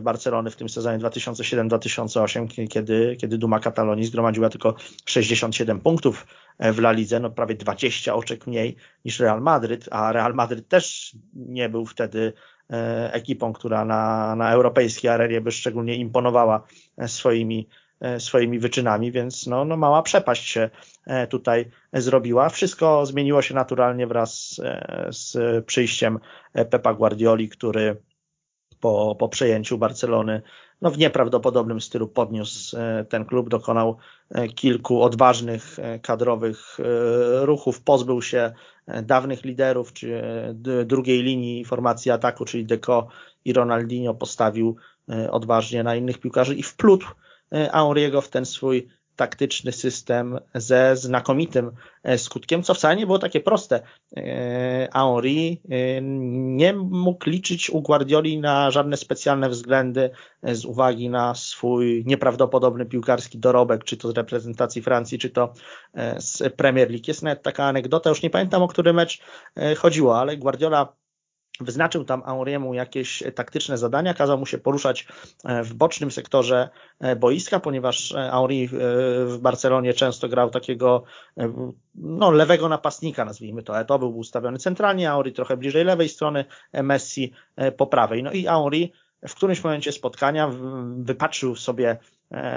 [0.00, 4.74] Barcelony w tym sezonie 2007-2008, kiedy, kiedy Duma Katalonii zgromadziła tylko
[5.06, 6.26] 67 punktów
[6.58, 11.16] w La Lidze, no prawie 20 oczek mniej niż Real Madryt, a Real Madryt też
[11.34, 12.32] nie był wtedy
[13.12, 16.66] ekipą, która na, na europejskiej arenie by szczególnie imponowała
[17.06, 17.68] swoimi
[18.00, 20.70] E, swoimi wyczynami, więc no, no mała przepaść się
[21.06, 22.48] e, tutaj zrobiła.
[22.48, 26.18] Wszystko zmieniło się naturalnie wraz e, z przyjściem
[26.70, 27.96] Pepa Guardioli, który
[28.80, 30.42] po, po przejęciu Barcelony
[30.82, 32.76] no w nieprawdopodobnym stylu podniósł
[33.08, 33.96] ten klub, dokonał
[34.54, 36.78] kilku odważnych kadrowych
[37.42, 38.52] ruchów, pozbył się
[39.02, 40.22] dawnych liderów, czy
[40.84, 43.08] drugiej linii formacji ataku, czyli Deco
[43.44, 44.76] i Ronaldinho postawił
[45.30, 47.06] odważnie na innych piłkarzy i wplótł
[47.72, 48.88] Auriego e, w ten swój
[49.20, 51.70] taktyczny system ze znakomitym
[52.02, 53.80] e, skutkiem, co wcale nie było takie proste.
[54.16, 55.62] E, Henri
[56.30, 60.10] nie mógł liczyć u Guardioli na żadne specjalne względy
[60.42, 65.52] z uwagi na swój nieprawdopodobny piłkarski dorobek, czy to z reprezentacji Francji, czy to
[66.18, 67.04] z Premier League.
[67.08, 69.22] Jest nawet taka anegdota, już nie pamiętam o który mecz
[69.76, 70.99] chodziło, ale Guardiola
[71.60, 75.06] Wyznaczył tam Auriemu jakieś taktyczne zadania, kazał mu się poruszać
[75.44, 76.68] e, w bocznym sektorze
[77.00, 78.68] e, boiska, ponieważ e, Auri
[79.26, 81.02] w Barcelonie często grał takiego
[81.94, 83.84] no, lewego napastnika, nazwijmy to.
[83.84, 87.32] To był ustawiony centralnie, Auri trochę bliżej lewej strony, Messi
[87.76, 88.22] po prawej.
[88.22, 88.92] No i Auri
[89.28, 90.50] w którymś momencie spotkania
[90.96, 91.98] wypatrzył sobie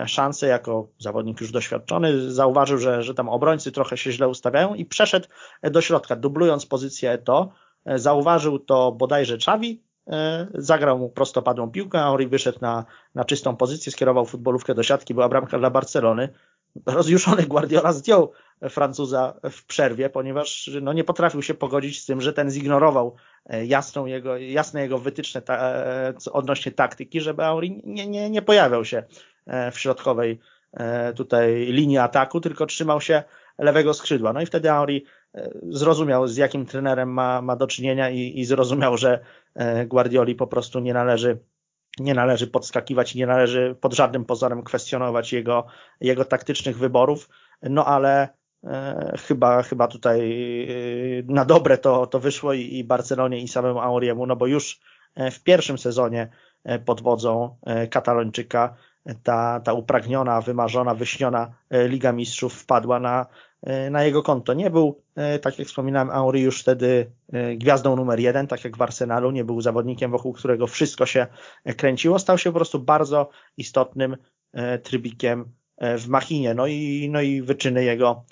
[0.05, 4.85] szansę jako zawodnik już doświadczony, zauważył, że, że tam obrońcy trochę się źle ustawiają i
[4.85, 5.27] przeszedł
[5.63, 9.81] do środka, dublując pozycję to, E, zauważył to bodajże Czawi
[10.53, 12.85] zagrał mu prostopadłą piłkę, Henry wyszedł na,
[13.15, 16.29] na czystą pozycję, skierował futbolówkę do siatki, była bramka dla Barcelony.
[16.85, 18.31] Rozjuszony Guardiola zdjął
[18.69, 23.15] Francuza w przerwie, ponieważ no, nie potrafił się pogodzić z tym, że ten zignorował
[23.65, 25.73] jasną jego, jasne jego wytyczne ta,
[26.31, 29.03] odnośnie taktyki, żeby Henry nie, nie, nie pojawiał się
[29.71, 30.39] w środkowej
[31.15, 33.23] tutaj linii ataku, tylko trzymał się
[33.57, 34.33] lewego skrzydła.
[34.33, 35.01] No i wtedy e,
[35.69, 39.19] zrozumiał, z jakim trenerem ma, ma do czynienia i, i zrozumiał, że
[39.55, 41.39] e, Guardioli po prostu nie należy
[41.99, 45.65] nie należy podskakiwać nie należy pod żadnym pozorem kwestionować jego,
[46.01, 47.29] jego taktycznych wyborów,
[47.61, 48.29] no ale
[48.63, 50.19] e, chyba, chyba tutaj
[51.29, 54.79] e, na dobre to, to wyszło i, i Barcelonie i samemu Auriemu, no bo już
[55.31, 56.29] w pierwszym sezonie
[56.85, 57.57] pod wodzą
[57.89, 58.75] Katalończyka
[59.23, 63.25] ta, ta upragniona, wymarzona, wyśniona e, Liga Mistrzów wpadła na, e,
[63.91, 64.53] na jego konto.
[64.53, 67.11] Nie był, e, tak jak wspominałem, Henry już wtedy
[67.55, 71.27] gwiazdą numer jeden, tak jak w Arsenalu, nie był zawodnikiem, wokół którego wszystko się
[71.77, 74.17] kręciło, stał się po prostu bardzo istotnym
[74.83, 75.45] trybikiem
[75.97, 76.53] w machinie.
[76.53, 78.23] No i, no i wyczyny jego,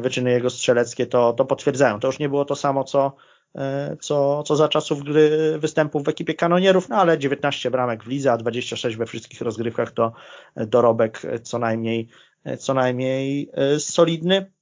[0.00, 2.00] wyczyny jego strzeleckie to, to potwierdzają.
[2.00, 3.16] To już nie było to samo, co,
[3.58, 8.06] E, co, co za czasów gry występów w ekipie kanonierów, no ale 19 bramek w
[8.06, 10.12] lidze, a 26 we wszystkich rozgrywkach to
[10.56, 12.08] dorobek co najmniej,
[12.58, 14.52] co najmniej e, solidny,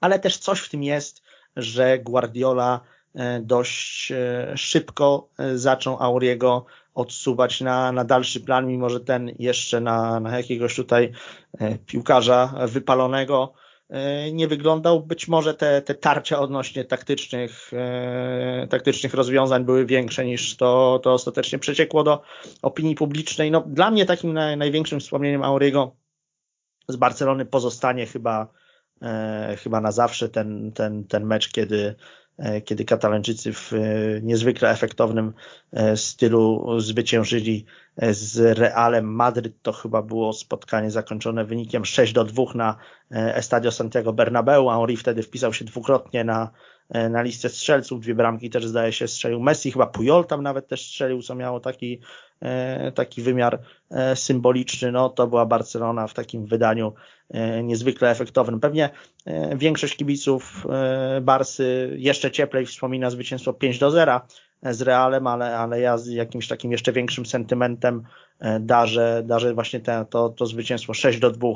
[0.00, 1.22] ale też coś w tym jest,
[1.56, 2.80] że Guardiola
[3.14, 4.12] e, dość
[4.56, 10.76] szybko zaczął Auriego odsuwać na, na dalszy plan, mimo że ten jeszcze na, na jakiegoś
[10.76, 11.12] tutaj
[11.86, 13.54] piłkarza wypalonego
[13.90, 15.02] E, nie wyglądał.
[15.02, 21.12] Być może te, te tarcia odnośnie taktycznych, e, taktycznych rozwiązań były większe niż to, to
[21.12, 22.22] ostatecznie przeciekło do
[22.62, 23.50] opinii publicznej.
[23.50, 25.96] No, dla mnie takim naj, największym wspomnieniem Auriego
[26.92, 28.48] z Barcelony pozostanie chyba,
[29.02, 31.94] e, chyba na zawsze ten, ten, ten mecz, kiedy
[32.40, 33.76] E, kiedy Katalończycy w e,
[34.22, 35.32] niezwykle efektownym
[35.72, 37.64] e, stylu zwyciężyli
[38.10, 39.62] z Realem Madryt.
[39.62, 42.76] To chyba było spotkanie zakończone wynikiem 6 do 2 na
[43.10, 44.68] Estadio Santiago Bernabeu.
[44.68, 46.50] Henry wtedy wpisał się dwukrotnie na,
[47.10, 48.00] na listę strzelców.
[48.00, 51.60] Dwie bramki też zdaje się strzelił Messi, chyba Pujol tam nawet też strzelił, co miało
[51.60, 52.00] taki,
[52.94, 53.60] taki wymiar
[54.14, 54.92] symboliczny.
[54.92, 56.92] No to była Barcelona w takim wydaniu
[57.62, 58.60] niezwykle efektownym.
[58.60, 58.90] Pewnie
[59.56, 60.66] większość kibiców
[61.22, 64.20] Barsy jeszcze cieplej wspomina zwycięstwo 5 do 0
[64.62, 68.02] z Realem, ale, ale ja z jakimś takim jeszcze większym sentymentem
[68.38, 71.48] e, darzę, darzę właśnie te, to, to zwycięstwo 6 do 2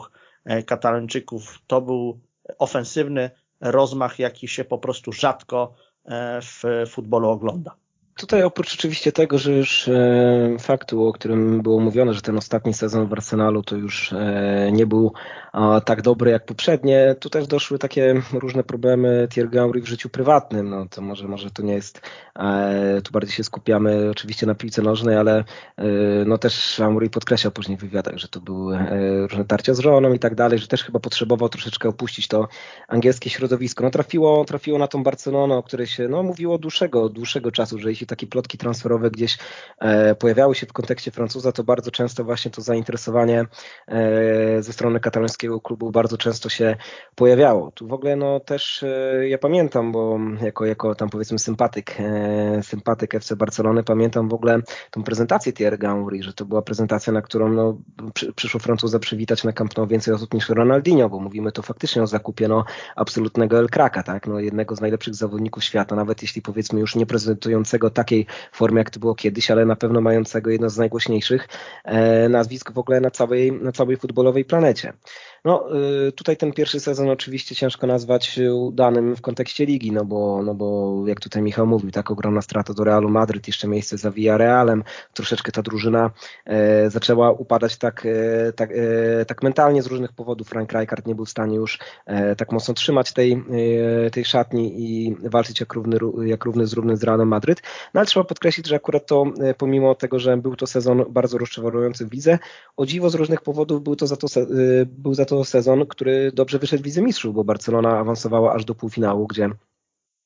[0.44, 1.59] e, Katalończyków.
[1.66, 2.20] To był
[2.59, 3.31] ofensywny
[3.65, 5.74] rozmach, jaki się po prostu rzadko
[6.05, 7.77] e, w futbolu ogląda.
[8.16, 12.74] Tutaj oprócz oczywiście tego, że już e, faktu, o którym było mówione, że ten ostatni
[12.74, 15.12] sezon w Arsenalu to już e, nie był
[15.55, 20.70] a, tak dobry jak poprzednie, tu też doszły takie różne problemy Thierry w życiu prywatnym.
[20.70, 22.01] No to może, może to nie jest,
[22.39, 25.45] e, tu bardziej się skupiamy oczywiście na piłce nożnej, ale
[25.77, 25.85] e,
[26.27, 30.12] no też Henry podkreślał później w wywiadach, że to były e, różne tarcia z żoną
[30.12, 32.49] i tak dalej, że też chyba potrzebował troszeczkę opuścić to
[32.89, 33.85] angielskie środowisko.
[33.85, 37.89] No trafiło, trafiło na tą Barcelonę, o której się no, mówiło dłuższego, dłuższego czasu, że
[37.89, 39.39] jeśli jeśli takie plotki transferowe gdzieś
[39.78, 43.47] e, pojawiały się w kontekście Francuza, to bardzo często właśnie to zainteresowanie
[43.89, 46.76] e, ze strony katalońskiego klubu bardzo często się
[47.14, 47.70] pojawiało.
[47.70, 51.97] Tu w ogóle no też e, ja pamiętam, bo jako, jako tam powiedzmy sympatyk,
[52.62, 54.60] sympatyk FC Barcelony, pamiętam w ogóle
[54.90, 57.78] tą prezentację Thierry Henry, że to była prezentacja, na którą no,
[58.36, 62.06] przyszło Francuza przywitać na Camp Nou więcej osób niż Ronaldinho, bo mówimy to faktycznie o
[62.06, 62.64] zakupie no,
[62.97, 64.26] absolutnego El Kraka, tak?
[64.26, 68.91] no, jednego z najlepszych zawodników świata, nawet jeśli powiedzmy już nie prezentującego takiej formie, jak
[68.91, 71.49] to było kiedyś, ale na pewno mającego jedno z najgłośniejszych
[71.85, 74.93] e, nazwisk w ogóle na całej, na całej futbolowej planecie.
[75.45, 75.77] No,
[76.09, 80.55] y, tutaj ten pierwszy sezon oczywiście ciężko nazwać udanym w kontekście ligi, no bo, no
[80.55, 84.85] bo jak tutaj Michał mówił, tak ogromna strata do Realu Madryt, jeszcze miejsce za Realem,
[85.15, 86.11] troszeczkę ta drużyna
[86.47, 90.49] e, zaczęła upadać tak, e, tak, e, tak mentalnie z różnych powodów.
[90.49, 93.33] Frank Rijkaard nie był w stanie już e, tak mocno trzymać tej,
[94.07, 97.62] e, tej szatni i walczyć jak równy, jak równy z równym z Realem Madryt.
[97.95, 101.39] No ale trzeba podkreślić, że akurat to e, pomimo tego, że był to sezon bardzo
[101.39, 102.39] rozczarowujący w lidze,
[102.77, 104.27] o dziwo z różnych powodów był to za to,
[104.87, 108.65] był za to to sezon, który dobrze wyszedł w Lidze Mistrzów, bo Barcelona awansowała aż
[108.65, 109.51] do półfinału, gdzie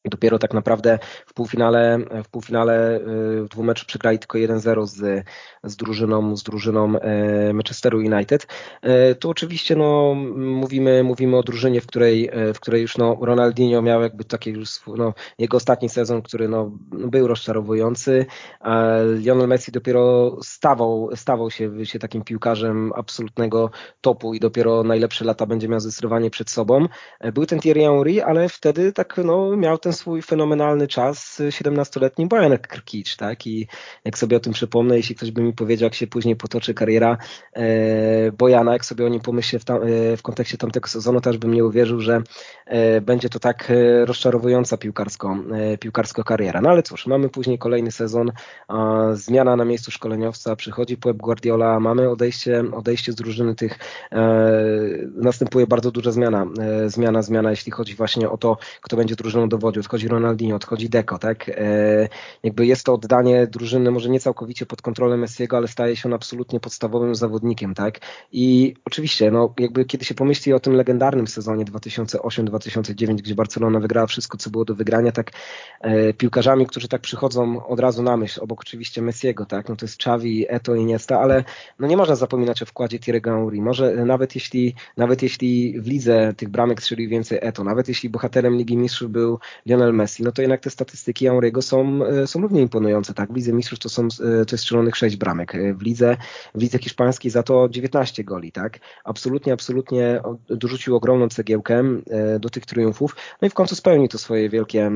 [0.04, 3.00] Dopiero tak naprawdę w półfinale, w półfinale y,
[3.44, 5.26] w dwóch meczu przegrali tylko 1-0 z,
[5.64, 8.46] z drużyną, z drużyną e, Manchesteru United.
[8.82, 13.82] E, tu oczywiście no, mówimy, mówimy o drużynie, w której, w której już no, Ronaldinho
[13.82, 18.26] miał jakby taki już no, jego ostatni sezon, który no, był rozczarowujący.
[19.18, 23.70] Lionel Messi dopiero stawał, stawał się, się takim piłkarzem absolutnego
[24.00, 26.86] topu i dopiero najlepsze lata będzie miał zdecydowanie przed sobą.
[27.32, 32.58] Był ten Thierry Henry, ale wtedy tak no, miał ten swój fenomenalny czas 17-letni Bojan
[32.58, 33.46] Krkic, tak?
[33.46, 33.66] I
[34.04, 37.18] jak sobie o tym przypomnę, jeśli ktoś by mi powiedział, jak się później potoczy kariera
[37.52, 41.38] e, Bojana, jak sobie o nim pomyślę w, tam, e, w kontekście tamtego sezonu, też
[41.38, 42.22] bym nie uwierzył, że
[42.66, 46.60] e, będzie to tak e, rozczarowująca piłkarsko, e, piłkarsko kariera.
[46.60, 48.32] No ale cóż, mamy później kolejny sezon,
[49.12, 53.78] zmiana na miejscu szkoleniowca, przychodzi Pep Guardiola, mamy odejście, odejście z drużyny tych,
[54.12, 54.18] e,
[55.14, 56.46] następuje bardzo duża zmiana,
[56.86, 61.18] zmiana, zmiana, jeśli chodzi właśnie o to, kto będzie drużyną dowodził, odchodzi Ronaldinho, odchodzi Deco,
[61.18, 61.50] tak?
[62.42, 66.14] Jakby jest to oddanie drużyny może nie całkowicie pod kontrolę Messiego, ale staje się on
[66.14, 67.98] absolutnie podstawowym zawodnikiem, tak?
[68.32, 74.06] I oczywiście, no jakby kiedy się pomyśli o tym legendarnym sezonie 2008-2009, gdzie Barcelona wygrała
[74.06, 75.30] wszystko, co było do wygrania, tak
[75.80, 79.68] e, piłkarzami, którzy tak przychodzą od razu na myśl, obok oczywiście Messiego, tak?
[79.68, 81.44] No to jest Xavi, Eto i Niesta, ale
[81.78, 83.60] no nie można zapominać o wkładzie Thierry'ego Henry.
[83.62, 88.56] Może nawet jeśli, nawet jeśli w lidze tych bramek strzelił więcej Eto, nawet jeśli bohaterem
[88.56, 89.38] Ligi Mistrzów był
[89.68, 93.32] Lionel Messi, no to jednak te statystyki Henry'ego są, e, są równie imponujące, tak?
[93.32, 96.16] W Lidze Mistrzów to są e, to jest strzelonych 6 bramek, e, w lidze,
[96.54, 98.78] w lidze hiszpańskiej za to 19 goli, tak?
[99.04, 101.84] Absolutnie, absolutnie dorzucił ogromną cegiełkę
[102.40, 104.90] do tych triumfów, no i w końcu spełni to swoje wielkie,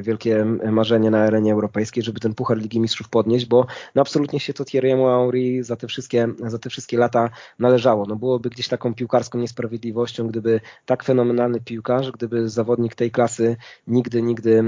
[0.00, 4.52] wielkie marzenie na arenie europejskiej, żeby ten Puchar Ligi Mistrzów podnieść, bo no absolutnie się
[4.52, 8.06] to Thierry'emu Henry za te wszystkie, za te wszystkie lata należało.
[8.06, 13.56] No byłoby gdzieś taką piłkarską niesprawiedliwością, gdyby tak fenomenalny piłkarz, gdyby zawodnik tej klasy
[13.86, 14.62] nigdy, nigdy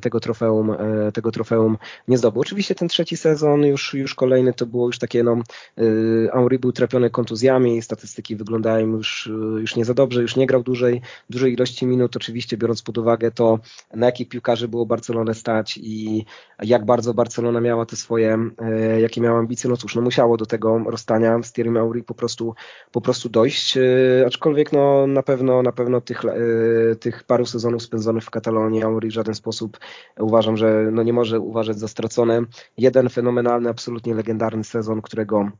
[0.00, 0.76] tego trofeum,
[1.14, 1.78] tego trofeum
[2.08, 2.40] nie zdobył.
[2.40, 5.42] Oczywiście ten trzeci sezon, już, już kolejny, to było już takie, no,
[5.78, 10.62] y, Henry był trapiony kontuzjami, statystyki wyglądają już, już nie za dobrze, już nie grał
[10.62, 11.00] dłużej,
[11.30, 13.58] dużej ilości minut, oczywiście biorąc pod uwagę to,
[13.94, 16.24] na jakich piłkarzy było Barcelonę stać i
[16.62, 18.38] jak bardzo Barcelona miała te swoje,
[19.00, 22.54] jakie miała ambicje, no cóż, no musiało do tego rozstania z Thierry Henry po prostu,
[22.92, 23.78] po prostu dojść,
[24.26, 26.22] aczkolwiek no na pewno, na pewno tych,
[27.00, 29.78] tych paru sezonów spędzonych w Katalonii Henry w żaden sposób
[30.18, 32.42] uważam, że no nie może uważać za stracone.
[32.78, 35.50] Jeden fenomenalny, absolutnie legendarny sezon, którego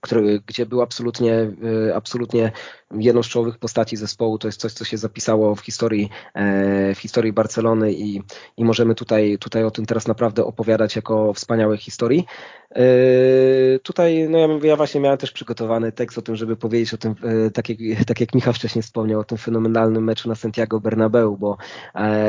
[0.00, 1.50] który, gdzie był absolutnie,
[1.88, 2.52] y, absolutnie
[2.98, 4.38] jedną z czołowych postaci zespołu.
[4.38, 8.22] To jest coś, co się zapisało w historii, e, w historii Barcelony i,
[8.56, 12.26] i możemy tutaj, tutaj o tym teraz naprawdę opowiadać jako wspaniałej historii.
[12.74, 12.82] E,
[13.78, 17.14] tutaj, no ja, ja właśnie miałem też przygotowany tekst o tym, żeby powiedzieć o tym,
[17.46, 21.36] e, tak jak, tak jak Michał wcześniej wspomniał, o tym fenomenalnym meczu na Santiago Bernabeu,
[21.36, 21.56] bo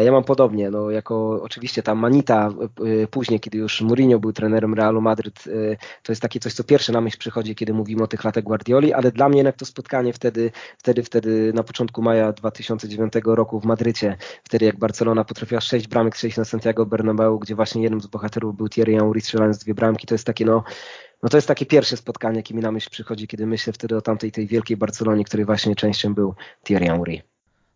[0.06, 2.50] ja mam podobnie, no jako oczywiście ta Manita
[3.12, 5.44] później, kiedy już Mourinho był trenerem Realu Madryt,
[6.04, 8.94] to jest takie coś, co pierwsze na myśl przychodzi, kiedy mówimy o tych latach Guardioli,
[8.94, 13.66] ale dla mnie jednak to spotkanie wtedy, wtedy, wtedy na początku maja 2009 roku w
[13.66, 18.08] Madrycie, wtedy jak Barcelona potrafiła sześć bramek strzelić na Santiago Bernabeu, gdzie właśnie jednym z
[18.08, 20.64] bohaterów był Thierry Henry strzelając dwie bramki, to jest takie no
[21.24, 24.02] no to jest takie pierwsze spotkanie, jakie mi na myśl przychodzi, kiedy myślę wtedy o
[24.02, 27.31] tamtej tej wielkiej Barcelonie, której właśnie częścią był Thierry Henry.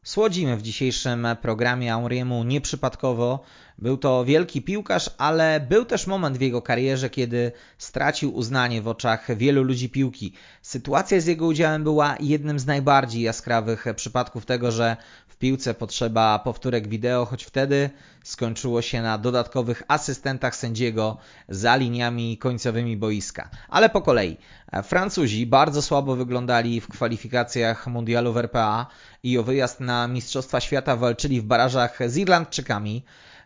[0.06, 3.40] Słodzimy w dzisiejszym programie Auriemu nieprzypadkowo.
[3.78, 8.88] Był to wielki piłkarz, ale był też moment w jego karierze, kiedy stracił uznanie w
[8.88, 10.34] oczach wielu ludzi piłki.
[10.62, 14.98] Sytuacja z jego udziałem była jednym z najbardziej jaskrawych przypadków tego, że
[15.36, 17.90] w piłce potrzeba powtórek wideo, choć wtedy
[18.24, 21.18] skończyło się na dodatkowych asystentach sędziego
[21.50, 23.50] za liniami końcowymi boiska.
[23.70, 24.38] Ale po kolei.
[24.84, 28.88] Francuzi bardzo słabo wyglądali w kwalifikacjach mundialu w RPA
[29.24, 33.04] i o wyjazd na Mistrzostwa Świata walczyli w barażach z Irlandczykami.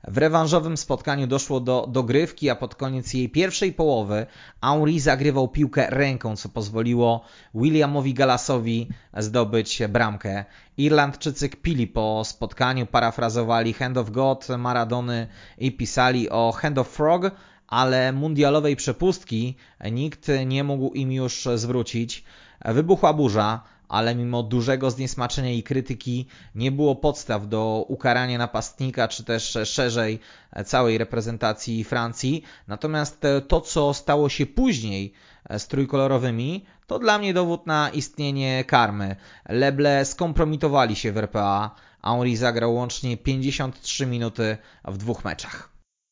[0.07, 4.25] W rewanżowym spotkaniu doszło do dogrywki, a pod koniec jej pierwszej połowy
[4.61, 7.23] Henry zagrywał piłkę ręką, co pozwoliło
[7.55, 10.45] Williamowi Gallasowi zdobyć bramkę.
[10.77, 15.27] Irlandczycy kpili po spotkaniu, parafrazowali Hand of God Maradony
[15.57, 17.31] i pisali o Hand of Frog,
[17.67, 19.55] ale mundialowej przepustki
[19.91, 22.23] nikt nie mógł im już zwrócić.
[22.65, 29.23] Wybuchła burza, ale mimo dużego zniesmaczenia i krytyki nie było podstaw do ukarania napastnika, czy
[29.23, 30.19] też szerzej
[30.65, 32.43] całej reprezentacji Francji.
[32.67, 35.13] Natomiast to, co stało się później
[35.57, 39.15] z trójkolorowymi, to dla mnie dowód na istnienie karmy.
[39.49, 41.75] Leble skompromitowali się w RPA.
[42.03, 45.69] Henri zagrał łącznie 53 minuty w dwóch meczach.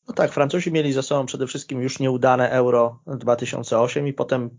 [0.08, 4.50] No tak, Francuzi mieli za sobą przede wszystkim już nieudane Euro 2008 i potem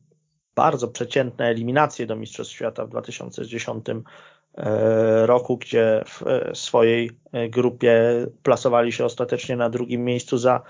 [0.60, 7.50] bardzo przeciętne eliminacje do Mistrzostw Świata w 2010 e, roku, gdzie w e, swojej e,
[7.50, 7.94] grupie
[8.44, 10.62] plasowali się ostatecznie na drugim miejscu za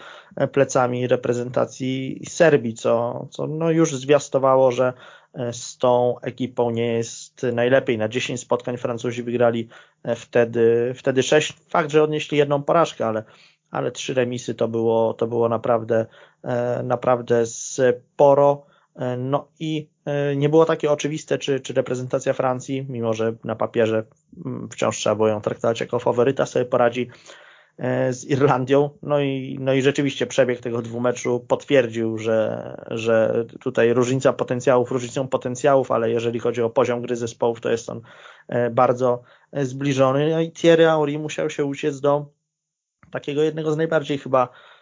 [0.52, 4.94] plecami reprezentacji Serbii, co, co no już zwiastowało, że
[5.52, 7.98] z tą ekipą nie jest najlepiej.
[7.98, 9.68] Na 10 spotkań Francuzi wygrali
[10.16, 11.54] wtedy, wtedy 6.
[11.70, 13.24] Fakt, że odnieśli jedną porażkę, ale,
[13.72, 16.06] ale trzy remisy to było, to było naprawdę,
[16.84, 18.69] naprawdę sporo.
[18.96, 23.56] E, no i e, nie było takie oczywiste, czy, czy reprezentacja Francji, mimo że na
[23.56, 24.04] papierze
[24.46, 27.10] mm, wciąż trzeba było ją traktować jako faworyta, sobie poradzi
[28.10, 28.90] z Irlandią.
[29.04, 35.28] No i, no i rzeczywiście przebieg tego dwumeczu potwierdził, że, że tutaj różnica potencjałów, różnicą
[35.28, 38.02] potencjałów, ale jeżeli chodzi o poziom gry zespołów, to jest on
[38.72, 39.22] bardzo
[39.54, 40.30] zbliżony.
[40.32, 42.26] No i Thierry Henry musiał się uciec do
[43.12, 44.79] takiego jednego z najbardziej chyba E,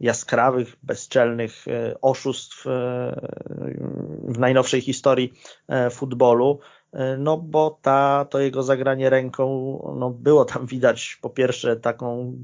[0.00, 2.70] jaskrawych, bezczelnych e, oszustw e,
[4.22, 5.32] w najnowszej historii
[5.90, 6.60] futbolu,
[7.18, 9.44] no bo ta, to jego zagranie ręką,
[9.98, 12.34] no było tam widać po pierwsze taką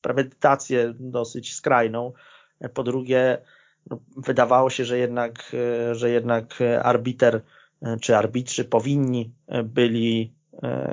[0.00, 2.12] premedytację dosyć skrajną,
[2.74, 3.38] po drugie
[3.90, 5.52] no, wydawało się, że jednak,
[5.92, 7.40] że jednak arbiter
[8.00, 9.32] czy arbitrzy powinni
[9.64, 10.41] byli E,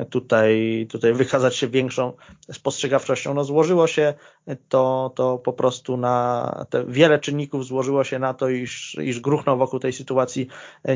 [0.10, 2.14] tutaj, tutaj wykazać się większą
[2.52, 3.34] spostrzegawczością.
[3.34, 4.14] No złożyło się
[4.70, 9.58] to, to po prostu na te wiele czynników złożyło się na to, iż, iż gruchnął
[9.58, 10.48] wokół tej sytuacji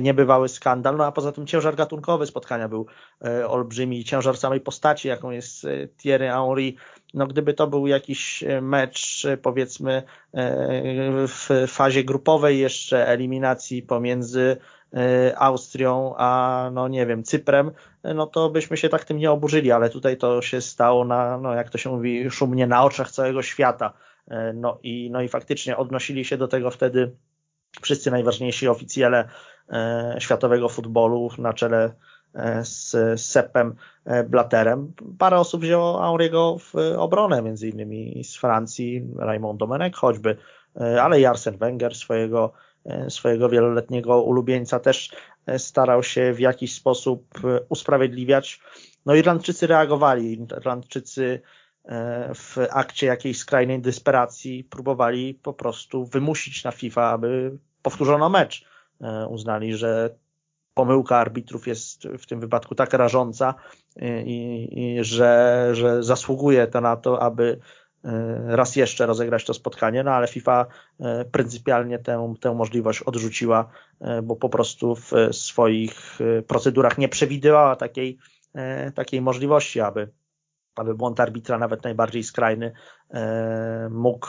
[0.01, 0.97] niebywały skandal.
[0.97, 2.85] No a poza tym ciężar gatunkowy spotkania był
[3.25, 6.73] e, olbrzymi, ciężar samej postaci, jaką jest e, Thierry Henry.
[7.13, 10.03] No gdyby to był jakiś mecz powiedzmy
[11.27, 14.57] w fazie grupowej jeszcze eliminacji pomiędzy
[15.37, 17.71] Austrią, a no nie wiem, Cyprem,
[18.03, 21.53] no to byśmy się tak tym nie oburzyli, ale tutaj to się stało na, no
[21.53, 23.93] jak to się mówi, szumnie na oczach całego świata.
[24.31, 27.11] Y, no i, no i faktycznie odnosili się do tego wtedy
[27.81, 29.29] wszyscy najważniejsi oficjele
[30.19, 31.93] światowego futbolu na czele
[32.61, 33.75] z, Seppem
[34.29, 34.93] Blaterem.
[35.19, 40.37] Parę osób wzięło Auriego w obronę, między innymi z Francji, Raymond Domenech choćby,
[41.01, 42.72] ale i Arsene Wenger swojego E,
[43.09, 45.11] swojego wieloletniego ulubieńca też
[45.45, 48.61] e, starał się w jakiś sposób e, usprawiedliwiać.
[49.05, 50.47] No Irlandczycy reagowali.
[50.57, 51.41] Irlandczycy
[52.35, 58.65] w akcie jakiejś skrajnej desperacji próbowali po prostu wymusić na FIFA, aby powtórzono mecz.
[59.29, 60.15] Uznali, że
[60.73, 63.55] pomyłka arbitrów jest w tym wypadku tak rażąca
[64.25, 67.82] i, i że, że zasługuje to na to, aby E,
[68.47, 70.65] raz jeszcze rozegrać to spotkanie, no ale FIFA
[70.99, 73.69] e, pryncypialnie tę, tę możliwość odrzuciła,
[74.01, 78.17] e, bo po prostu w swoich procedurach nie przewidywała takiej,
[78.95, 80.09] takiej możliwości, aby
[80.75, 82.73] aby błąd arbitra, nawet najbardziej skrajny,
[83.89, 84.27] mógł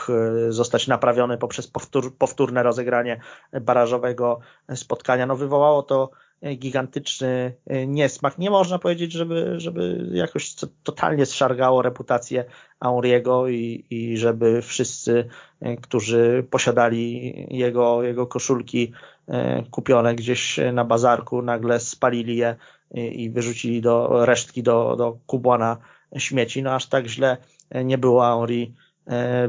[0.49, 3.19] zostać naprawiony poprzez powtór, powtórne rozegranie
[3.61, 4.39] barażowego
[4.75, 5.25] spotkania.
[5.25, 6.11] No wywołało to
[6.55, 8.37] gigantyczny e, niesmak.
[8.37, 12.45] Nie można powiedzieć, żeby, żeby jakoś totalnie zszargało reputację
[12.79, 15.27] Auriego i, i żeby wszyscy,
[15.61, 18.91] e, którzy posiadali jego, jego koszulki
[19.27, 22.55] e, kupione gdzieś na bazarku, nagle spalili je
[22.91, 25.77] i wyrzucili do resztki do, do kubłana
[26.17, 26.63] śmieci.
[26.63, 27.37] No aż tak źle
[27.85, 28.73] nie było E,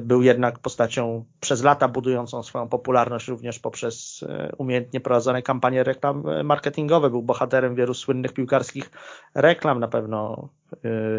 [0.01, 6.29] był jednak postacią przez lata budującą swoją popularność również poprzez e, umiejętnie prowadzone kampanie reklam
[6.29, 7.11] e, marketingowe.
[7.11, 8.91] Był bohaterem wielu słynnych piłkarskich
[9.35, 10.49] reklam na pewno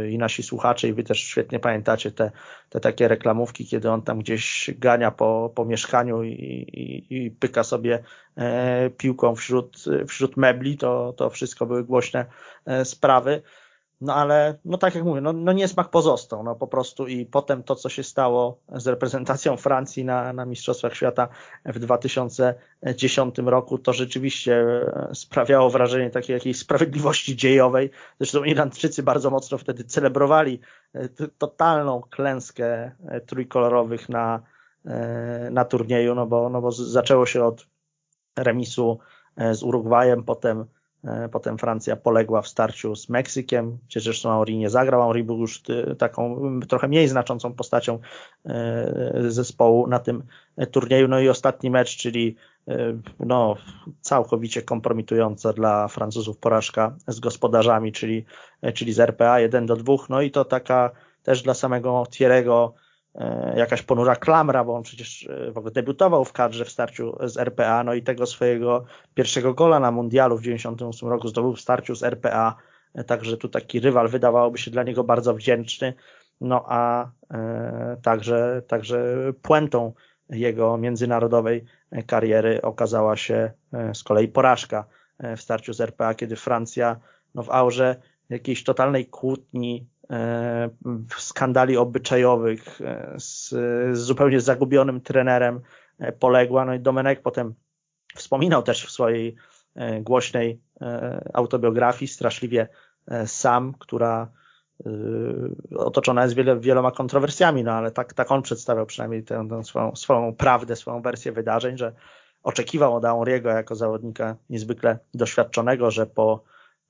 [0.10, 2.32] i nasi słuchacze i wy też świetnie pamiętacie te,
[2.70, 7.64] te takie reklamówki, kiedy on tam gdzieś gania po, po mieszkaniu i, i, i pyka
[7.64, 8.04] sobie
[8.98, 12.26] piłką wśród, wśród mebli, to, to wszystko były głośne
[12.84, 13.42] sprawy.
[14.02, 17.64] No ale, no tak jak mówię, no, no niesmak pozostał, no po prostu i potem
[17.64, 21.28] to, co się stało z reprezentacją Francji na, na Mistrzostwach Świata
[21.66, 27.90] w 2010 roku, to rzeczywiście e, sprawiało wrażenie takiej jakiejś sprawiedliwości dziejowej.
[28.20, 30.60] Zresztą Irlandczycy bardzo mocno wtedy celebrowali
[30.94, 34.42] e, totalną klęskę e, trójkolorowych na,
[35.52, 37.68] na turnieju, no bo, no bo zaczęło się od
[38.38, 39.00] remisu
[39.52, 40.66] z Urugwajem, potem
[41.32, 45.02] potem Francja poległa w starciu z Meksykiem, gdzie zresztą Henry nie zagrał.
[45.02, 45.62] Henry był już
[45.98, 48.00] taką trochę mniej znaczącą postacią
[48.46, 50.24] e, zespołu na tym
[50.72, 51.08] turnieju.
[51.08, 52.36] No i ostatni mecz, czyli
[52.68, 53.56] e, no,
[54.02, 58.26] całkowicie kompromitująca dla Francuzów porażka z gospodarzami, czyli,
[58.74, 59.94] czyli z RPA 1 do 2.
[60.10, 60.92] No i to taka
[61.24, 62.87] też dla samego Thierry'ego E,
[63.56, 67.38] jakaś ponura klamra, bo on przecież e, w ogóle debiutował w kadrze w starciu z
[67.38, 71.96] RPA, no i tego swojego pierwszego gola na mundialu w 98 roku zdobył w starciu
[71.96, 72.56] z RPA,
[72.94, 75.94] e, także tu taki rywal wydawałoby się dla niego bardzo wdzięczny,
[76.42, 79.94] no a e, także, także puentą
[80.30, 81.66] jego międzynarodowej
[82.08, 83.52] kariery okazała się
[83.94, 84.86] z kolei porażka
[85.38, 87.00] w starciu z RPA, kiedy Francja
[87.36, 87.96] no, w aurze
[88.30, 89.97] jakiejś totalnej kłótni E,
[91.18, 93.50] skandali obyczajowych e, z,
[93.98, 95.62] z zupełnie zagubionym trenerem
[96.00, 96.66] e, poległa.
[96.66, 97.54] No i Domenek potem
[98.16, 99.36] wspominał też w swojej
[100.02, 100.62] głośnej
[101.34, 102.68] autobiografii straszliwie
[103.26, 104.32] sam, która
[105.76, 110.36] otoczona jest wieloma kontrowersjami, no ale tak, tak on przedstawiał przynajmniej tę, tę swoją, swoją
[110.36, 111.94] prawdę, swoją wersję wydarzeń, że
[112.44, 116.44] oczekiwał od Auriego jako zawodnika niezwykle doświadczonego, że po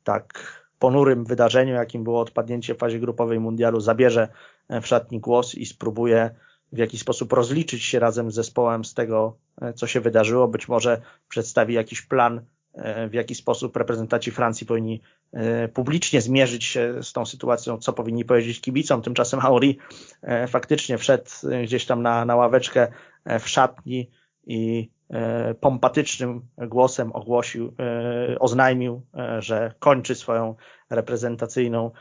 [0.03, 0.33] tak
[0.79, 4.27] ponurym wydarzeniu, jakim było odpadnięcie w fazie grupowej mundialu, zabierze
[4.69, 6.29] w szatni głos i spróbuje
[6.71, 9.37] w jakiś sposób rozliczyć się razem z zespołem z tego,
[9.75, 10.47] co się wydarzyło.
[10.47, 12.41] Być może przedstawi jakiś plan,
[13.09, 15.01] w jaki sposób reprezentanci Francji powinni
[15.73, 19.01] publicznie zmierzyć się z tą sytuacją, co powinni powiedzieć kibicom.
[19.01, 19.77] Tymczasem Auri
[20.47, 21.29] faktycznie wszedł
[21.63, 22.87] gdzieś tam na, na ławeczkę
[23.39, 24.09] w szatni
[24.47, 24.96] i E,
[25.59, 30.55] pompatycznym głosem ogłosił, e, oznajmił, e, że kończy swoją
[30.89, 31.91] reprezentacyjną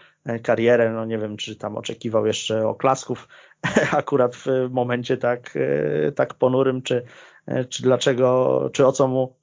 [0.42, 0.92] karierę.
[0.92, 3.28] No nie wiem, czy tam oczekiwał jeszcze oklasków
[3.92, 5.58] akurat w momencie tak,
[6.14, 7.04] tak ponurym, czy,
[7.68, 9.36] czy dlaczego, czy o co mu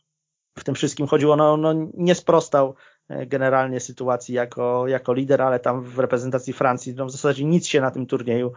[0.58, 1.36] w tym wszystkim chodziło.
[1.36, 2.76] No, no nie sprostał
[3.10, 7.82] generalnie sytuacji jako, jako lider, ale tam w reprezentacji Francji no w zasadzie nic się
[7.82, 8.54] na tym turnieju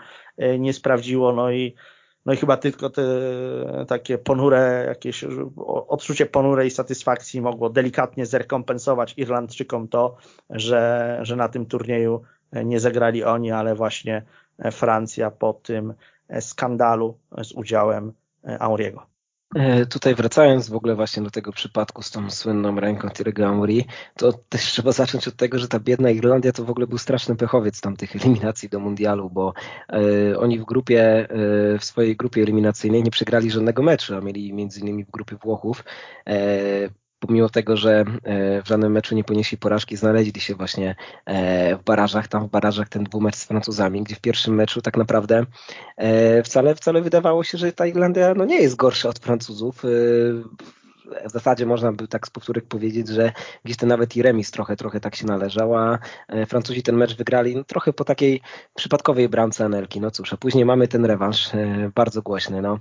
[0.59, 1.33] nie sprawdziło.
[1.33, 1.75] No i
[2.27, 3.03] no i chyba tylko te
[3.89, 5.25] takie ponure, jakieś
[5.89, 10.17] odczucie ponurej satysfakcji mogło delikatnie zrekompensować Irlandczykom to,
[10.51, 12.23] że, że na tym turnieju
[12.53, 14.23] nie zagrali oni, ale właśnie
[14.73, 15.95] Francja po tym
[16.41, 18.13] skandalu z udziałem
[18.59, 19.16] Auriego.
[19.55, 23.85] E, tutaj wracając w ogóle właśnie do tego przypadku z tą słynną ręką Thierry'ego Henry,
[24.17, 27.37] to też trzeba zacząć od tego, że ta biedna Irlandia to w ogóle był straszny
[27.37, 29.53] pechowiec tam tych eliminacji do mundialu, bo
[29.89, 34.53] e, oni w grupie, e, w swojej grupie eliminacyjnej nie przegrali żadnego meczu, a mieli
[34.53, 35.85] między innymi w grupie Włochów
[37.19, 41.83] pomimo tego, że e, w żadnym meczu nie ponieśli porażki, znaleźli się właśnie e, w
[41.83, 45.47] barażach, tam w barażach ten dwumecz z Francuzami, gdzie w pierwszym meczu tak naprawdę
[45.97, 49.83] e, wcale, wcale wydawało się, że ta Irlandia no nie jest gorsza od Francuzów.
[51.25, 53.33] W zasadzie można by tak z powtórek powiedzieć, że
[53.65, 55.99] gdzieś to nawet i remis trochę, trochę tak się należał, a
[56.49, 58.41] Francuzi ten mecz wygrali no, trochę po takiej
[58.75, 60.01] przypadkowej bramce Anelki.
[60.01, 61.51] No cóż, a później mamy ten rewanż,
[61.95, 62.63] bardzo głośny.
[62.63, 62.79] No.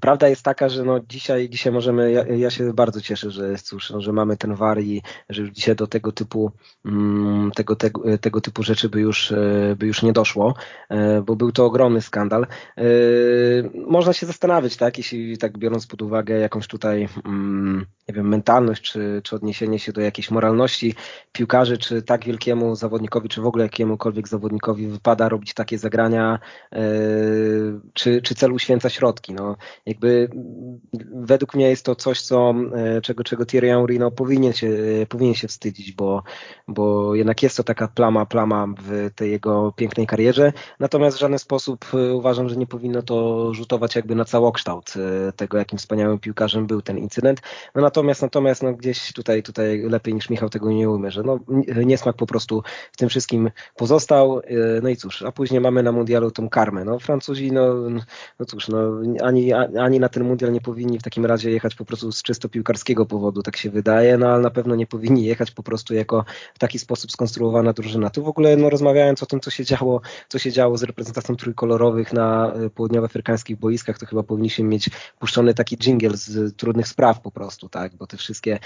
[0.00, 3.90] Prawda jest taka, że no dzisiaj, dzisiaj możemy, ja, ja się bardzo cieszę, że cóż,
[3.90, 6.52] no, że mamy ten war i że już dzisiaj do tego typu
[6.84, 10.54] mm, tego, tego, tego typu rzeczy by już, e, by już nie doszło,
[10.88, 12.46] e, bo był to ogromny skandal.
[12.76, 12.84] E,
[13.86, 18.82] można się zastanawiać, tak, jeśli tak biorąc pod uwagę jakąś tutaj mm, nie wiem, mentalność,
[18.82, 20.94] czy, czy odniesienie się do jakiejś moralności
[21.32, 26.38] piłkarzy, czy tak wielkiemu zawodnikowi, czy w ogóle jakiemukolwiek zawodnikowi wypada robić takie zagrania,
[27.94, 29.34] czy, czy celu święca środki.
[29.34, 30.30] No, jakby
[31.12, 34.68] według mnie jest to coś, co, e, czego, czego Thierry Henry no, powinien, się,
[35.08, 36.22] powinien się wstydzić, bo,
[36.68, 40.52] bo jednak jest to taka plama, plama w tej jego pięknej karierze.
[40.80, 45.32] Natomiast w żaden sposób e, uważam, że nie powinno to rzutować jakby na całokształt e,
[45.32, 47.40] tego, jakim wspaniałym piłkarzem był ten incydent.
[47.74, 51.38] No natomiast, natomiast no, gdzieś tutaj, tutaj lepiej niż Michał tego nie ujmę, że no,
[51.84, 52.62] niesmak po prostu
[52.92, 54.40] w tym wszystkim pozostał.
[54.82, 56.84] No i cóż, a później mamy na mundialu tą karmę.
[56.84, 57.74] No Francuzi, no,
[58.38, 58.78] no cóż, no,
[59.22, 62.48] ani, ani na ten mundial nie powinni w takim razie jechać po prostu z czysto
[62.48, 66.24] piłkarskiego powodu, tak się wydaje, no ale na pewno nie powinni jechać po prostu jako
[66.54, 68.10] w taki sposób skonstruowana drużyna.
[68.10, 71.36] Tu w ogóle no, rozmawiając o tym, co się działo, co się działo z reprezentacją
[71.36, 77.20] trójkolorowych na e, południowoafrykańskich boiskach, to chyba powinniśmy mieć puszczony taki jingle z trudnych spraw
[77.20, 78.58] po prostu, tak, bo te wszystkie,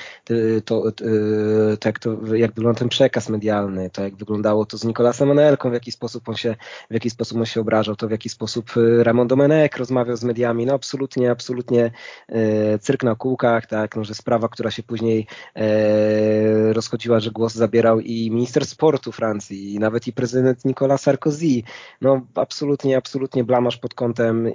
[0.65, 4.85] to, e, to, jak, to jak wygląda ten przekaz medialny, to jak wyglądało to z
[4.85, 6.57] Nikolasem Anelką, w jaki sposób on się,
[6.91, 10.25] w jaki sposób on się obrażał, to w jaki sposób e, Ramon Domenech rozmawiał z
[10.25, 11.91] mediami, no absolutnie absolutnie,
[12.29, 15.27] e, cyrk na kółkach, tak, no, że sprawa, która się później
[15.57, 21.63] e, rozchodziła, że głos zabierał i minister sportu Francji, i nawet i prezydent Nicolas Sarkozy,
[22.01, 24.51] no absolutnie, absolutnie blamasz pod kątem e,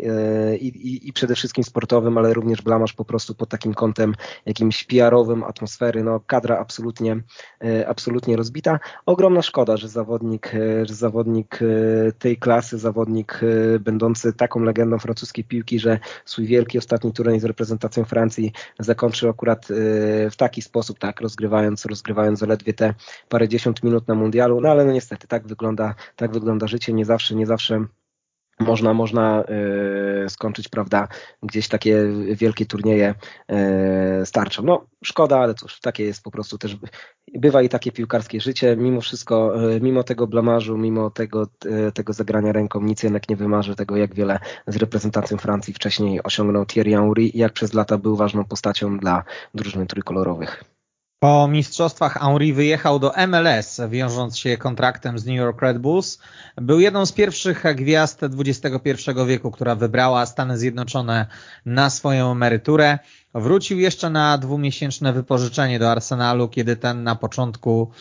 [0.58, 4.84] i, i, i przede wszystkim sportowym, ale również blamasz po prostu pod takim kątem jakimś
[4.84, 7.22] PR-owym atmosfery, no kadra absolutnie,
[7.88, 8.80] absolutnie rozbita.
[9.06, 10.52] Ogromna szkoda, że zawodnik,
[10.84, 11.60] że zawodnik
[12.20, 13.42] tej klasy, zawodnik
[13.80, 16.00] będący taką legendą francuskiej piłki, że
[16.30, 19.76] swój wielki ostatni turniej z reprezentacją Francji zakończył akurat y,
[20.32, 22.94] w taki sposób, tak, rozgrywając, rozgrywając zaledwie te
[23.30, 27.36] parędziesiąt minut na mundialu, no ale no niestety tak wygląda, tak wygląda życie, nie zawsze,
[27.36, 27.86] nie zawsze
[28.60, 31.08] można, można e, skończyć, prawda,
[31.44, 32.04] gdzieś takie
[32.34, 33.16] wielkie turnieje
[33.48, 34.64] e, starczą.
[34.64, 36.78] No szkoda, ale cóż, takie jest po prostu też,
[37.34, 38.76] bywa i takie piłkarskie życie.
[38.78, 41.48] Mimo wszystko, e, mimo tego blamarzu, mimo tego,
[41.94, 46.66] tego zagrania ręką, nic jednak nie wymarzy tego, jak wiele z reprezentacją Francji wcześniej osiągnął
[46.66, 49.24] Thierry Henry i jak przez lata był ważną postacią dla
[49.54, 50.79] drużyn trójkolorowych.
[51.22, 56.20] Po mistrzostwach Henry wyjechał do MLS, wiążąc się kontraktem z New York Red Bulls.
[56.56, 58.92] Był jedną z pierwszych gwiazd XXI
[59.28, 61.26] wieku, która wybrała Stany Zjednoczone
[61.66, 63.00] na swoją emeryturę.
[63.34, 67.92] Wrócił jeszcze na dwumiesięczne wypożyczenie do Arsenalu, kiedy ten na początku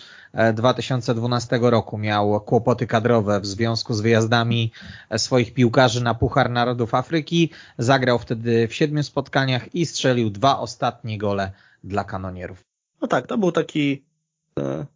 [0.55, 4.73] 2012 e, roku miał kłopoty kadrowe w związku z wyjazdami
[5.16, 7.51] swoich piłkarzy na Puchar Narodów Afryki.
[7.78, 11.53] Zagrał wtedy w siedmiu spotkaniach i strzelił dwa ostatnie gole
[11.85, 12.68] dla kanonierów.
[13.03, 14.05] No tak, to był taki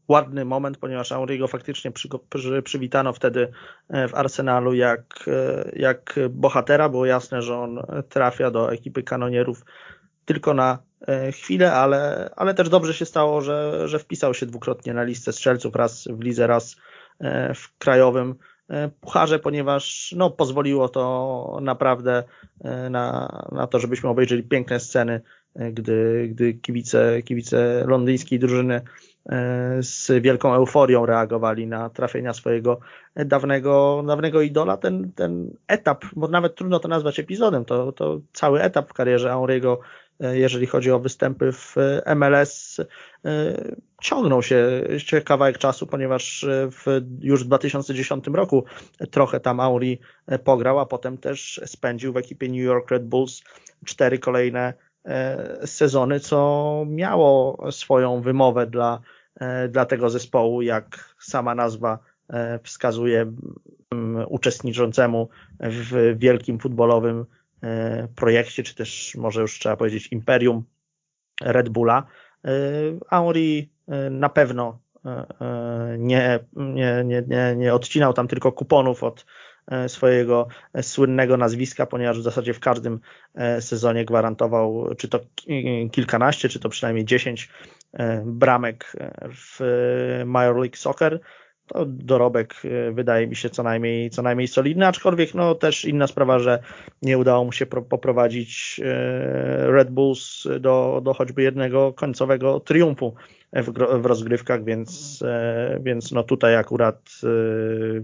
[0.08, 3.52] ładny moment, ponieważ Henry'ego faktycznie przy, przy, przywitano wtedy
[3.90, 5.30] w Arsenalu jak,
[5.76, 6.88] jak bohatera.
[6.88, 9.64] Było jasne, że on trafia do ekipy kanonierów
[10.24, 10.78] tylko na
[11.32, 15.74] chwilę, ale, ale też dobrze się stało, że, że wpisał się dwukrotnie na listę strzelców,
[15.74, 16.76] raz w lidze, raz
[17.54, 18.34] w krajowym
[18.72, 22.24] E, pucharze, ponieważ no, pozwoliło to naprawdę
[22.60, 25.20] e, na, na to, żebyśmy obejrzeli piękne sceny, e,
[25.56, 28.80] gdy, gdy kibice, kibice londyńskiej drużyny
[29.80, 32.80] z wielką euforią reagowali na trafienia swojego
[33.16, 34.76] dawnego, dawnego idola.
[34.76, 39.28] Ten, ten etap, bo nawet trudno to nazwać epizodem, to, to cały etap w karierze
[39.28, 39.76] Henry'ego
[40.22, 41.76] E, jeżeli chodzi o występy w
[42.16, 42.80] MLS,
[43.24, 43.54] e,
[44.02, 44.82] ciągnął się
[45.24, 48.64] kawałek czasu, ponieważ w, już w 2010 roku
[49.10, 50.00] trochę tam Auri
[50.44, 53.42] pograł, a potem też spędził w ekipie New York Red Bulls
[53.84, 54.74] cztery kolejne e,
[55.64, 59.00] sezony, co miało swoją wymowę dla,
[59.68, 61.98] dla tego zespołu, jak sama nazwa
[62.62, 63.32] wskazuje
[64.28, 65.28] uczestniczącemu
[65.60, 67.26] w wielkim futbolowym
[67.62, 70.64] E, projekcie, czy też może już trzeba powiedzieć imperium
[71.42, 72.06] Red Bulla.
[72.44, 72.50] E,
[73.10, 74.78] Henry e, na pewno
[75.98, 79.26] nie, nie, nie, nie, nie odcinał tam tylko kuponów od
[79.88, 80.48] swojego
[80.82, 83.00] słynnego nazwiska, ponieważ w zasadzie w każdym
[83.60, 85.20] sezonie gwarantował czy to
[85.92, 87.48] kilkanaście, czy to przynajmniej dziesięć
[88.24, 88.92] bramek
[89.34, 89.60] w
[90.26, 91.20] Major League Soccer.
[91.66, 96.06] To dorobek e, wydaje mi się co najmniej, co najmniej solidny, aczkolwiek no też inna
[96.06, 96.62] sprawa, że
[97.02, 103.14] nie udało mu się poprowadzić e, Red Bulls do, do choćby jednego końcowego triumfu
[103.52, 103.72] w,
[104.02, 107.10] w rozgrywkach, więc, e, więc no tutaj akurat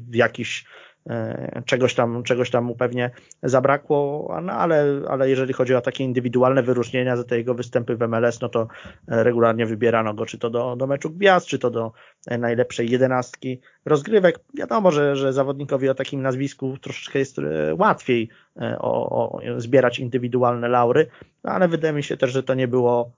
[0.09, 0.88] w jakiś E,
[1.65, 3.11] czegoś tam, czegoś tam mu pewnie
[3.43, 8.09] zabrakło, no ale, ale jeżeli chodzi o takie indywidualne wyróżnienia za te jego występy w
[8.09, 8.69] MLS, no to
[9.07, 11.93] regularnie wybierano go, czy to do, do meczu gwiazd, czy to do
[12.39, 14.39] najlepszej jedenastki rozgrywek.
[14.55, 18.29] Wiadomo, że, że zawodnikowi o takim nazwisku troszeczkę jest e, łatwiej
[18.61, 21.07] e, o, o zbierać indywidualne laury,
[21.45, 23.13] no ale wydaje mi się też, że to nie było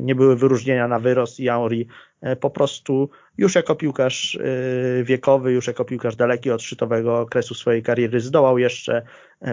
[0.00, 1.86] nie były wyróżnienia na wyrost i Henry
[2.20, 7.54] e, po prostu już jako piłkarz e, wiekowy, już jako piłkarz daleki od szczytowego okresu
[7.54, 9.02] swojej kariery zdołał jeszcze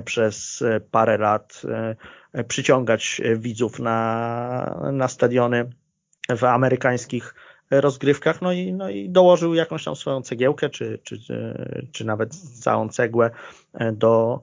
[0.05, 1.61] przez parę lat
[2.47, 5.69] przyciągać widzów na, na stadiony
[6.29, 7.35] w amerykańskich
[7.71, 11.19] rozgrywkach, no i, no i dołożył jakąś tam swoją cegiełkę, czy, czy,
[11.91, 13.31] czy nawet całą cegłę
[13.93, 14.41] do,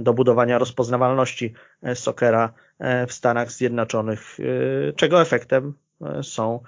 [0.00, 1.54] do budowania rozpoznawalności
[1.94, 2.69] sokera E,
[3.08, 6.60] w Stanach Zjednoczonych, e, czego efektem e, są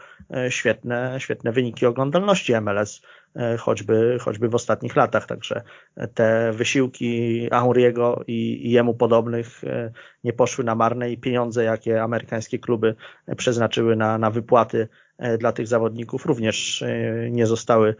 [0.48, 3.02] świetne, świetne wyniki oglądalności MLS,
[3.58, 5.26] choćby, choćby w ostatnich latach.
[5.26, 5.62] Także
[6.14, 9.62] te wysiłki Henry'ego i, i jemu podobnych
[10.24, 12.94] nie poszły na marne i pieniądze, jakie amerykańskie kluby
[13.36, 14.88] przeznaczyły na, na wypłaty
[15.38, 16.84] dla tych zawodników również
[17.30, 17.94] nie zostały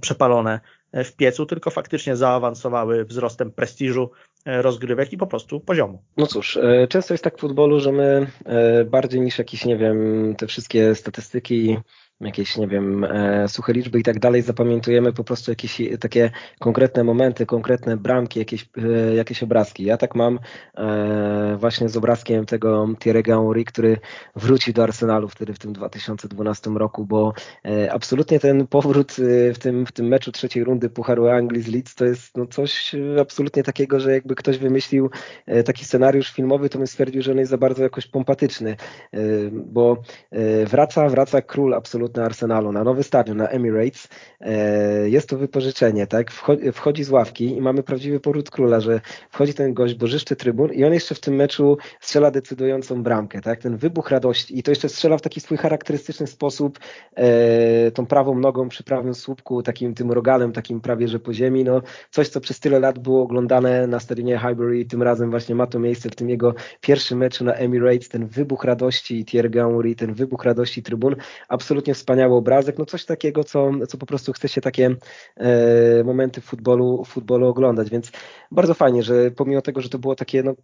[0.00, 0.60] przepalone
[0.92, 6.02] w piecu, tylko faktycznie zaawansowały wzrostem prestiżu E, rozgrywek i po prostu poziomu.
[6.16, 9.76] No cóż, e, często jest tak w futbolu, że my e, bardziej niż jakieś, nie
[9.76, 11.78] wiem, te wszystkie statystyki
[12.20, 17.04] jakieś, nie wiem, e, suche liczby i tak dalej, zapamiętujemy po prostu jakieś takie konkretne
[17.04, 19.84] momenty, konkretne bramki, jakieś, e, jakieś obrazki.
[19.84, 20.38] Ja tak mam
[20.74, 23.98] e, właśnie z obrazkiem tego Thierry'ego Henry, który
[24.36, 27.32] wróci do Arsenalu wtedy w tym 2012 roku, bo
[27.64, 31.68] e, absolutnie ten powrót e, w tym, w tym meczu trzeciej rundy Pucharu Anglii z
[31.68, 35.10] Leeds to jest no, coś absolutnie takiego, że jakby ktoś wymyślił
[35.46, 38.76] e, taki scenariusz filmowy, to bym stwierdził, że on jest za bardzo jakoś pompatyczny,
[39.52, 40.02] bo
[40.66, 44.08] wraca, wraca król absolutnie absolutny Arsenalu na nowy stadion, na Emirates.
[44.40, 46.30] E, jest to wypożyczenie, tak?
[46.72, 50.84] Wchodzi z ławki i mamy prawdziwy powrót króla, że wchodzi ten gość, bożyszczy trybun i
[50.84, 53.60] on jeszcze w tym meczu strzela decydującą bramkę, tak?
[53.60, 56.78] Ten wybuch radości i to jeszcze strzela w taki swój charakterystyczny sposób
[57.14, 61.64] e, tą prawą nogą przy prawym słupku, takim tym rogalem, takim prawie, że po ziemi,
[61.64, 65.66] no coś, co przez tyle lat było oglądane na stadionie Highbury, tym razem właśnie ma
[65.66, 70.14] to miejsce w tym jego pierwszym meczu na Emirates, ten wybuch radości Thierry Henry, ten
[70.14, 71.16] wybuch radości trybun,
[71.48, 74.96] absolutnie wspaniały obrazek, no coś takiego, co, co po prostu chce się takie
[75.36, 78.12] e, momenty w futbolu, w futbolu oglądać, więc
[78.50, 80.54] bardzo fajnie, że pomimo tego, że to było takie no,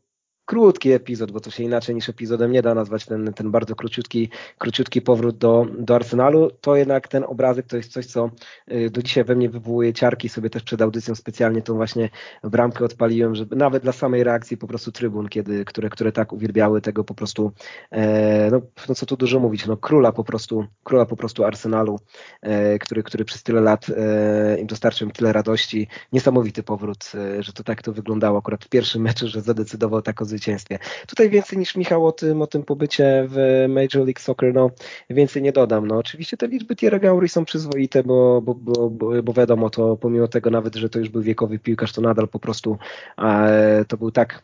[0.44, 4.28] krótki epizod, bo to się inaczej niż epizodem nie da nazwać ten, ten bardzo króciutki,
[4.58, 8.30] króciutki powrót do, do Arsenalu, to jednak ten obrazek to jest coś, co
[8.72, 10.28] y, do dzisiaj we mnie wywołuje ciarki.
[10.28, 12.10] Sobie też przed audycją specjalnie tą właśnie
[12.42, 16.80] bramkę odpaliłem, żeby nawet dla samej reakcji po prostu trybun, kiedy, które, które tak uwielbiały
[16.80, 17.52] tego po prostu,
[17.90, 21.98] e, no, no co tu dużo mówić, no króla po prostu, króla po prostu Arsenalu,
[22.42, 25.88] e, który, który przez tyle lat e, im dostarczył tyle radości.
[26.12, 30.22] Niesamowity powrót, e, że to tak to wyglądało akurat w pierwszym meczu, że zadecydował tak
[30.22, 30.78] o zwycięstwie.
[31.06, 34.70] Tutaj więcej niż Michał o tym, o tym pobycie w Major League Soccer, no
[35.11, 35.86] więcej nie dodam.
[35.86, 38.90] No oczywiście te liczby Thierry Gaury są przyzwoite, bo, bo, bo,
[39.23, 42.39] bo, wiadomo, to pomimo tego nawet, że to już był wiekowy piłkarz, to nadal po
[42.39, 42.78] prostu
[43.19, 44.43] e, to był tak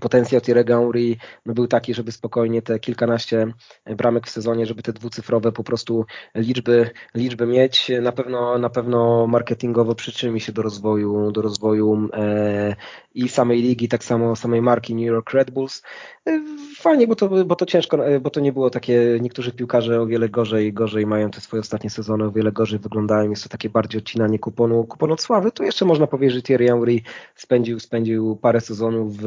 [0.00, 3.52] potencjał Thierry Henry no był taki, żeby spokojnie te kilkanaście
[3.96, 6.04] bramek w sezonie, żeby te dwucyfrowe po prostu
[6.34, 7.90] liczby, liczby mieć.
[8.02, 12.76] Na pewno, na pewno marketingowo przyczyni się do rozwoju, do rozwoju e,
[13.14, 15.82] i samej ligi, tak samo samej marki New York Red Bulls.
[16.28, 16.40] E,
[16.76, 20.06] fajnie, bo to, bo to ciężko, e, bo to nie było takie, niektórzy piłkarze o
[20.06, 23.70] wiele gorzej, gorzej mają te swoje ostatnie sezony, o wiele gorzej wyglądają, jest to takie
[23.70, 25.52] bardziej odcinanie kuponu, kuponu od sławy.
[25.52, 27.00] Tu jeszcze można powiedzieć, że Thierry Henry
[27.34, 29.26] spędził, spędził parę sezonów w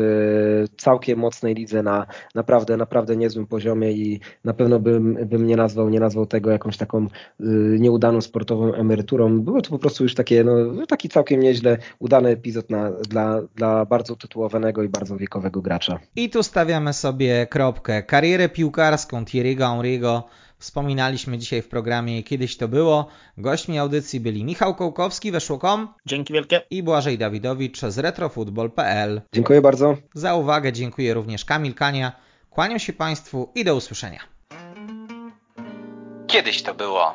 [0.77, 2.05] całkiem mocnej lidze na
[2.35, 6.77] naprawdę, naprawdę niezłym poziomie i na pewno bym, bym nie nazwał, nie nazwał tego jakąś
[6.77, 7.07] taką y,
[7.79, 9.41] nieudaną sportową emeryturą.
[9.41, 13.85] Było to po prostu już takie, no, taki całkiem nieźle udany epizod na, dla, dla
[13.85, 15.99] bardzo tytułowanego i bardzo wiekowego gracza.
[16.15, 18.03] I tu stawiamy sobie kropkę.
[18.03, 20.21] Karierę piłkarską Thierry'ego Henry'ego
[20.63, 23.07] wspominaliśmy dzisiaj w programie Kiedyś to było.
[23.37, 25.87] Gośćmi audycji byli Michał Kołkowski, weszło.com.
[26.05, 26.61] Dzięki wielkie.
[26.69, 29.21] I Błażej Dawidowicz z retrofutbol.pl.
[29.33, 29.97] Dziękuję bardzo.
[30.13, 32.11] Za uwagę dziękuję również Kamil Kania.
[32.49, 34.19] Kłaniam się Państwu i do usłyszenia.
[36.27, 37.13] Kiedyś to było.